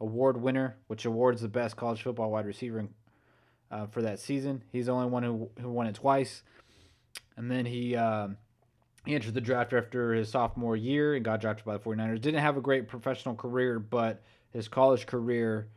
Award 0.00 0.40
winner, 0.40 0.76
which 0.86 1.04
awards 1.04 1.42
the 1.42 1.48
best 1.48 1.76
college 1.76 2.02
football 2.02 2.30
wide 2.30 2.46
receiver 2.46 2.88
uh, 3.70 3.86
for 3.86 4.02
that 4.02 4.18
season. 4.18 4.64
He's 4.72 4.86
the 4.86 4.92
only 4.92 5.08
one 5.08 5.22
who, 5.22 5.50
who 5.60 5.70
won 5.70 5.86
it 5.86 5.94
twice. 5.94 6.42
And 7.36 7.50
then 7.50 7.66
he 7.66 7.96
um, 7.96 8.36
he 9.04 9.14
entered 9.14 9.34
the 9.34 9.40
draft 9.40 9.72
after 9.72 10.12
his 10.12 10.30
sophomore 10.30 10.76
year 10.76 11.14
and 11.14 11.24
got 11.24 11.40
drafted 11.40 11.64
by 11.64 11.76
the 11.76 11.82
49ers. 11.82 12.20
Didn't 12.20 12.40
have 12.40 12.56
a 12.56 12.60
great 12.60 12.88
professional 12.88 13.34
career, 13.34 13.78
but 13.78 14.22
his 14.52 14.68
college 14.68 15.06
career, 15.06 15.68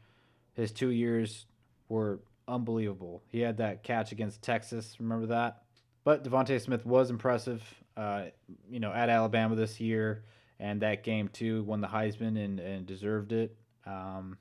his 0.54 0.72
two 0.72 0.90
years 0.90 1.46
were 1.88 2.20
unbelievable. 2.48 3.24
He 3.30 3.40
had 3.40 3.58
that 3.58 3.84
catch 3.84 4.12
against 4.12 4.42
Texas. 4.42 4.98
Remember 5.00 5.28
that? 5.28 5.62
But 6.04 6.24
DeVonta 6.24 6.60
Smith 6.60 6.86
was 6.86 7.10
impressive, 7.10 7.64
uh, 7.96 8.26
you 8.70 8.80
know, 8.80 8.92
at 8.92 9.10
Alabama 9.10 9.56
this 9.56 9.80
year. 9.80 10.26
And 10.60 10.82
that 10.82 11.04
game, 11.04 11.30
too, 11.30 11.64
won 11.64 11.82
the 11.82 11.88
Heisman 11.88 12.44
and, 12.44 12.60
and 12.60 12.86
deserved 12.86 13.32
it. 13.32 13.56
Um, 13.86 14.38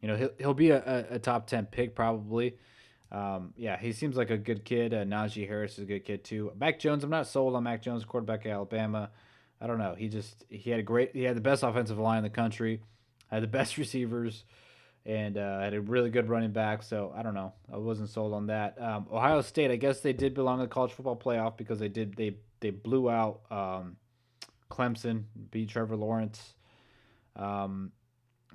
you 0.00 0.08
know, 0.08 0.16
he'll, 0.16 0.30
he'll 0.38 0.54
be 0.54 0.70
a, 0.70 1.06
a, 1.10 1.18
top 1.18 1.46
10 1.46 1.66
pick 1.66 1.94
probably. 1.94 2.56
Um, 3.10 3.54
yeah, 3.56 3.78
he 3.78 3.92
seems 3.92 4.16
like 4.16 4.30
a 4.30 4.36
good 4.36 4.64
kid. 4.64 4.92
Uh, 4.92 5.04
Najee 5.04 5.46
Harris 5.46 5.74
is 5.74 5.80
a 5.80 5.86
good 5.86 6.04
kid 6.04 6.24
too. 6.24 6.52
Mac 6.58 6.78
Jones, 6.78 7.04
I'm 7.04 7.10
not 7.10 7.26
sold 7.26 7.54
on 7.54 7.62
Mac 7.62 7.82
Jones, 7.82 8.04
quarterback 8.04 8.44
at 8.44 8.52
Alabama. 8.52 9.10
I 9.60 9.66
don't 9.66 9.78
know. 9.78 9.94
He 9.96 10.08
just 10.08 10.44
he 10.48 10.70
had 10.70 10.80
a 10.80 10.82
great 10.82 11.14
he 11.14 11.22
had 11.22 11.36
the 11.36 11.40
best 11.40 11.62
offensive 11.62 11.98
line 11.98 12.18
in 12.18 12.24
the 12.24 12.30
country, 12.30 12.80
had 13.30 13.42
the 13.42 13.46
best 13.58 13.78
receivers, 13.78 14.44
and 15.06 15.38
uh, 15.38 15.60
had 15.60 15.74
a 15.74 15.80
really 15.80 16.10
good 16.10 16.28
running 16.28 16.52
back. 16.52 16.82
So 16.82 17.14
I 17.16 17.22
don't 17.22 17.34
know. 17.34 17.54
I 17.72 17.78
wasn't 17.78 18.10
sold 18.10 18.34
on 18.34 18.48
that. 18.48 18.80
Um, 18.80 19.06
Ohio 19.10 19.40
State, 19.42 19.70
I 19.70 19.76
guess 19.76 20.00
they 20.00 20.12
did 20.12 20.34
belong 20.34 20.58
in 20.58 20.64
the 20.64 20.68
college 20.68 20.92
football 20.92 21.16
playoff 21.16 21.56
because 21.56 21.78
they 21.78 21.88
did 21.88 22.14
they 22.16 22.36
they 22.60 22.70
blew 22.70 23.08
out 23.08 23.40
um, 23.50 23.96
Clemson, 24.70 25.24
beat 25.50 25.68
Trevor 25.70 25.96
Lawrence. 25.96 26.54
Um, 27.36 27.92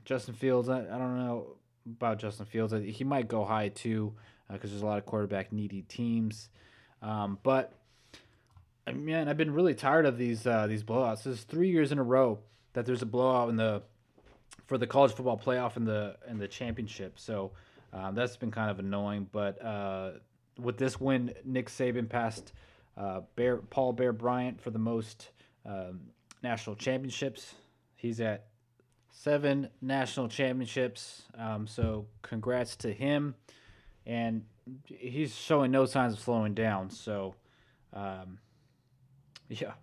Justin 0.06 0.34
Fields, 0.34 0.70
I, 0.70 0.80
I 0.80 0.98
don't 0.98 1.18
know 1.18 1.56
about 1.86 2.20
Justin 2.20 2.46
Fields. 2.46 2.74
He 2.74 3.04
might 3.04 3.28
go 3.28 3.46
high 3.46 3.70
too 3.70 4.14
because 4.52 4.70
uh, 4.70 4.74
there's 4.74 4.82
a 4.82 4.86
lot 4.86 4.98
of 4.98 5.06
quarterback 5.06 5.52
needy 5.52 5.84
teams. 5.84 6.50
Um, 7.02 7.38
but 7.44 7.74
man, 8.92 9.28
I've 9.28 9.38
been 9.38 9.54
really 9.54 9.76
tired 9.76 10.06
of 10.06 10.18
these 10.18 10.46
uh, 10.46 10.68
these 10.68 10.84
blowouts. 10.84 11.24
This 11.24 11.40
is 11.40 11.44
three 11.44 11.70
years 11.70 11.92
in 11.92 12.00
a 12.00 12.04
row 12.04 12.40
that 12.74 12.86
there's 12.86 13.02
a 13.02 13.06
blowout 13.06 13.50
in 13.50 13.56
the 13.56 13.84
for 14.68 14.78
the 14.78 14.88
college 14.88 15.14
football 15.14 15.38
playoff 15.38 15.76
and 15.76 15.88
the 15.88 16.18
and 16.28 16.40
the 16.40 16.48
championship. 16.48 17.20
So 17.20 17.52
um, 17.94 18.16
that's 18.16 18.38
been 18.38 18.52
kind 18.52 18.70
of 18.70 18.80
annoying. 18.80 19.28
But 19.32 19.64
uh, 19.64 20.12
with 20.58 20.78
this 20.78 21.00
win, 21.00 21.34
Nick 21.46 21.70
Saban 21.70 22.10
passed 22.10 22.54
uh, 22.98 23.22
Bear, 23.36 23.58
Paul 23.58 23.94
Bear 23.94 24.14
Bryant 24.14 24.62
for 24.62 24.72
the 24.72 24.80
most 24.80 25.30
um, 25.66 26.02
national 26.44 26.76
championships. 26.76 27.56
He's 27.96 28.22
at 28.22 28.48
seven 29.12 29.70
national 29.82 30.30
championships. 30.30 31.24
Um, 31.38 31.68
so 31.68 32.06
congrats 32.22 32.76
to 32.78 32.94
him. 32.94 33.36
And 34.06 34.44
he's 34.86 35.36
showing 35.36 35.72
no 35.72 35.86
signs 35.86 36.14
of 36.14 36.20
slowing 36.20 36.54
down. 36.54 36.90
So, 36.90 37.36
um, 37.94 38.40
yeah, 39.50 39.74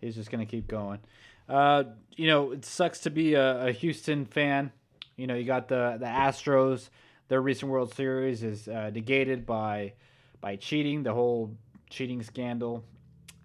he's 0.00 0.14
just 0.16 0.30
going 0.30 0.44
to 0.44 0.50
keep 0.50 0.66
going. 0.66 1.00
Uh, 1.48 1.84
you 2.16 2.26
know, 2.26 2.52
it 2.52 2.64
sucks 2.64 3.00
to 3.00 3.10
be 3.10 3.34
a, 3.34 3.66
a, 3.66 3.72
Houston 3.72 4.24
fan. 4.24 4.72
You 5.16 5.28
know, 5.28 5.34
you 5.34 5.44
got 5.44 5.68
the, 5.68 5.96
the 6.00 6.06
Astros. 6.06 6.88
Their 7.28 7.40
recent 7.40 7.70
World 7.70 7.94
Series 7.94 8.42
is 8.42 8.68
uh, 8.68 8.90
negated 8.92 9.46
by 9.46 9.92
by 10.40 10.56
cheating, 10.56 11.02
the 11.02 11.12
whole 11.12 11.56
cheating 11.88 12.22
scandal, 12.22 12.84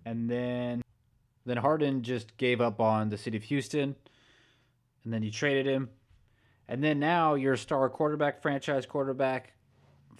and 0.05 0.29
then 0.29 0.83
then 1.45 1.57
Harden 1.57 2.03
just 2.03 2.37
gave 2.37 2.61
up 2.61 2.79
on 2.79 3.09
the 3.09 3.17
city 3.17 3.37
of 3.37 3.43
Houston 3.43 3.95
and 5.03 5.13
then 5.13 5.23
you 5.23 5.31
traded 5.31 5.65
him, 5.65 5.89
and 6.67 6.83
then 6.83 6.99
now 6.99 7.35
your 7.35 7.57
star 7.57 7.89
quarterback, 7.89 8.41
franchise 8.41 8.85
quarterback, 8.85 9.53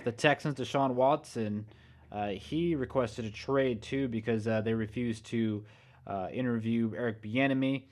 the 0.04 0.12
Texans, 0.12 0.56
Deshaun 0.56 0.96
Watson. 0.96 1.66
Uh, 2.12 2.30
he 2.30 2.76
requested 2.76 3.26
a 3.26 3.30
trade 3.30 3.82
too 3.82 4.08
because 4.08 4.48
uh, 4.48 4.62
they 4.62 4.74
refused 4.74 5.26
to 5.28 5.64
uh, 6.06 6.28
interview 6.32 6.92
Eric 6.96 7.22
Bieniemy. 7.22 7.84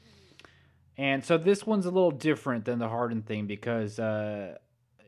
And 0.98 1.24
so 1.24 1.38
this 1.38 1.66
one's 1.66 1.86
a 1.86 1.92
little 1.92 2.12
different 2.12 2.66
than 2.66 2.80
the 2.80 2.90
Harden 2.90 3.22
thing 3.22 3.48
because 3.48 4.00
uh, 4.00 4.58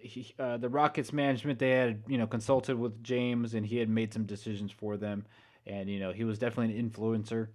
he, 0.01 0.33
uh, 0.39 0.57
the 0.57 0.69
Rockets 0.69 1.11
management 1.11 1.59
they 1.59 1.71
had 1.71 2.03
you 2.07 2.17
know 2.17 2.27
consulted 2.27 2.77
with 2.77 3.03
James 3.03 3.53
and 3.53 3.65
he 3.65 3.77
had 3.77 3.89
made 3.89 4.13
some 4.13 4.25
decisions 4.25 4.71
for 4.71 4.97
them, 4.97 5.25
and 5.67 5.89
you 5.89 5.99
know 5.99 6.11
he 6.11 6.23
was 6.23 6.39
definitely 6.39 6.77
an 6.77 6.89
influencer. 6.89 7.49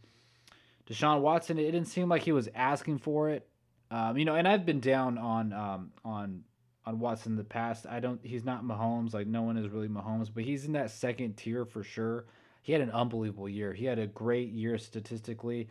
Deshaun 0.89 1.21
Watson, 1.21 1.59
it 1.59 1.73
didn't 1.73 1.87
seem 1.87 2.09
like 2.09 2.23
he 2.23 2.33
was 2.33 2.49
asking 2.55 2.99
for 2.99 3.31
it. 3.31 3.49
Um, 3.90 4.18
you 4.18 4.25
know, 4.25 4.35
and 4.35 4.49
I've 4.49 4.66
been 4.66 4.81
down 4.81 5.18
on 5.18 5.53
um, 5.53 5.92
on 6.05 6.42
on 6.85 6.99
Watson 6.99 7.33
in 7.33 7.37
the 7.37 7.44
past. 7.44 7.87
I 7.87 8.01
don't. 8.01 8.20
He's 8.25 8.44
not 8.44 8.64
Mahomes. 8.64 9.14
Like 9.14 9.27
no 9.27 9.42
one 9.42 9.57
is 9.57 9.68
really 9.68 9.88
Mahomes, 9.88 10.31
but 10.33 10.44
he's 10.44 10.64
in 10.64 10.72
that 10.72 10.90
second 10.90 11.37
tier 11.37 11.64
for 11.64 11.83
sure. 11.83 12.27
He 12.62 12.72
had 12.72 12.81
an 12.81 12.90
unbelievable 12.90 13.49
year. 13.49 13.72
He 13.72 13.85
had 13.85 13.99
a 13.99 14.07
great 14.09 14.51
year 14.51 14.77
statistically, 14.79 15.68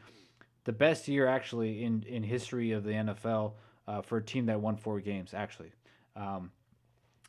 the 0.63 0.71
best 0.71 1.07
year 1.07 1.27
actually 1.27 1.83
in 1.83 2.03
in 2.07 2.23
history 2.23 2.71
of 2.71 2.83
the 2.83 2.91
NFL 2.91 3.53
uh, 3.87 4.01
for 4.01 4.17
a 4.17 4.23
team 4.23 4.45
that 4.47 4.61
won 4.61 4.77
four 4.77 4.99
games. 4.99 5.33
Actually, 5.33 5.71
um, 6.15 6.51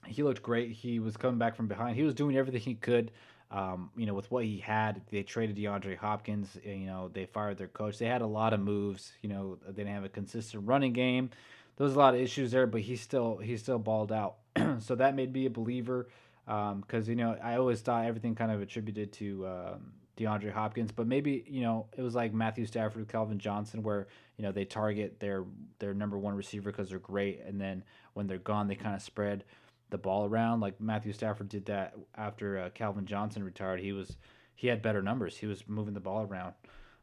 he 0.04 0.22
looked 0.22 0.42
great. 0.42 0.70
He 0.70 1.00
was 1.00 1.16
coming 1.16 1.38
back 1.38 1.56
from 1.56 1.66
behind. 1.66 1.96
He 1.96 2.02
was 2.02 2.14
doing 2.14 2.36
everything 2.36 2.60
he 2.60 2.74
could. 2.74 3.10
Um, 3.50 3.90
you 3.96 4.06
know, 4.06 4.14
with 4.14 4.30
what 4.30 4.44
he 4.44 4.58
had, 4.58 5.02
they 5.10 5.22
traded 5.22 5.56
DeAndre 5.56 5.96
Hopkins. 5.96 6.58
You 6.64 6.86
know, 6.86 7.10
they 7.12 7.26
fired 7.26 7.58
their 7.58 7.68
coach. 7.68 7.98
They 7.98 8.06
had 8.06 8.22
a 8.22 8.26
lot 8.26 8.52
of 8.52 8.60
moves. 8.60 9.12
You 9.22 9.28
know, 9.28 9.58
they 9.66 9.84
didn't 9.84 9.94
have 9.94 10.04
a 10.04 10.08
consistent 10.08 10.66
running 10.66 10.92
game. 10.92 11.30
There 11.76 11.84
was 11.84 11.94
a 11.94 11.98
lot 11.98 12.14
of 12.14 12.20
issues 12.20 12.50
there, 12.50 12.66
but 12.66 12.80
he 12.80 12.96
still 12.96 13.36
he 13.36 13.56
still 13.56 13.78
balled 13.78 14.10
out. 14.10 14.36
so 14.80 14.94
that 14.96 15.14
made 15.14 15.32
me 15.32 15.46
a 15.46 15.50
believer 15.50 16.08
because 16.44 17.06
um, 17.06 17.08
you 17.08 17.16
know 17.16 17.36
I 17.42 17.56
always 17.56 17.80
thought 17.80 18.06
everything 18.06 18.34
kind 18.34 18.50
of 18.50 18.62
attributed 18.62 19.12
to 19.14 19.46
um, 19.46 19.92
DeAndre 20.16 20.52
Hopkins, 20.52 20.90
but 20.92 21.06
maybe 21.06 21.44
you 21.46 21.62
know 21.62 21.86
it 21.96 22.02
was 22.02 22.14
like 22.14 22.32
Matthew 22.32 22.66
Stafford 22.66 23.08
Calvin 23.08 23.38
Johnson, 23.38 23.82
where 23.82 24.08
you 24.38 24.42
know 24.42 24.52
they 24.52 24.64
target 24.64 25.20
their 25.20 25.44
their 25.78 25.92
number 25.92 26.18
one 26.18 26.34
receiver 26.34 26.70
because 26.70 26.88
they're 26.88 26.98
great, 26.98 27.42
and 27.46 27.60
then 27.60 27.84
when 28.14 28.26
they're 28.26 28.38
gone, 28.38 28.68
they 28.68 28.74
kind 28.74 28.94
of 28.94 29.02
spread 29.02 29.44
the 29.90 29.98
ball 29.98 30.24
around. 30.24 30.60
Like 30.60 30.80
Matthew 30.80 31.12
Stafford 31.12 31.48
did 31.48 31.66
that 31.66 31.94
after 32.16 32.58
uh, 32.58 32.70
Calvin 32.70 33.06
Johnson 33.06 33.44
retired. 33.44 33.80
He 33.80 33.92
was 33.92 34.16
he 34.54 34.68
had 34.68 34.82
better 34.82 35.02
numbers. 35.02 35.36
He 35.36 35.46
was 35.46 35.64
moving 35.68 35.94
the 35.94 36.00
ball 36.00 36.22
around. 36.22 36.54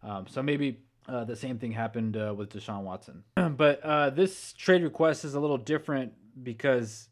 Um, 0.02 0.26
so 0.28 0.41
maybe 0.41 0.80
uh, 1.08 1.24
the 1.24 1.36
same 1.36 1.60
thing 1.60 1.72
happened 1.72 2.17
uh, 2.17 2.34
with 2.36 2.50
Deshaun 2.50 2.84
Watson. 2.84 3.24
but 3.36 3.82
uh, 3.84 4.10
this 4.10 4.54
trade 4.54 4.84
request 4.84 5.26
is 5.26 5.36
a 5.36 5.39
little 5.39 5.58
different 5.58 6.13
because 6.41 7.10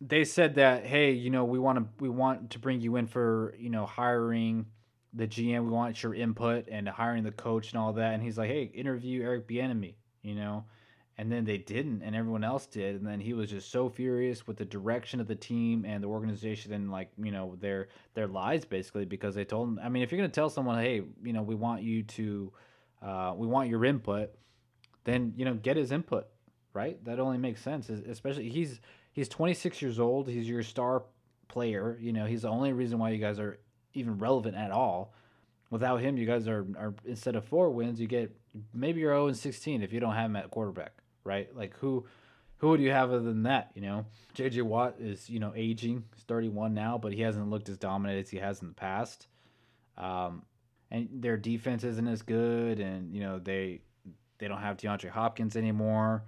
they 0.00 0.24
said 0.24 0.54
that 0.56 0.84
hey, 0.84 1.12
you 1.12 1.30
know, 1.30 1.44
we 1.44 1.58
want 1.58 1.78
to 1.78 1.84
we 1.98 2.08
want 2.08 2.50
to 2.50 2.58
bring 2.58 2.80
you 2.80 2.96
in 2.96 3.06
for 3.06 3.54
you 3.58 3.70
know 3.70 3.86
hiring 3.86 4.66
the 5.12 5.26
GM. 5.26 5.64
We 5.64 5.70
want 5.70 6.02
your 6.02 6.14
input 6.14 6.68
and 6.68 6.88
hiring 6.88 7.24
the 7.24 7.32
coach 7.32 7.72
and 7.72 7.80
all 7.80 7.92
that. 7.94 8.14
And 8.14 8.22
he's 8.22 8.38
like, 8.38 8.48
hey, 8.48 8.62
interview 8.62 9.22
Eric 9.22 9.48
Bieniemy, 9.48 9.94
you 10.22 10.34
know. 10.34 10.64
And 11.20 11.30
then 11.30 11.44
they 11.44 11.58
didn't, 11.58 12.00
and 12.02 12.16
everyone 12.16 12.44
else 12.44 12.64
did. 12.64 12.94
And 12.94 13.06
then 13.06 13.20
he 13.20 13.34
was 13.34 13.50
just 13.50 13.70
so 13.70 13.90
furious 13.90 14.46
with 14.46 14.56
the 14.56 14.64
direction 14.64 15.20
of 15.20 15.26
the 15.26 15.34
team 15.34 15.84
and 15.84 16.02
the 16.02 16.08
organization 16.08 16.72
and 16.72 16.90
like 16.90 17.10
you 17.22 17.30
know 17.30 17.56
their 17.60 17.88
their 18.14 18.26
lies 18.26 18.64
basically 18.64 19.04
because 19.04 19.34
they 19.34 19.44
told 19.44 19.68
him. 19.68 19.80
I 19.84 19.90
mean, 19.90 20.02
if 20.02 20.10
you're 20.10 20.18
gonna 20.18 20.30
tell 20.30 20.48
someone, 20.48 20.78
hey, 20.82 21.02
you 21.22 21.34
know, 21.34 21.42
we 21.42 21.54
want 21.54 21.82
you 21.82 22.04
to, 22.04 22.52
uh, 23.02 23.34
we 23.36 23.46
want 23.46 23.68
your 23.68 23.84
input, 23.84 24.30
then 25.04 25.34
you 25.36 25.44
know 25.44 25.52
get 25.52 25.76
his 25.76 25.92
input, 25.92 26.26
right? 26.72 27.04
That 27.04 27.20
only 27.20 27.36
makes 27.36 27.60
sense. 27.60 27.90
Especially 27.90 28.48
he's 28.48 28.80
he's 29.12 29.28
26 29.28 29.82
years 29.82 30.00
old. 30.00 30.26
He's 30.26 30.48
your 30.48 30.62
star 30.62 31.02
player. 31.48 31.98
You 32.00 32.14
know, 32.14 32.24
he's 32.24 32.42
the 32.42 32.48
only 32.48 32.72
reason 32.72 32.98
why 32.98 33.10
you 33.10 33.18
guys 33.18 33.38
are 33.38 33.58
even 33.92 34.16
relevant 34.16 34.56
at 34.56 34.70
all. 34.70 35.12
Without 35.70 36.00
him, 36.00 36.16
you 36.16 36.26
guys 36.26 36.48
are, 36.48 36.66
are 36.78 36.94
instead 37.04 37.36
of 37.36 37.44
four 37.44 37.68
wins, 37.68 38.00
you 38.00 38.06
get 38.06 38.34
maybe 38.72 39.00
you're 39.00 39.12
0 39.12 39.28
and 39.28 39.36
16 39.36 39.82
if 39.82 39.92
you 39.92 40.00
don't 40.00 40.14
have 40.14 40.26
him 40.26 40.36
at 40.36 40.50
quarterback, 40.50 40.92
right? 41.24 41.54
Like 41.54 41.76
who 41.76 42.06
who 42.58 42.68
would 42.68 42.80
you 42.80 42.90
have 42.90 43.10
other 43.10 43.22
than 43.22 43.44
that? 43.44 43.70
You 43.74 43.82
know, 43.82 44.06
JJ 44.34 44.62
Watt 44.62 44.96
is 44.98 45.28
you 45.30 45.40
know 45.40 45.52
aging, 45.54 46.04
he's 46.14 46.24
31 46.24 46.74
now, 46.74 46.98
but 46.98 47.12
he 47.12 47.22
hasn't 47.22 47.48
looked 47.48 47.68
as 47.68 47.78
dominant 47.78 48.20
as 48.20 48.30
he 48.30 48.38
has 48.38 48.62
in 48.62 48.68
the 48.68 48.74
past. 48.74 49.26
Um, 49.96 50.42
and 50.90 51.08
their 51.12 51.36
defense 51.36 51.84
isn't 51.84 52.08
as 52.08 52.22
good, 52.22 52.80
and 52.80 53.14
you 53.14 53.20
know 53.20 53.38
they 53.38 53.80
they 54.38 54.48
don't 54.48 54.60
have 54.60 54.76
DeAndre 54.76 55.10
Hopkins 55.10 55.56
anymore. 55.56 56.24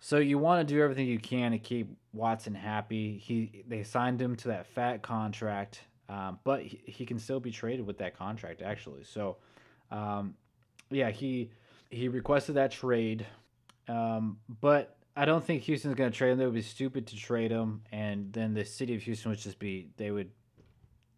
So 0.00 0.18
you 0.18 0.36
want 0.36 0.66
to 0.66 0.74
do 0.74 0.82
everything 0.82 1.06
you 1.06 1.20
can 1.20 1.52
to 1.52 1.58
keep 1.58 1.88
Watson 2.12 2.54
happy. 2.54 3.18
He 3.18 3.64
they 3.68 3.82
signed 3.82 4.20
him 4.20 4.36
to 4.36 4.48
that 4.48 4.66
fat 4.66 5.02
contract 5.02 5.82
um, 6.12 6.38
but 6.44 6.62
he, 6.62 6.80
he, 6.84 7.06
can 7.06 7.18
still 7.18 7.40
be 7.40 7.50
traded 7.50 7.86
with 7.86 7.98
that 7.98 8.16
contract, 8.16 8.60
actually. 8.60 9.04
So, 9.04 9.38
um, 9.90 10.34
yeah, 10.90 11.10
he 11.10 11.50
he 11.88 12.08
requested 12.08 12.56
that 12.56 12.70
trade, 12.70 13.26
um, 13.88 14.38
but 14.60 14.96
I 15.16 15.24
don't 15.24 15.44
think 15.44 15.62
Houston's 15.62 15.94
going 15.94 16.10
to 16.10 16.16
trade 16.16 16.32
him. 16.32 16.40
It 16.40 16.44
would 16.44 16.54
be 16.54 16.62
stupid 16.62 17.06
to 17.08 17.16
trade 17.16 17.50
him, 17.50 17.82
and 17.92 18.32
then 18.32 18.54
the 18.54 18.64
city 18.64 18.94
of 18.94 19.02
Houston 19.02 19.30
would 19.30 19.38
just 19.38 19.58
be 19.58 19.88
they 19.96 20.10
would 20.10 20.30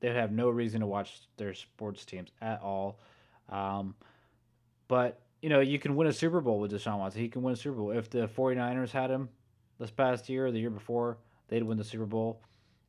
they'd 0.00 0.14
have 0.14 0.32
no 0.32 0.50
reason 0.50 0.80
to 0.80 0.86
watch 0.86 1.22
their 1.36 1.54
sports 1.54 2.04
teams 2.04 2.30
at 2.40 2.60
all. 2.60 2.98
Um, 3.48 3.94
but 4.88 5.20
you 5.42 5.48
know, 5.48 5.60
you 5.60 5.78
can 5.78 5.94
win 5.94 6.08
a 6.08 6.12
Super 6.12 6.40
Bowl 6.40 6.58
with 6.58 6.72
Deshaun 6.72 6.98
Watson. 6.98 7.20
He 7.20 7.28
can 7.28 7.42
win 7.42 7.52
a 7.52 7.56
Super 7.56 7.76
Bowl. 7.76 7.90
If 7.90 8.10
the 8.10 8.26
49ers 8.26 8.90
had 8.90 9.10
him 9.10 9.28
this 9.78 9.90
past 9.90 10.28
year 10.28 10.46
or 10.46 10.50
the 10.50 10.58
year 10.58 10.70
before, 10.70 11.18
they'd 11.48 11.62
win 11.62 11.78
the 11.78 11.84
Super 11.84 12.06
Bowl. 12.06 12.40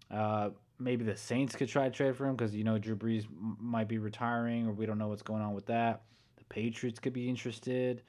Uh, 0.09 0.49
maybe 0.79 1.03
the 1.03 1.15
Saints 1.15 1.55
could 1.55 1.67
try 1.67 1.85
to 1.85 1.91
trade 1.91 2.15
for 2.15 2.25
him 2.25 2.35
because 2.35 2.55
you 2.55 2.63
know 2.63 2.77
Drew 2.77 2.95
Brees 2.95 3.25
m- 3.25 3.57
might 3.59 3.87
be 3.87 3.97
retiring, 3.97 4.67
or 4.67 4.71
we 4.71 4.85
don't 4.85 4.97
know 4.97 5.07
what's 5.07 5.21
going 5.21 5.41
on 5.41 5.53
with 5.53 5.67
that. 5.67 6.01
The 6.37 6.45
Patriots 6.45 6.99
could 6.99 7.13
be 7.13 7.29
interested. 7.29 8.01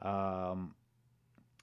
Um, 0.00 0.74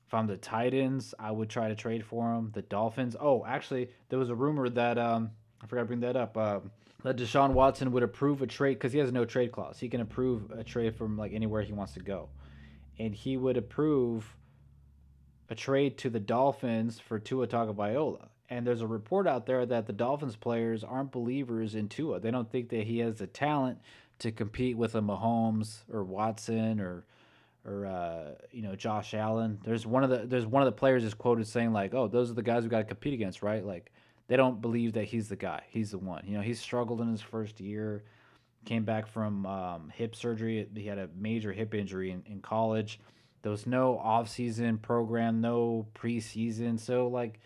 if 0.08 0.14
I'm 0.14 0.26
the 0.26 0.38
Titans, 0.38 1.14
I 1.20 1.32
would 1.32 1.50
try 1.50 1.68
to 1.68 1.76
trade 1.76 2.06
for 2.06 2.34
him. 2.34 2.52
The 2.54 2.62
Dolphins. 2.62 3.18
Oh, 3.20 3.46
actually, 3.46 3.90
there 4.08 4.18
was 4.18 4.30
a 4.30 4.36
rumor 4.36 4.70
that 4.70 4.98
um, 4.98 5.32
I 5.62 5.68
forgot 5.68 5.82
to 5.82 5.88
bring 5.88 6.00
that 6.00 6.16
up. 6.16 6.38
Uh, 6.38 6.60
that 7.04 7.18
Deshaun 7.18 7.52
Watson 7.52 7.92
would 7.92 8.04
approve 8.04 8.42
a 8.42 8.48
trade 8.48 8.76
because 8.76 8.94
he 8.94 9.00
has 9.00 9.12
no 9.12 9.26
trade 9.26 9.52
clause. 9.52 9.80
He 9.80 9.90
can 9.90 10.00
approve 10.00 10.52
a 10.52 10.64
trade 10.64 10.96
from 10.96 11.18
like 11.18 11.34
anywhere 11.34 11.62
he 11.62 11.74
wants 11.74 11.94
to 11.94 12.00
go, 12.00 12.30
and 12.98 13.14
he 13.14 13.36
would 13.36 13.58
approve 13.58 14.34
a 15.50 15.56
trade 15.56 15.98
to 16.00 16.10
the 16.10 16.22
Dolphins 16.22 17.00
for 17.00 17.20
Tua 17.20 17.48
Tagovailoa. 17.48 18.30
And 18.50 18.66
there's 18.66 18.82
a 18.82 18.88
report 18.88 19.28
out 19.28 19.46
there 19.46 19.66
that 19.66 19.88
the 19.88 19.94
Dolphins 19.94 20.38
players 20.38 20.86
aren't 20.86 21.12
believers 21.12 21.76
in 21.76 21.90
Tua. 21.90 22.22
They 22.22 22.32
don't 22.32 22.50
think 22.50 22.70
that 22.70 22.88
he 22.88 23.00
has 23.00 23.16
the 23.16 23.28
talent 23.28 23.80
to 24.20 24.32
compete 24.32 24.78
with 24.78 24.96
a 24.96 25.02
Mahomes 25.02 25.80
or 25.92 26.06
Watson 26.06 26.80
or 26.80 27.06
or 27.68 27.86
uh, 27.86 28.32
you 28.52 28.62
know 28.62 28.76
Josh 28.76 29.14
Allen. 29.14 29.60
There's 29.64 29.86
one 29.86 30.04
of 30.04 30.10
the 30.10 30.26
there's 30.26 30.46
one 30.46 30.64
of 30.64 30.68
the 30.68 30.72
players 30.72 31.04
is 31.04 31.14
quoted 31.14 31.48
saying 31.48 31.74
like, 31.74 31.94
"Oh, 31.94 32.08
those 32.08 32.32
are 32.32 32.34
the 32.34 32.42
guys 32.42 32.64
we 32.64 32.70
got 32.70 32.80
to 32.80 32.84
compete 32.86 33.14
against, 33.14 33.44
right?" 33.44 33.64
Like 33.64 33.92
they 34.28 34.38
don't 34.38 34.62
believe 34.62 34.94
that 34.94 35.06
he's 35.06 35.30
the 35.30 35.36
guy. 35.36 35.64
He's 35.70 35.92
the 35.92 35.98
one. 35.98 36.24
You 36.26 36.38
know, 36.38 36.42
he 36.42 36.54
struggled 36.54 37.02
in 37.02 37.12
his 37.12 37.22
first 37.22 37.60
year. 37.60 38.04
Came 38.66 38.84
back 38.84 39.08
from 39.08 39.46
um, 39.46 39.92
hip 39.94 40.16
surgery. 40.16 40.68
He 40.76 40.88
had 40.88 40.98
a 40.98 41.10
major 41.16 41.54
hip 41.54 41.74
injury 41.74 42.12
in, 42.12 42.24
in 42.26 42.42
college. 42.42 43.00
There 43.42 43.52
was 43.52 43.66
no 43.66 43.98
off-season 43.98 44.80
program, 44.80 45.40
no 45.40 45.88
preseason. 45.96 46.78
So 46.80 47.08
like 47.08 47.40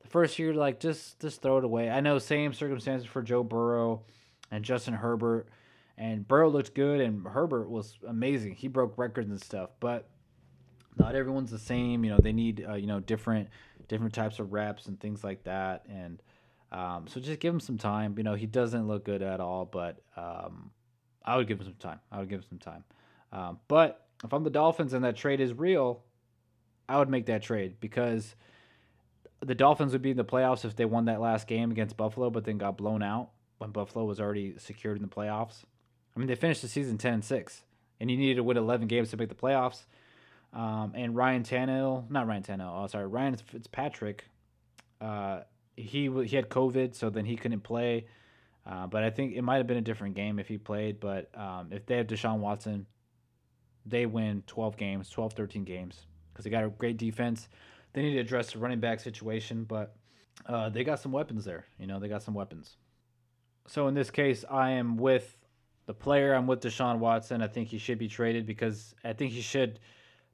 the 0.00 0.08
first 0.08 0.38
year, 0.38 0.54
like 0.54 0.78
just 0.78 1.18
just 1.20 1.42
throw 1.42 1.58
it 1.58 1.64
away. 1.64 1.90
I 1.90 2.00
know 2.00 2.18
same 2.18 2.52
circumstances 2.52 3.08
for 3.08 3.22
Joe 3.22 3.42
Burrow 3.42 4.02
and 4.50 4.64
Justin 4.64 4.94
Herbert, 4.94 5.48
and 5.98 6.26
Burrow 6.26 6.48
looked 6.48 6.74
good 6.74 7.00
and 7.00 7.26
Herbert 7.26 7.68
was 7.68 7.98
amazing. 8.06 8.54
He 8.54 8.68
broke 8.68 8.96
records 8.96 9.28
and 9.28 9.42
stuff, 9.42 9.70
but 9.80 10.08
not 10.96 11.16
everyone's 11.16 11.50
the 11.50 11.58
same. 11.58 12.04
You 12.04 12.12
know, 12.12 12.18
they 12.22 12.32
need 12.32 12.64
uh, 12.66 12.74
you 12.74 12.86
know 12.86 13.00
different 13.00 13.48
different 13.88 14.14
types 14.14 14.38
of 14.38 14.52
reps 14.52 14.86
and 14.86 14.98
things 14.98 15.24
like 15.24 15.44
that, 15.44 15.84
and 15.88 16.22
um, 16.70 17.06
so 17.08 17.20
just 17.20 17.40
give 17.40 17.52
him 17.52 17.60
some 17.60 17.78
time. 17.78 18.14
You 18.16 18.24
know, 18.24 18.34
he 18.34 18.46
doesn't 18.46 18.86
look 18.86 19.04
good 19.04 19.22
at 19.22 19.40
all, 19.40 19.64
but 19.64 20.00
um, 20.16 20.70
I 21.24 21.36
would 21.36 21.48
give 21.48 21.58
him 21.58 21.66
some 21.66 21.74
time. 21.74 22.00
I 22.12 22.20
would 22.20 22.28
give 22.28 22.40
him 22.40 22.46
some 22.48 22.58
time. 22.58 22.84
Um, 23.32 23.58
but 23.66 24.06
if 24.24 24.32
I'm 24.32 24.44
the 24.44 24.50
Dolphins 24.50 24.92
and 24.92 25.04
that 25.04 25.16
trade 25.16 25.40
is 25.40 25.52
real, 25.52 26.02
I 26.88 26.98
would 26.98 27.08
make 27.08 27.26
that 27.26 27.42
trade 27.42 27.76
because 27.80 28.34
the 29.40 29.54
Dolphins 29.54 29.92
would 29.92 30.02
be 30.02 30.10
in 30.10 30.16
the 30.16 30.24
playoffs 30.24 30.64
if 30.64 30.76
they 30.76 30.84
won 30.84 31.06
that 31.06 31.20
last 31.20 31.46
game 31.46 31.70
against 31.70 31.96
Buffalo, 31.96 32.30
but 32.30 32.44
then 32.44 32.56
got 32.58 32.76
blown 32.76 33.02
out 33.02 33.30
when 33.58 33.70
Buffalo 33.70 34.04
was 34.04 34.20
already 34.20 34.56
secured 34.58 34.96
in 34.96 35.02
the 35.02 35.08
playoffs. 35.08 35.64
I 36.18 36.20
mean, 36.20 36.26
they 36.26 36.34
finished 36.34 36.62
the 36.62 36.68
season 36.68 36.98
10 36.98 37.14
and 37.14 37.24
6, 37.24 37.62
and 38.00 38.10
you 38.10 38.16
needed 38.16 38.36
to 38.36 38.42
win 38.42 38.56
11 38.56 38.88
games 38.88 39.10
to 39.10 39.16
make 39.16 39.28
the 39.28 39.36
playoffs. 39.36 39.84
Um, 40.52 40.92
and 40.96 41.14
Ryan 41.14 41.44
Tannehill, 41.44 42.10
not 42.10 42.26
Ryan 42.26 42.42
Tannehill, 42.42 42.84
oh, 42.84 42.86
sorry, 42.88 43.06
Ryan 43.06 43.36
Fitzpatrick, 43.36 44.24
uh, 45.00 45.40
he 45.76 46.10
he 46.24 46.34
had 46.34 46.48
COVID, 46.48 46.96
so 46.96 47.08
then 47.08 47.24
he 47.24 47.36
couldn't 47.36 47.60
play. 47.60 48.06
Uh, 48.66 48.88
but 48.88 49.04
I 49.04 49.10
think 49.10 49.36
it 49.36 49.42
might 49.42 49.58
have 49.58 49.68
been 49.68 49.76
a 49.76 49.82
different 49.82 50.16
game 50.16 50.40
if 50.40 50.48
he 50.48 50.58
played. 50.58 50.98
But 50.98 51.30
um, 51.38 51.68
if 51.70 51.86
they 51.86 51.98
have 51.98 52.08
Deshaun 52.08 52.38
Watson, 52.38 52.86
they 53.86 54.04
win 54.04 54.42
12 54.48 54.76
games, 54.76 55.08
12, 55.08 55.34
13 55.34 55.64
games 55.64 56.06
because 56.32 56.44
they 56.44 56.50
got 56.50 56.64
a 56.64 56.68
great 56.68 56.96
defense 56.96 57.48
they 57.92 58.02
need 58.02 58.14
to 58.14 58.20
address 58.20 58.52
the 58.52 58.58
running 58.58 58.80
back 58.80 59.00
situation, 59.00 59.64
but 59.64 59.96
uh, 60.46 60.68
they 60.68 60.84
got 60.84 61.00
some 61.00 61.12
weapons 61.12 61.44
there. 61.44 61.64
You 61.78 61.86
know, 61.86 61.98
they 61.98 62.08
got 62.08 62.22
some 62.22 62.34
weapons. 62.34 62.76
So 63.66 63.88
in 63.88 63.94
this 63.94 64.10
case, 64.10 64.44
I 64.50 64.70
am 64.70 64.96
with 64.96 65.37
the 65.88 65.94
player. 65.94 66.34
I'm 66.34 66.46
with 66.46 66.60
Deshaun 66.60 66.98
Watson. 66.98 67.40
I 67.42 67.48
think 67.48 67.68
he 67.68 67.78
should 67.78 67.98
be 67.98 68.08
traded 68.08 68.44
because 68.44 68.94
I 69.02 69.14
think 69.14 69.32
he 69.32 69.40
should 69.40 69.80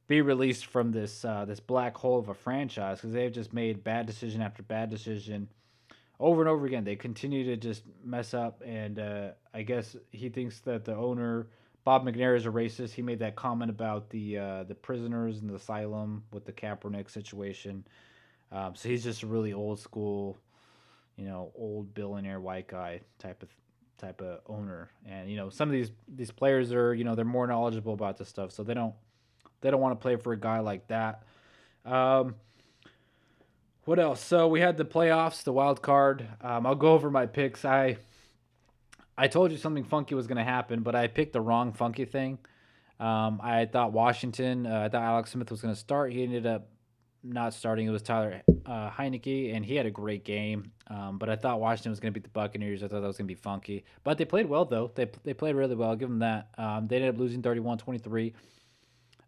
be 0.08 0.20
released 0.20 0.66
from 0.66 0.90
this 0.90 1.24
uh, 1.24 1.44
this 1.44 1.60
black 1.60 1.96
hole 1.96 2.18
of 2.18 2.28
a 2.28 2.34
franchise 2.34 2.98
because 2.98 3.14
they've 3.14 3.32
just 3.32 3.54
made 3.54 3.84
bad 3.84 4.04
decision 4.04 4.42
after 4.42 4.64
bad 4.64 4.90
decision 4.90 5.48
over 6.18 6.42
and 6.42 6.48
over 6.50 6.66
again. 6.66 6.82
They 6.82 6.96
continue 6.96 7.44
to 7.44 7.56
just 7.56 7.84
mess 8.02 8.34
up, 8.34 8.62
and 8.66 8.98
uh, 8.98 9.28
I 9.54 9.62
guess 9.62 9.94
he 10.10 10.28
thinks 10.28 10.58
that 10.60 10.84
the 10.84 10.96
owner 10.96 11.46
Bob 11.84 12.04
McNair 12.04 12.36
is 12.36 12.46
a 12.46 12.50
racist. 12.50 12.90
He 12.90 13.02
made 13.02 13.20
that 13.20 13.36
comment 13.36 13.70
about 13.70 14.10
the 14.10 14.36
uh, 14.36 14.64
the 14.64 14.74
prisoners 14.74 15.38
in 15.38 15.46
the 15.46 15.54
asylum 15.54 16.24
with 16.32 16.44
the 16.44 16.52
Kaepernick 16.52 17.08
situation. 17.08 17.86
Um, 18.50 18.74
so 18.74 18.88
he's 18.88 19.04
just 19.04 19.22
a 19.22 19.28
really 19.28 19.52
old 19.52 19.78
school, 19.78 20.36
you 21.16 21.26
know, 21.26 21.52
old 21.54 21.94
billionaire 21.94 22.40
white 22.40 22.66
guy 22.66 23.02
type 23.20 23.40
of 23.44 23.50
type 24.04 24.20
of 24.20 24.40
owner. 24.46 24.90
And 25.06 25.30
you 25.30 25.36
know, 25.36 25.50
some 25.50 25.68
of 25.68 25.72
these 25.72 25.90
these 26.08 26.30
players 26.30 26.72
are 26.72 26.94
you 26.94 27.04
know 27.04 27.14
they're 27.14 27.24
more 27.24 27.46
knowledgeable 27.46 27.94
about 27.94 28.18
this 28.18 28.28
stuff, 28.28 28.52
so 28.52 28.62
they 28.62 28.74
don't 28.74 28.94
they 29.60 29.70
don't 29.70 29.80
want 29.80 29.98
to 29.98 30.02
play 30.02 30.16
for 30.16 30.32
a 30.32 30.38
guy 30.38 30.60
like 30.60 30.88
that. 30.88 31.22
Um, 31.84 32.34
what 33.84 33.98
else? 33.98 34.20
So 34.22 34.48
we 34.48 34.60
had 34.60 34.76
the 34.76 34.84
playoffs, 34.84 35.42
the 35.42 35.52
wild 35.52 35.82
card. 35.82 36.26
Um, 36.40 36.66
I'll 36.66 36.74
go 36.74 36.92
over 36.92 37.10
my 37.10 37.26
picks. 37.26 37.64
I 37.64 37.98
I 39.16 39.28
told 39.28 39.52
you 39.52 39.58
something 39.58 39.84
funky 39.84 40.14
was 40.14 40.26
going 40.26 40.38
to 40.38 40.44
happen, 40.44 40.82
but 40.82 40.94
I 40.94 41.06
picked 41.06 41.32
the 41.32 41.40
wrong 41.40 41.72
funky 41.72 42.04
thing. 42.04 42.38
Um, 43.00 43.40
I 43.42 43.66
thought 43.66 43.92
Washington, 43.92 44.66
uh, 44.66 44.82
I 44.86 44.88
thought 44.88 45.02
Alex 45.02 45.32
Smith 45.32 45.50
was 45.50 45.60
going 45.60 45.74
to 45.74 45.80
start. 45.80 46.12
He 46.12 46.22
ended 46.22 46.46
up 46.46 46.68
not 47.24 47.54
starting. 47.54 47.86
It 47.86 47.90
was 47.90 48.02
Tyler 48.02 48.42
uh, 48.66 48.90
Heinicke, 48.90 49.54
and 49.54 49.64
he 49.64 49.74
had 49.74 49.86
a 49.86 49.90
great 49.90 50.24
game. 50.24 50.72
Um, 50.88 51.18
but 51.18 51.28
I 51.28 51.36
thought 51.36 51.60
Washington 51.60 51.90
was 51.90 52.00
going 52.00 52.12
to 52.12 52.20
beat 52.20 52.24
the 52.24 52.30
Buccaneers. 52.30 52.82
I 52.82 52.88
thought 52.88 53.00
that 53.00 53.06
was 53.06 53.16
going 53.16 53.26
to 53.26 53.34
be 53.34 53.40
funky. 53.40 53.84
But 54.04 54.18
they 54.18 54.24
played 54.24 54.46
well, 54.46 54.64
though. 54.64 54.90
They, 54.94 55.10
they 55.24 55.34
played 55.34 55.56
really 55.56 55.74
well. 55.74 55.90
I'll 55.90 55.96
give 55.96 56.10
them 56.10 56.20
that. 56.20 56.48
Um, 56.58 56.86
they 56.86 56.96
ended 56.96 57.14
up 57.14 57.18
losing 57.18 57.42
31 57.42 57.78
23. 57.78 58.34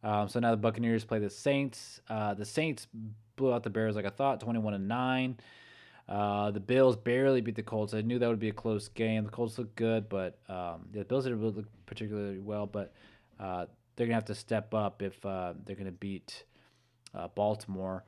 Um, 0.03 0.29
so 0.29 0.39
now 0.39 0.51
the 0.51 0.57
Buccaneers 0.57 1.05
play 1.05 1.19
the 1.19 1.31
Saints. 1.31 2.01
Uh, 2.09 2.35
the 2.35 2.45
Saints 2.45 2.87
blew 3.37 3.53
out 3.53 3.63
the 3.63 3.71
Bears 3.71 3.97
like 3.97 4.05
I 4.05 4.11
thought, 4.11 4.41
21 4.41 4.75
and 4.75 4.89
9. 4.89 5.37
Uh, 6.09 6.51
the 6.53 6.61
Bills 6.61 6.97
barely 6.97 7.41
beat 7.41 7.57
the 7.57 7.63
Colts. 7.63 7.93
I 7.93 8.03
knew 8.03 8.19
that 8.19 8.29
would 8.29 8.39
be 8.39 8.51
a 8.51 8.53
close 8.53 8.89
game. 8.89 9.25
The 9.25 9.31
Colts 9.31 9.59
look 9.59 9.75
good, 9.75 10.09
but 10.09 10.39
um, 10.49 10.87
the 10.93 11.05
Bills 11.05 11.25
didn't 11.25 11.43
look 11.43 11.67
particularly 11.87 12.39
well. 12.39 12.67
But 12.67 12.93
uh, 13.41 13.67
they're 13.97 14.07
gonna 14.07 14.15
have 14.15 14.27
to 14.27 14.35
step 14.35 14.73
up 14.73 15.03
if 15.03 15.25
uh, 15.27 15.55
they're 15.65 15.75
gonna 15.75 15.91
beat 15.91 16.45
uh, 17.17 17.29
Baltimore. 17.35 18.05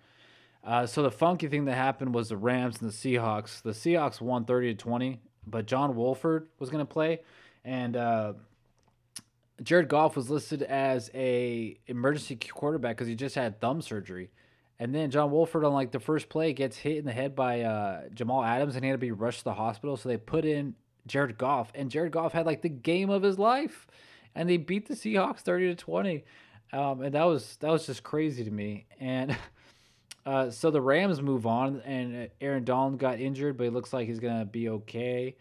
Uh, 0.64 0.86
so 0.86 1.02
the 1.02 1.10
funky 1.10 1.48
thing 1.48 1.64
that 1.64 1.74
happened 1.74 2.14
was 2.14 2.28
the 2.28 2.36
Rams 2.36 2.80
and 2.80 2.90
the 2.90 2.94
Seahawks. 2.94 3.62
The 3.62 3.70
Seahawks 3.70 4.20
won 4.20 4.44
30 4.44 4.74
to 4.74 4.78
20, 4.78 5.20
but 5.46 5.66
John 5.66 5.96
Wolford 5.96 6.48
was 6.58 6.68
gonna 6.70 6.84
play, 6.84 7.20
and 7.64 7.96
uh, 7.96 8.34
Jared 9.62 9.88
Goff 9.88 10.16
was 10.16 10.30
listed 10.30 10.62
as 10.62 11.10
a 11.14 11.78
emergency 11.86 12.36
quarterback 12.36 12.96
because 12.96 13.08
he 13.08 13.14
just 13.14 13.34
had 13.34 13.60
thumb 13.60 13.82
surgery. 13.82 14.30
And 14.80 14.94
then 14.94 15.10
John 15.10 15.32
Wolford 15.32 15.64
on 15.64 15.72
like 15.72 15.90
the 15.90 15.98
first 15.98 16.28
play 16.28 16.52
gets 16.52 16.76
hit 16.76 16.98
in 16.98 17.04
the 17.04 17.12
head 17.12 17.34
by 17.34 17.62
uh, 17.62 18.02
Jamal 18.14 18.44
Adams 18.44 18.76
and 18.76 18.84
he 18.84 18.90
had 18.90 18.94
to 18.94 18.98
be 18.98 19.10
rushed 19.10 19.40
to 19.40 19.44
the 19.44 19.54
hospital. 19.54 19.96
So 19.96 20.08
they 20.08 20.16
put 20.16 20.44
in 20.44 20.76
Jared 21.08 21.36
Goff, 21.38 21.72
and 21.74 21.90
Jared 21.90 22.12
Goff 22.12 22.32
had 22.32 22.46
like 22.46 22.62
the 22.62 22.68
game 22.68 23.10
of 23.10 23.22
his 23.22 23.38
life, 23.38 23.88
and 24.34 24.48
they 24.48 24.58
beat 24.58 24.86
the 24.86 24.94
Seahawks 24.94 25.40
thirty 25.40 25.66
to 25.66 25.74
twenty, 25.74 26.24
um, 26.72 27.02
and 27.02 27.14
that 27.14 27.24
was 27.24 27.56
that 27.60 27.70
was 27.70 27.86
just 27.86 28.02
crazy 28.02 28.44
to 28.44 28.50
me. 28.50 28.86
And 29.00 29.36
uh, 30.26 30.50
so 30.50 30.70
the 30.70 30.80
Rams 30.80 31.20
move 31.22 31.46
on, 31.46 31.80
and 31.84 32.30
Aaron 32.40 32.64
Donald 32.64 32.98
got 32.98 33.20
injured, 33.20 33.56
but 33.56 33.66
it 33.66 33.72
looks 33.72 33.92
like 33.92 34.06
he's 34.06 34.20
gonna 34.20 34.44
be 34.44 34.68
okay. 34.68 35.36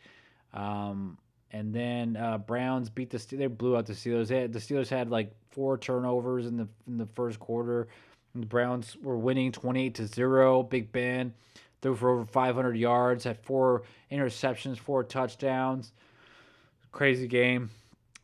Um, 0.53 1.17
and 1.51 1.73
then 1.73 2.17
uh, 2.17 2.37
Browns 2.37 2.89
beat 2.89 3.09
the 3.09 3.17
Steelers. 3.17 3.37
they 3.37 3.47
blew 3.47 3.77
out 3.77 3.85
the 3.85 3.93
Steelers. 3.93 4.29
Had, 4.29 4.53
the 4.53 4.59
Steelers 4.59 4.89
had 4.89 5.09
like 5.09 5.31
four 5.51 5.77
turnovers 5.77 6.45
in 6.45 6.57
the 6.57 6.67
in 6.87 6.97
the 6.97 7.07
first 7.07 7.39
quarter. 7.39 7.87
The 8.35 8.45
Browns 8.45 8.95
were 9.01 9.17
winning 9.17 9.51
28 9.51 9.95
to 9.95 10.07
0. 10.07 10.63
Big 10.63 10.91
Ben 10.91 11.33
threw 11.81 11.95
for 11.95 12.09
over 12.09 12.25
500 12.25 12.77
yards, 12.77 13.23
had 13.23 13.39
four 13.43 13.83
interceptions, 14.11 14.77
four 14.77 15.03
touchdowns. 15.03 15.91
Crazy 16.91 17.27
game. 17.27 17.69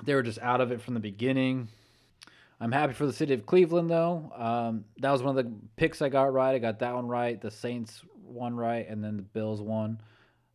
They 0.04 0.16
were 0.16 0.24
just 0.24 0.40
out 0.40 0.62
of 0.62 0.72
it 0.72 0.82
from 0.82 0.94
the 0.94 1.00
beginning. 1.00 1.68
I'm 2.64 2.72
happy 2.72 2.94
for 2.94 3.06
the 3.06 3.12
city 3.12 3.34
of 3.34 3.46
Cleveland, 3.46 3.90
though. 3.90 4.32
Um, 4.34 4.86
that 5.00 5.12
was 5.12 5.22
one 5.22 5.38
of 5.38 5.46
the 5.46 5.52
picks 5.76 6.02
I 6.02 6.08
got 6.08 6.32
right. 6.32 6.56
I 6.56 6.60
got 6.60 6.80
that 6.80 6.96
one 6.96 7.10
right. 7.10 7.40
The 7.40 7.52
Saints 7.52 8.02
one 8.26 8.56
right, 8.56 8.88
and 8.88 9.04
then 9.04 9.18
the 9.18 9.22
Bills 9.22 9.60
one. 9.60 10.00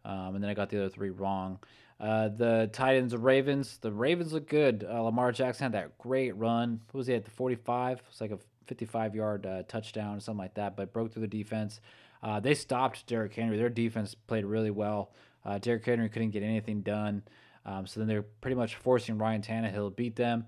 Um, 0.06 0.34
and 0.34 0.42
then 0.42 0.50
I 0.50 0.54
got 0.54 0.70
the 0.70 0.78
other 0.78 0.88
three 0.88 1.10
wrong. 1.10 1.58
Uh, 2.00 2.28
the 2.28 2.70
Titans 2.72 3.12
and 3.12 3.22
Ravens. 3.22 3.76
The 3.82 3.92
Ravens 3.92 4.32
look 4.32 4.48
good. 4.48 4.86
Uh, 4.90 5.02
Lamar 5.02 5.32
Jackson 5.32 5.64
had 5.64 5.72
that 5.72 5.98
great 5.98 6.34
run. 6.34 6.80
What 6.92 6.98
was 7.00 7.08
he 7.08 7.14
at 7.14 7.26
the 7.26 7.30
45? 7.30 8.00
It's 8.08 8.22
like 8.22 8.30
a 8.30 8.38
55 8.68 9.14
yard 9.14 9.44
uh, 9.44 9.64
touchdown 9.68 10.16
or 10.16 10.20
something 10.20 10.38
like 10.38 10.54
that, 10.54 10.78
but 10.78 10.94
broke 10.94 11.12
through 11.12 11.20
the 11.20 11.28
defense. 11.28 11.82
Uh, 12.22 12.40
they 12.40 12.54
stopped 12.54 13.06
Derrick 13.06 13.34
Henry. 13.34 13.58
Their 13.58 13.68
defense 13.68 14.14
played 14.14 14.46
really 14.46 14.70
well. 14.70 15.12
Uh, 15.44 15.58
Derrick 15.58 15.84
Henry 15.84 16.08
couldn't 16.08 16.30
get 16.30 16.42
anything 16.42 16.80
done. 16.80 17.22
Um, 17.66 17.86
so 17.86 18.00
then 18.00 18.08
they're 18.08 18.22
pretty 18.22 18.54
much 18.54 18.76
forcing 18.76 19.18
Ryan 19.18 19.42
Tannehill 19.42 19.90
to 19.90 19.94
beat 19.94 20.16
them. 20.16 20.46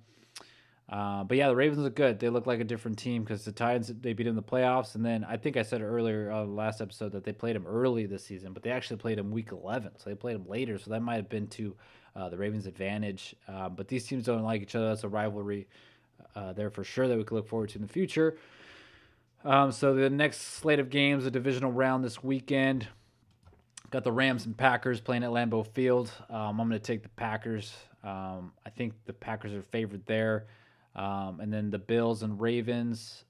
Uh, 0.90 1.22
but 1.22 1.36
yeah, 1.36 1.46
the 1.46 1.54
Ravens 1.54 1.78
look 1.78 1.94
good. 1.94 2.18
They 2.18 2.28
look 2.30 2.48
like 2.48 2.58
a 2.58 2.64
different 2.64 2.98
team 2.98 3.22
because 3.22 3.44
the 3.44 3.52
Titans 3.52 3.92
they 4.00 4.12
beat 4.12 4.24
them 4.24 4.32
in 4.32 4.36
the 4.36 4.42
playoffs, 4.42 4.96
and 4.96 5.04
then 5.04 5.24
I 5.24 5.36
think 5.36 5.56
I 5.56 5.62
said 5.62 5.82
earlier 5.82 6.32
on 6.32 6.48
the 6.48 6.52
last 6.52 6.80
episode 6.80 7.12
that 7.12 7.22
they 7.22 7.32
played 7.32 7.54
them 7.54 7.66
early 7.66 8.06
this 8.06 8.24
season, 8.24 8.52
but 8.52 8.64
they 8.64 8.70
actually 8.70 8.96
played 8.96 9.16
them 9.16 9.30
week 9.30 9.52
11, 9.52 9.92
so 9.98 10.10
they 10.10 10.16
played 10.16 10.34
them 10.34 10.48
later. 10.48 10.78
So 10.78 10.90
that 10.90 11.00
might 11.00 11.14
have 11.14 11.28
been 11.28 11.46
to 11.48 11.76
uh, 12.16 12.28
the 12.28 12.36
Ravens' 12.36 12.66
advantage. 12.66 13.36
Uh, 13.46 13.68
but 13.68 13.86
these 13.86 14.04
teams 14.04 14.24
don't 14.24 14.42
like 14.42 14.62
each 14.62 14.74
other. 14.74 14.88
That's 14.88 15.04
a 15.04 15.08
rivalry 15.08 15.68
uh, 16.34 16.52
there 16.54 16.70
for 16.70 16.82
sure 16.82 17.06
that 17.06 17.16
we 17.16 17.22
can 17.22 17.36
look 17.36 17.48
forward 17.48 17.68
to 17.70 17.76
in 17.76 17.82
the 17.82 17.92
future. 17.92 18.36
Um, 19.44 19.70
so 19.70 19.94
the 19.94 20.10
next 20.10 20.40
slate 20.40 20.80
of 20.80 20.90
games, 20.90 21.24
the 21.24 21.30
divisional 21.30 21.72
round 21.72 22.04
this 22.04 22.22
weekend. 22.22 22.88
Got 23.90 24.04
the 24.04 24.12
Rams 24.12 24.46
and 24.46 24.56
Packers 24.56 25.00
playing 25.00 25.24
at 25.24 25.30
Lambeau 25.30 25.66
Field. 25.66 26.12
Um, 26.28 26.60
I'm 26.60 26.68
going 26.68 26.70
to 26.70 26.78
take 26.78 27.02
the 27.02 27.08
Packers. 27.10 27.74
Um, 28.04 28.52
I 28.64 28.70
think 28.70 28.94
the 29.06 29.12
Packers 29.12 29.52
are 29.52 29.62
favored 29.62 30.06
there. 30.06 30.46
Um, 30.94 31.40
and 31.40 31.52
then 31.52 31.70
the 31.70 31.78
Bills 31.78 32.22
and 32.22 32.40
Ravens. 32.40 33.24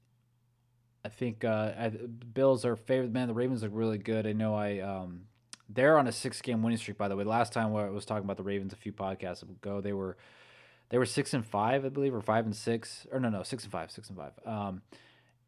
I 1.04 1.08
think 1.08 1.44
uh, 1.44 1.72
I, 1.78 1.88
Bills 1.88 2.64
are 2.64 2.76
favored. 2.76 3.12
Man, 3.12 3.28
the 3.28 3.34
Ravens 3.34 3.62
look 3.62 3.72
really 3.74 3.98
good. 3.98 4.26
I 4.26 4.32
know 4.32 4.54
I. 4.54 4.80
Um, 4.80 5.22
they're 5.72 5.98
on 5.98 6.08
a 6.08 6.12
six-game 6.12 6.62
winning 6.62 6.78
streak, 6.78 6.98
by 6.98 7.06
the 7.08 7.14
way. 7.14 7.22
Last 7.24 7.52
time 7.52 7.74
I 7.76 7.88
was 7.90 8.04
talking 8.04 8.24
about 8.24 8.36
the 8.36 8.42
Ravens 8.42 8.72
a 8.72 8.76
few 8.76 8.92
podcasts 8.92 9.42
ago, 9.42 9.80
they 9.80 9.92
were 9.92 10.16
they 10.90 10.98
were 10.98 11.06
six 11.06 11.32
and 11.32 11.46
five, 11.46 11.84
I 11.84 11.88
believe, 11.88 12.14
or 12.14 12.20
five 12.20 12.44
and 12.44 12.54
six, 12.54 13.06
or 13.12 13.20
no, 13.20 13.30
no, 13.30 13.42
six 13.44 13.62
and 13.62 13.72
five, 13.72 13.90
six 13.90 14.08
and 14.08 14.18
five. 14.18 14.32
Um, 14.44 14.82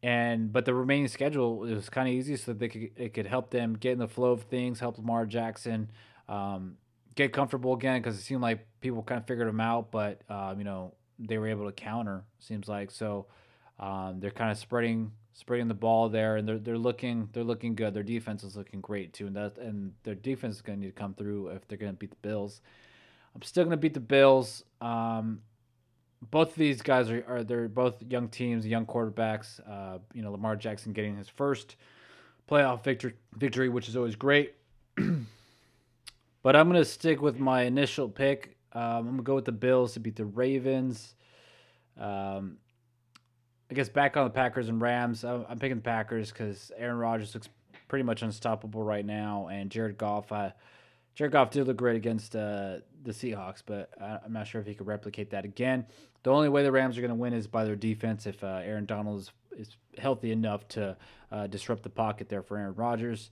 and 0.01 0.51
but 0.51 0.65
the 0.65 0.73
remaining 0.73 1.07
schedule 1.07 1.57
was 1.57 1.89
kind 1.89 2.07
of 2.07 2.13
easy, 2.13 2.35
so 2.37 2.53
they 2.53 2.69
could 2.69 2.91
it 2.95 3.13
could 3.13 3.27
help 3.27 3.51
them 3.51 3.75
get 3.75 3.91
in 3.91 3.99
the 3.99 4.07
flow 4.07 4.31
of 4.31 4.43
things, 4.43 4.79
help 4.79 4.97
Lamar 4.97 5.25
Jackson 5.25 5.91
um, 6.27 6.77
get 7.15 7.33
comfortable 7.33 7.73
again 7.73 8.01
because 8.01 8.17
it 8.17 8.21
seemed 8.21 8.41
like 8.41 8.65
people 8.81 9.03
kind 9.03 9.19
of 9.19 9.27
figured 9.27 9.47
him 9.47 9.59
out, 9.59 9.91
but 9.91 10.21
um, 10.29 10.57
you 10.57 10.65
know 10.65 10.93
they 11.19 11.37
were 11.37 11.47
able 11.47 11.65
to 11.65 11.71
counter. 11.71 12.23
Seems 12.39 12.67
like 12.67 12.91
so 12.91 13.27
um, 13.79 14.19
they're 14.19 14.31
kind 14.31 14.51
of 14.51 14.57
spreading 14.57 15.11
spreading 15.33 15.67
the 15.67 15.73
ball 15.73 16.09
there, 16.09 16.37
and 16.37 16.47
they're 16.47 16.59
they're 16.59 16.77
looking 16.77 17.29
they're 17.33 17.43
looking 17.43 17.75
good. 17.75 17.93
Their 17.93 18.03
defense 18.03 18.43
is 18.43 18.55
looking 18.55 18.81
great 18.81 19.13
too, 19.13 19.27
and 19.27 19.35
that 19.35 19.57
and 19.57 19.93
their 20.03 20.15
defense 20.15 20.55
is 20.55 20.61
going 20.61 20.79
to 20.79 20.85
need 20.85 20.95
to 20.95 20.99
come 20.99 21.13
through 21.13 21.49
if 21.49 21.67
they're 21.67 21.77
going 21.77 21.93
to 21.93 21.97
beat 21.97 22.11
the 22.11 22.27
Bills. 22.27 22.61
I'm 23.35 23.41
still 23.41 23.63
going 23.63 23.71
to 23.71 23.77
beat 23.77 23.93
the 23.95 23.99
Bills. 23.99 24.63
Um, 24.79 25.41
both 26.31 26.49
of 26.49 26.55
these 26.55 26.81
guys 26.81 27.09
are, 27.09 27.23
are 27.27 27.43
they're 27.43 27.67
both 27.67 28.01
young 28.07 28.29
teams, 28.29 28.65
young 28.65 28.85
quarterbacks. 28.85 29.59
Uh, 29.67 29.99
you 30.13 30.21
know, 30.21 30.31
Lamar 30.31 30.55
Jackson 30.55 30.93
getting 30.93 31.17
his 31.17 31.27
first 31.27 31.75
playoff 32.49 32.83
victory, 32.83 33.13
victory, 33.35 33.69
which 33.69 33.89
is 33.89 33.97
always 33.97 34.15
great. 34.15 34.53
but 34.95 36.55
I'm 36.55 36.69
going 36.69 36.81
to 36.81 36.85
stick 36.85 37.21
with 37.21 37.39
my 37.39 37.63
initial 37.63 38.07
pick. 38.07 38.57
Um, 38.73 39.07
I'm 39.07 39.17
to 39.17 39.23
go 39.23 39.35
with 39.35 39.45
the 39.45 39.51
Bills 39.51 39.93
to 39.93 39.99
beat 39.99 40.15
the 40.15 40.25
Ravens. 40.25 41.15
Um, 41.97 42.57
I 43.69 43.75
guess 43.75 43.89
back 43.89 44.17
on 44.17 44.25
the 44.25 44.29
Packers 44.29 44.69
and 44.69 44.81
Rams. 44.81 45.23
I'm, 45.23 45.45
I'm 45.47 45.59
picking 45.59 45.77
the 45.77 45.83
Packers 45.83 46.31
because 46.31 46.71
Aaron 46.77 46.97
Rodgers 46.97 47.33
looks 47.33 47.49
pretty 47.87 48.03
much 48.03 48.21
unstoppable 48.21 48.83
right 48.83 49.05
now, 49.05 49.47
and 49.51 49.69
Jared 49.69 49.97
Goff. 49.97 50.31
I, 50.31 50.53
Jared 51.15 51.33
Goff 51.33 51.51
did 51.51 51.67
look 51.67 51.77
great 51.77 51.95
against 51.95 52.35
uh, 52.35 52.77
the 53.03 53.11
Seahawks, 53.11 53.61
but 53.65 53.91
I'm 54.01 54.33
not 54.33 54.47
sure 54.47 54.59
if 54.59 54.67
he 54.67 54.73
could 54.73 54.87
replicate 54.87 55.29
that 55.31 55.45
again. 55.45 55.85
The 56.23 56.31
only 56.31 56.49
way 56.49 56.63
the 56.63 56.71
Rams 56.71 56.97
are 56.97 57.01
going 57.01 57.09
to 57.09 57.15
win 57.15 57.33
is 57.33 57.47
by 57.47 57.65
their 57.65 57.75
defense 57.75 58.25
if 58.25 58.43
uh, 58.43 58.61
Aaron 58.63 58.85
Donald 58.85 59.21
is, 59.21 59.31
is, 59.57 59.77
healthy 59.99 60.31
enough 60.31 60.67
to 60.69 60.97
uh, 61.31 61.45
disrupt 61.45 61.83
the 61.83 61.89
pocket 61.89 62.27
there 62.27 62.41
for 62.41 62.57
Aaron 62.57 62.73
Rodgers. 62.73 63.29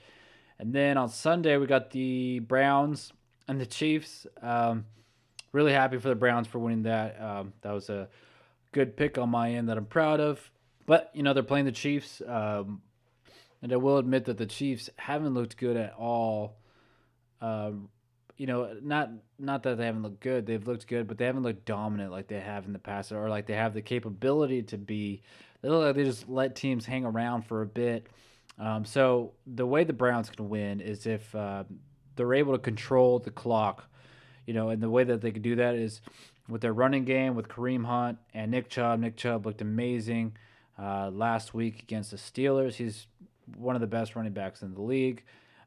And 0.60 0.74
then 0.74 0.96
on 0.96 1.10
Sunday, 1.10 1.58
we 1.58 1.66
got 1.66 1.90
the 1.90 2.38
Browns 2.40 3.12
and 3.48 3.60
the 3.60 3.66
Chiefs. 3.66 4.28
Um, 4.44 4.86
really 5.52 5.74
happy 5.74 5.98
for 5.98 6.10
the 6.10 6.16
Browns 6.16 6.48
for 6.48 6.60
winning 6.60 6.84
that. 6.84 7.22
Um, 7.22 7.54
that 7.62 7.72
was 7.72 7.90
a 7.90 8.10
good 8.72 8.96
pick 8.96 9.18
on 9.18 9.30
my 9.30 9.52
end 9.52 9.70
that 9.70 9.78
I'm 9.78 9.86
proud 9.86 10.20
of. 10.20 10.52
But, 10.86 11.12
you 11.14 11.24
know, 11.24 11.34
they're 11.34 11.44
playing 11.44 11.66
the 11.66 11.72
Chiefs. 11.72 12.22
Um, 12.26 12.82
and 13.62 13.72
I 13.72 13.76
will 13.76 13.98
admit 13.98 14.26
that 14.26 14.38
the 14.38 14.46
Chiefs 14.46 14.90
haven't 14.98 15.34
looked 15.34 15.58
good 15.58 15.78
at 15.78 15.94
all 15.94 16.58
um, 17.42 17.90
you 18.38 18.48
know, 18.48 18.76
not 18.82 19.10
not 19.38 19.64
that 19.64 19.78
they 19.78 19.86
haven't 19.86 20.04
looked 20.04 20.22
good. 20.22 20.46
They've 20.46 20.66
looked 20.66 20.88
good, 20.88 21.08
but 21.08 21.18
they 21.18 21.26
haven't 21.26 21.44
looked 21.44 21.66
dominant 21.66 22.12
like 22.12 22.28
they 22.28 22.40
have 22.40 22.66
in 22.66 22.74
the 22.74 22.80
past, 22.80 23.12
or 23.12 23.30
like 23.30 23.46
they 23.46 23.54
have 23.54 23.74
the 23.74 23.82
capability 23.82 24.64
to 24.64 24.78
be. 24.78 25.22
They 25.62 25.70
look 25.70 25.84
like 25.84 25.96
they 25.96 26.04
just 26.04 26.28
let 26.30 26.56
teams 26.56 26.86
hang 26.86 27.06
around 27.06 27.44
for 27.44 27.62
a 27.62 27.68
bit. 27.68 28.08
Um, 28.58 28.86
so 28.86 29.34
the 29.46 29.66
way 29.66 29.84
the 29.84 29.94
Browns 29.94 30.30
can 30.30 30.50
win 30.50 30.82
is 30.82 31.06
if 31.06 31.34
uh, 31.36 31.64
they're 32.16 32.34
able 32.34 32.54
to 32.54 32.60
control 32.60 33.20
the 33.20 33.32
clock. 33.32 33.86
You 34.46 34.54
know, 34.54 34.70
and 34.70 34.82
the 34.82 34.90
way 34.90 35.04
that 35.04 35.22
they 35.22 35.32
could 35.32 35.44
do 35.44 35.56
that 35.58 35.76
is 35.76 36.02
with 36.50 36.62
their 36.62 36.74
running 36.74 37.06
game 37.06 37.36
with 37.36 37.48
Kareem 37.48 37.86
Hunt 37.86 38.18
and 38.34 38.52
Nick 38.52 38.70
Chubb. 38.70 39.00
Nick 39.00 39.16
Chubb 39.16 39.46
looked 39.46 39.62
amazing 39.62 40.34
uh, 40.78 41.10
last 41.12 41.54
week 41.54 41.82
against 41.84 42.12
the 42.12 42.18
Steelers. 42.18 42.74
He's 42.74 43.08
one 43.58 43.76
of 43.76 43.82
the 43.82 43.88
best 43.88 44.16
running 44.16 44.34
backs 44.34 44.62
in 44.62 44.74
the 44.74 44.82
league. 44.82 45.24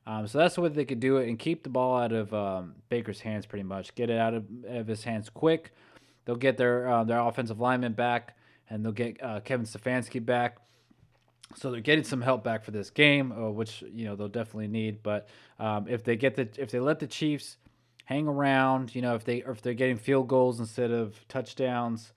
Um, 0.07 0.27
so 0.27 0.39
that's 0.39 0.57
the 0.57 0.61
way 0.61 0.69
they 0.69 0.85
could 0.85 1.01
do 1.01 1.17
it 1.17 1.29
and 1.29 1.39
keep 1.39 1.63
the 1.63 1.71
ball 1.71 1.97
out 1.97 2.13
of 2.13 2.35
um, 2.35 2.75
Baker's 2.91 3.21
hands 3.21 3.47
pretty 3.47 3.63
much. 3.63 3.95
Get 3.95 4.11
it 4.11 4.19
out 4.19 4.35
of, 4.35 4.45
of 4.69 4.87
his 4.87 5.03
hands 5.03 5.31
quick. 5.31 5.73
They'll 6.25 6.37
get 6.37 6.57
their 6.57 6.89
uh, 6.89 7.05
their 7.05 7.21
offensive 7.21 7.61
lineman 7.61 7.93
back, 7.93 8.37
and 8.69 8.85
they'll 8.85 8.93
get 8.93 9.23
uh, 9.23 9.41
Kevin 9.41 9.67
Stefanski 9.67 10.25
back. 10.25 10.59
So 11.57 11.71
they're 11.71 11.81
getting 11.81 12.05
some 12.05 12.23
help 12.23 12.43
back 12.43 12.65
for 12.65 12.71
this 12.71 12.91
game, 12.91 13.33
uh, 13.33 13.51
which 13.51 13.83
you 13.95 14.05
know 14.05 14.17
they'll 14.17 14.29
definitely 14.29 14.69
need. 14.69 15.03
But 15.03 15.29
um, 15.59 15.87
if 15.89 16.05
they 16.05 16.17
get 16.17 16.35
the 16.35 16.49
if 16.59 16.71
they 16.71 16.81
let 16.81 16.99
the 16.99 17.07
Chiefs 17.07 17.57
hang 18.05 18.29
around, 18.29 18.95
you 18.95 19.03
know 19.03 19.15
if 19.15 19.25
they 19.25 19.39
if 19.39 19.63
they're 19.63 19.75
getting 19.75 19.97
field 19.97 20.29
goals 20.29 20.61
instead 20.61 20.91
of 20.91 21.27
touchdowns, 21.29 22.13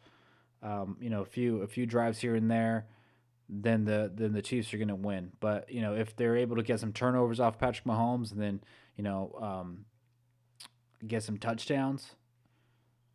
um, 0.61 0.97
you 0.99 1.09
know 1.09 1.21
a 1.21 1.25
few 1.25 1.61
a 1.61 1.67
few 1.67 1.85
drives 1.85 2.19
here 2.19 2.35
and 2.35 2.49
there, 2.49 2.85
then 3.49 3.85
the 3.85 4.11
then 4.13 4.33
the 4.33 4.41
Chiefs 4.41 4.73
are 4.73 4.77
going 4.77 4.87
to 4.89 4.95
win. 4.95 5.31
But 5.39 5.71
you 5.71 5.81
know, 5.81 5.93
if 5.93 6.15
they're 6.15 6.37
able 6.37 6.57
to 6.57 6.63
get 6.63 6.79
some 6.79 6.93
turnovers 6.93 7.39
off 7.39 7.57
Patrick 7.57 7.85
Mahomes, 7.85 8.31
and 8.31 8.41
then 8.41 8.61
you 8.95 9.03
know 9.03 9.35
um, 9.41 9.85
get 11.05 11.23
some 11.23 11.37
touchdowns 11.37 12.15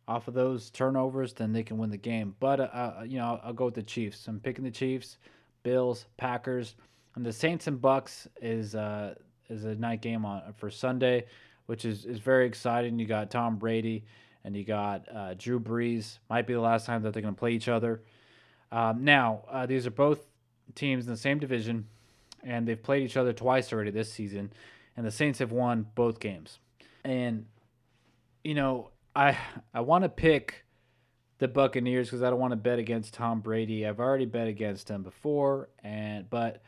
off 0.07 0.27
of 0.27 0.33
those 0.33 0.69
turnovers, 0.69 1.33
then 1.33 1.53
they 1.53 1.63
can 1.63 1.77
win 1.77 1.89
the 1.89 1.97
game. 1.97 2.35
But 2.39 2.59
uh, 2.59 2.63
uh, 2.63 3.03
you 3.07 3.17
know, 3.17 3.25
I'll, 3.25 3.41
I'll, 3.45 3.53
go 3.53 3.65
with 3.65 3.75
the 3.75 3.83
Chiefs. 3.83 4.27
I'm 4.27 4.39
picking 4.39 4.63
the 4.63 4.71
Chiefs, 4.71 5.17
Bills, 5.63 6.07
Packers, 6.17 6.75
and 7.15 7.25
the 7.25 7.31
Saints 7.33 7.67
and 7.67 7.81
Bucks 7.81 8.27
is 8.41 8.75
uh, 8.75 9.15
is 9.49 9.65
a 9.65 9.75
night 9.75 10.01
game 10.01 10.25
on 10.25 10.53
for 10.57 10.69
Sunday, 10.69 11.25
which 11.65 11.85
is 11.85 12.05
is 12.05 12.19
very 12.19 12.45
exciting. 12.45 12.99
You 12.99 13.05
got 13.05 13.31
Tom 13.31 13.57
Brady 13.57 14.05
and 14.43 14.55
you 14.55 14.63
got 14.63 15.05
uh, 15.13 15.33
Drew 15.35 15.59
Brees. 15.59 16.19
Might 16.29 16.47
be 16.47 16.53
the 16.53 16.59
last 16.59 16.85
time 16.85 17.03
that 17.03 17.13
they're 17.13 17.21
going 17.21 17.33
to 17.33 17.39
play 17.39 17.51
each 17.51 17.69
other. 17.69 18.01
Um, 18.71 19.03
now, 19.03 19.43
uh, 19.49 19.65
these 19.65 19.87
are 19.87 19.91
both 19.91 20.19
teams 20.75 21.05
in 21.05 21.11
the 21.11 21.17
same 21.17 21.39
division, 21.39 21.87
and 22.43 22.67
they've 22.67 22.81
played 22.81 23.03
each 23.03 23.17
other 23.17 23.33
twice 23.33 23.71
already 23.71 23.91
this 23.91 24.11
season, 24.11 24.51
and 24.97 25.05
the 25.05 25.11
Saints 25.11 25.39
have 25.39 25.51
won 25.51 25.85
both 25.95 26.19
games. 26.19 26.59
And 27.03 27.45
you 28.43 28.55
know, 28.55 28.89
I 29.15 29.37
I 29.73 29.81
want 29.81 30.03
to 30.03 30.09
pick 30.09 30.65
the 31.39 31.47
Buccaneers 31.47 32.07
because 32.07 32.23
I 32.23 32.29
don't 32.29 32.39
want 32.39 32.51
to 32.51 32.57
bet 32.57 32.79
against 32.79 33.13
Tom 33.13 33.41
Brady. 33.41 33.85
I've 33.85 33.99
already 33.99 34.25
bet 34.25 34.47
against 34.47 34.89
him 34.89 35.03
before, 35.03 35.69
and 35.83 36.29
but 36.29 36.61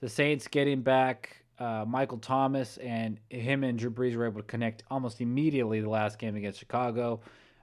the 0.00 0.08
Saints 0.08 0.48
getting 0.48 0.80
back 0.82 1.39
uh, 1.60 1.84
Michael 1.86 2.18
Thomas 2.18 2.78
and 2.78 3.20
him 3.28 3.62
and 3.64 3.78
Drew 3.78 3.90
Brees 3.90 4.16
were 4.16 4.26
able 4.26 4.40
to 4.40 4.46
connect 4.46 4.82
almost 4.90 5.20
immediately 5.20 5.80
the 5.80 5.90
last 5.90 6.18
game 6.18 6.34
against 6.34 6.58
Chicago. 6.58 7.20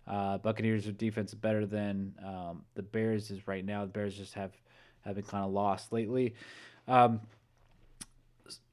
Uh, 0.07 0.37
Buccaneers' 0.37 0.85
defense 0.85 1.31
is 1.31 1.35
better 1.35 1.65
than 1.65 2.13
um, 2.25 2.63
the 2.75 2.83
Bears 2.83 3.31
is 3.31 3.47
right 3.47 3.65
now. 3.65 3.81
The 3.81 3.91
Bears 3.91 4.15
just 4.15 4.35
have 4.35 4.51
have 5.01 5.15
been 5.15 5.25
kind 5.25 5.43
of 5.43 5.51
lost 5.51 5.91
lately. 5.91 6.35
Um, 6.87 7.21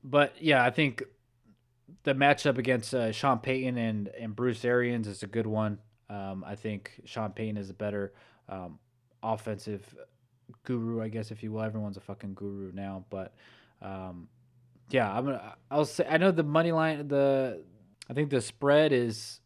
but 0.03 0.35
yeah, 0.41 0.65
I 0.65 0.71
think 0.71 1.03
the 2.03 2.15
matchup 2.15 2.59
against 2.59 2.95
uh, 2.95 3.13
Sean 3.13 3.39
Payton 3.39 3.79
and, 3.79 4.09
and 4.09 4.37
Bruce 4.37 4.65
Arians 4.65 5.09
is 5.09 5.23
a 5.23 5.27
good 5.27 5.47
one. 5.47 5.79
Um, 6.11 6.45
I 6.47 6.55
think 6.55 7.01
Sean 7.05 7.33
Payton 7.33 7.57
is 7.57 7.71
a 7.71 7.75
better 7.75 8.13
um, 8.49 8.79
offensive 9.23 9.95
guru, 10.65 11.03
I 11.03 11.09
guess, 11.09 11.31
if 11.31 11.43
you 11.43 11.53
will. 11.53 11.63
Everyone's 11.63 11.97
a 11.97 12.01
fucking 12.01 12.35
guru 12.35 12.73
now, 12.73 13.05
but 13.11 13.35
um, 13.81 14.29
yeah, 14.91 15.11
I'm 15.11 15.25
gonna. 15.25 15.55
I'll 15.71 15.85
say. 15.85 16.07
I 16.09 16.19
know 16.19 16.31
the 16.31 16.43
money 16.43 16.73
line. 16.73 17.09
The 17.09 17.63
I 18.09 18.13
think 18.13 18.31
the 18.31 18.41
spread 18.41 18.93
is 18.93 19.41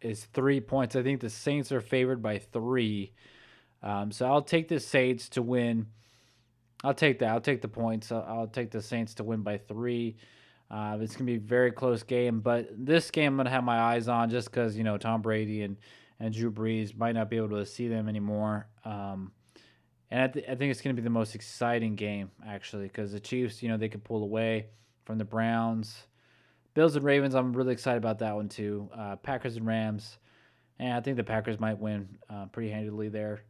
is 0.00 0.24
three 0.26 0.60
points. 0.60 0.96
I 0.96 1.02
think 1.02 1.20
the 1.20 1.30
Saints 1.30 1.72
are 1.72 1.80
favored 1.80 2.22
by 2.22 2.38
three. 2.38 3.12
Um, 3.82 4.12
so 4.12 4.26
I'll 4.26 4.42
take 4.42 4.68
the 4.68 4.80
Saints 4.80 5.28
to 5.30 5.42
win. 5.42 5.86
I'll 6.84 6.94
take 6.94 7.18
that. 7.20 7.30
I'll 7.30 7.40
take 7.40 7.62
the 7.62 7.68
points. 7.68 8.12
I'll, 8.12 8.24
I'll 8.26 8.46
take 8.46 8.70
the 8.70 8.82
Saints 8.82 9.14
to 9.14 9.24
win 9.24 9.42
by 9.42 9.58
three. 9.58 10.16
Uh, 10.70 10.98
it's 11.00 11.14
gonna 11.14 11.26
be 11.26 11.36
a 11.36 11.40
very 11.40 11.70
close 11.70 12.02
game, 12.02 12.40
but 12.40 12.68
this 12.72 13.10
game 13.10 13.32
I'm 13.32 13.36
gonna 13.36 13.50
have 13.50 13.64
my 13.64 13.78
eyes 13.78 14.08
on 14.08 14.30
just 14.30 14.50
because 14.50 14.76
you 14.76 14.84
know 14.84 14.98
Tom 14.98 15.22
Brady 15.22 15.62
and 15.62 15.76
and 16.18 16.34
Drew 16.34 16.50
Brees 16.50 16.96
might 16.96 17.12
not 17.12 17.30
be 17.30 17.36
able 17.36 17.50
to 17.50 17.66
see 17.66 17.88
them 17.88 18.08
anymore. 18.08 18.68
Um, 18.84 19.32
and 20.10 20.22
I, 20.22 20.28
th- 20.28 20.44
I, 20.48 20.54
think 20.54 20.70
it's 20.70 20.80
gonna 20.80 20.94
be 20.94 21.02
the 21.02 21.10
most 21.10 21.34
exciting 21.34 21.96
game 21.96 22.30
actually 22.46 22.84
because 22.84 23.12
the 23.12 23.20
Chiefs, 23.20 23.62
you 23.62 23.68
know, 23.68 23.76
they 23.76 23.88
could 23.88 24.04
pull 24.04 24.22
away 24.22 24.66
from 25.04 25.18
the 25.18 25.24
Browns. 25.24 26.06
Bills 26.74 26.94
and 26.94 27.04
Ravens, 27.04 27.34
I'm 27.34 27.52
really 27.52 27.72
excited 27.72 27.98
about 27.98 28.18
that 28.18 28.34
one 28.34 28.48
too. 28.48 28.88
Uh, 28.94 29.16
Packers 29.16 29.56
and 29.56 29.66
Rams, 29.66 30.18
and 30.78 30.92
I 30.92 31.00
think 31.00 31.16
the 31.16 31.24
Packers 31.24 31.58
might 31.58 31.78
win 31.78 32.18
uh, 32.28 32.46
pretty 32.46 32.70
handily 32.70 33.08
there. 33.08 33.42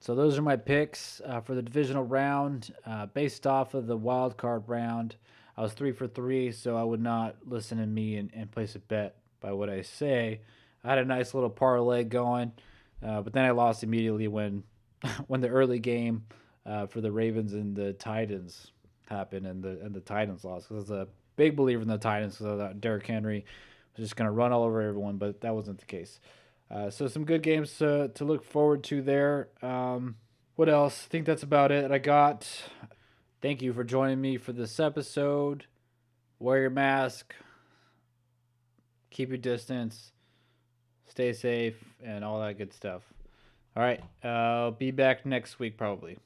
So 0.00 0.14
those 0.14 0.38
are 0.38 0.42
my 0.42 0.56
picks 0.56 1.20
uh, 1.26 1.40
for 1.40 1.54
the 1.54 1.62
divisional 1.62 2.04
round, 2.04 2.72
uh, 2.86 3.06
based 3.06 3.46
off 3.46 3.74
of 3.74 3.86
the 3.86 3.96
wild 3.96 4.36
card 4.36 4.62
round. 4.68 5.16
I 5.56 5.62
was 5.62 5.72
three 5.72 5.90
for 5.90 6.06
three, 6.06 6.52
so 6.52 6.76
I 6.76 6.84
would 6.84 7.00
not 7.00 7.36
listen 7.44 7.78
to 7.78 7.86
me 7.86 8.16
and, 8.16 8.30
and 8.32 8.50
place 8.50 8.76
a 8.76 8.78
bet 8.78 9.16
by 9.40 9.52
what 9.52 9.68
I 9.68 9.82
say. 9.82 10.40
I 10.84 10.90
had 10.90 10.98
a 10.98 11.04
nice 11.04 11.34
little 11.34 11.50
parlay 11.50 12.04
going, 12.04 12.52
uh, 13.04 13.22
but 13.22 13.32
then 13.32 13.44
I 13.44 13.50
lost 13.50 13.82
immediately 13.82 14.28
when 14.28 14.62
when 15.26 15.40
the 15.40 15.48
early 15.48 15.78
game 15.78 16.24
uh, 16.66 16.86
for 16.86 17.00
the 17.00 17.12
Ravens 17.12 17.52
and 17.54 17.74
the 17.74 17.92
Titans 17.94 18.72
happened 19.08 19.46
and 19.46 19.62
the 19.62 19.80
and 19.82 19.94
the 19.94 20.00
Titans 20.00 20.44
lost. 20.44 20.68
Because 20.68 20.90
I 20.90 20.94
was 20.94 21.02
a 21.02 21.08
big 21.36 21.56
believer 21.56 21.82
in 21.82 21.88
the 21.88 21.98
Titans 21.98 22.36
because 22.36 22.60
I 22.60 22.66
thought 22.66 22.80
Derrick 22.80 23.06
Henry 23.06 23.44
was 23.96 24.06
just 24.06 24.16
going 24.16 24.26
to 24.26 24.32
run 24.32 24.52
all 24.52 24.64
over 24.64 24.82
everyone, 24.82 25.16
but 25.16 25.40
that 25.40 25.54
wasn't 25.54 25.78
the 25.78 25.86
case. 25.86 26.20
Uh, 26.70 26.90
so 26.90 27.08
some 27.08 27.24
good 27.24 27.42
games 27.42 27.78
to, 27.78 28.08
to 28.14 28.24
look 28.24 28.44
forward 28.44 28.84
to 28.84 29.00
there. 29.00 29.48
Um, 29.62 30.16
what 30.56 30.68
else? 30.68 31.06
I 31.06 31.08
think 31.08 31.24
that's 31.24 31.42
about 31.42 31.72
it. 31.72 31.90
I 31.90 31.98
got. 31.98 32.46
Thank 33.40 33.62
you 33.62 33.72
for 33.72 33.84
joining 33.84 34.20
me 34.20 34.36
for 34.36 34.52
this 34.52 34.80
episode. 34.80 35.66
Wear 36.40 36.60
your 36.60 36.70
mask. 36.70 37.34
Keep 39.10 39.28
your 39.30 39.38
distance. 39.38 40.12
Stay 41.06 41.32
safe 41.32 41.82
and 42.02 42.24
all 42.24 42.40
that 42.40 42.58
good 42.58 42.72
stuff. 42.72 43.02
All 43.76 43.82
right. 43.82 44.00
Uh, 44.24 44.28
I'll 44.28 44.70
be 44.72 44.90
back 44.90 45.24
next 45.24 45.58
week 45.58 45.76
probably. 45.76 46.18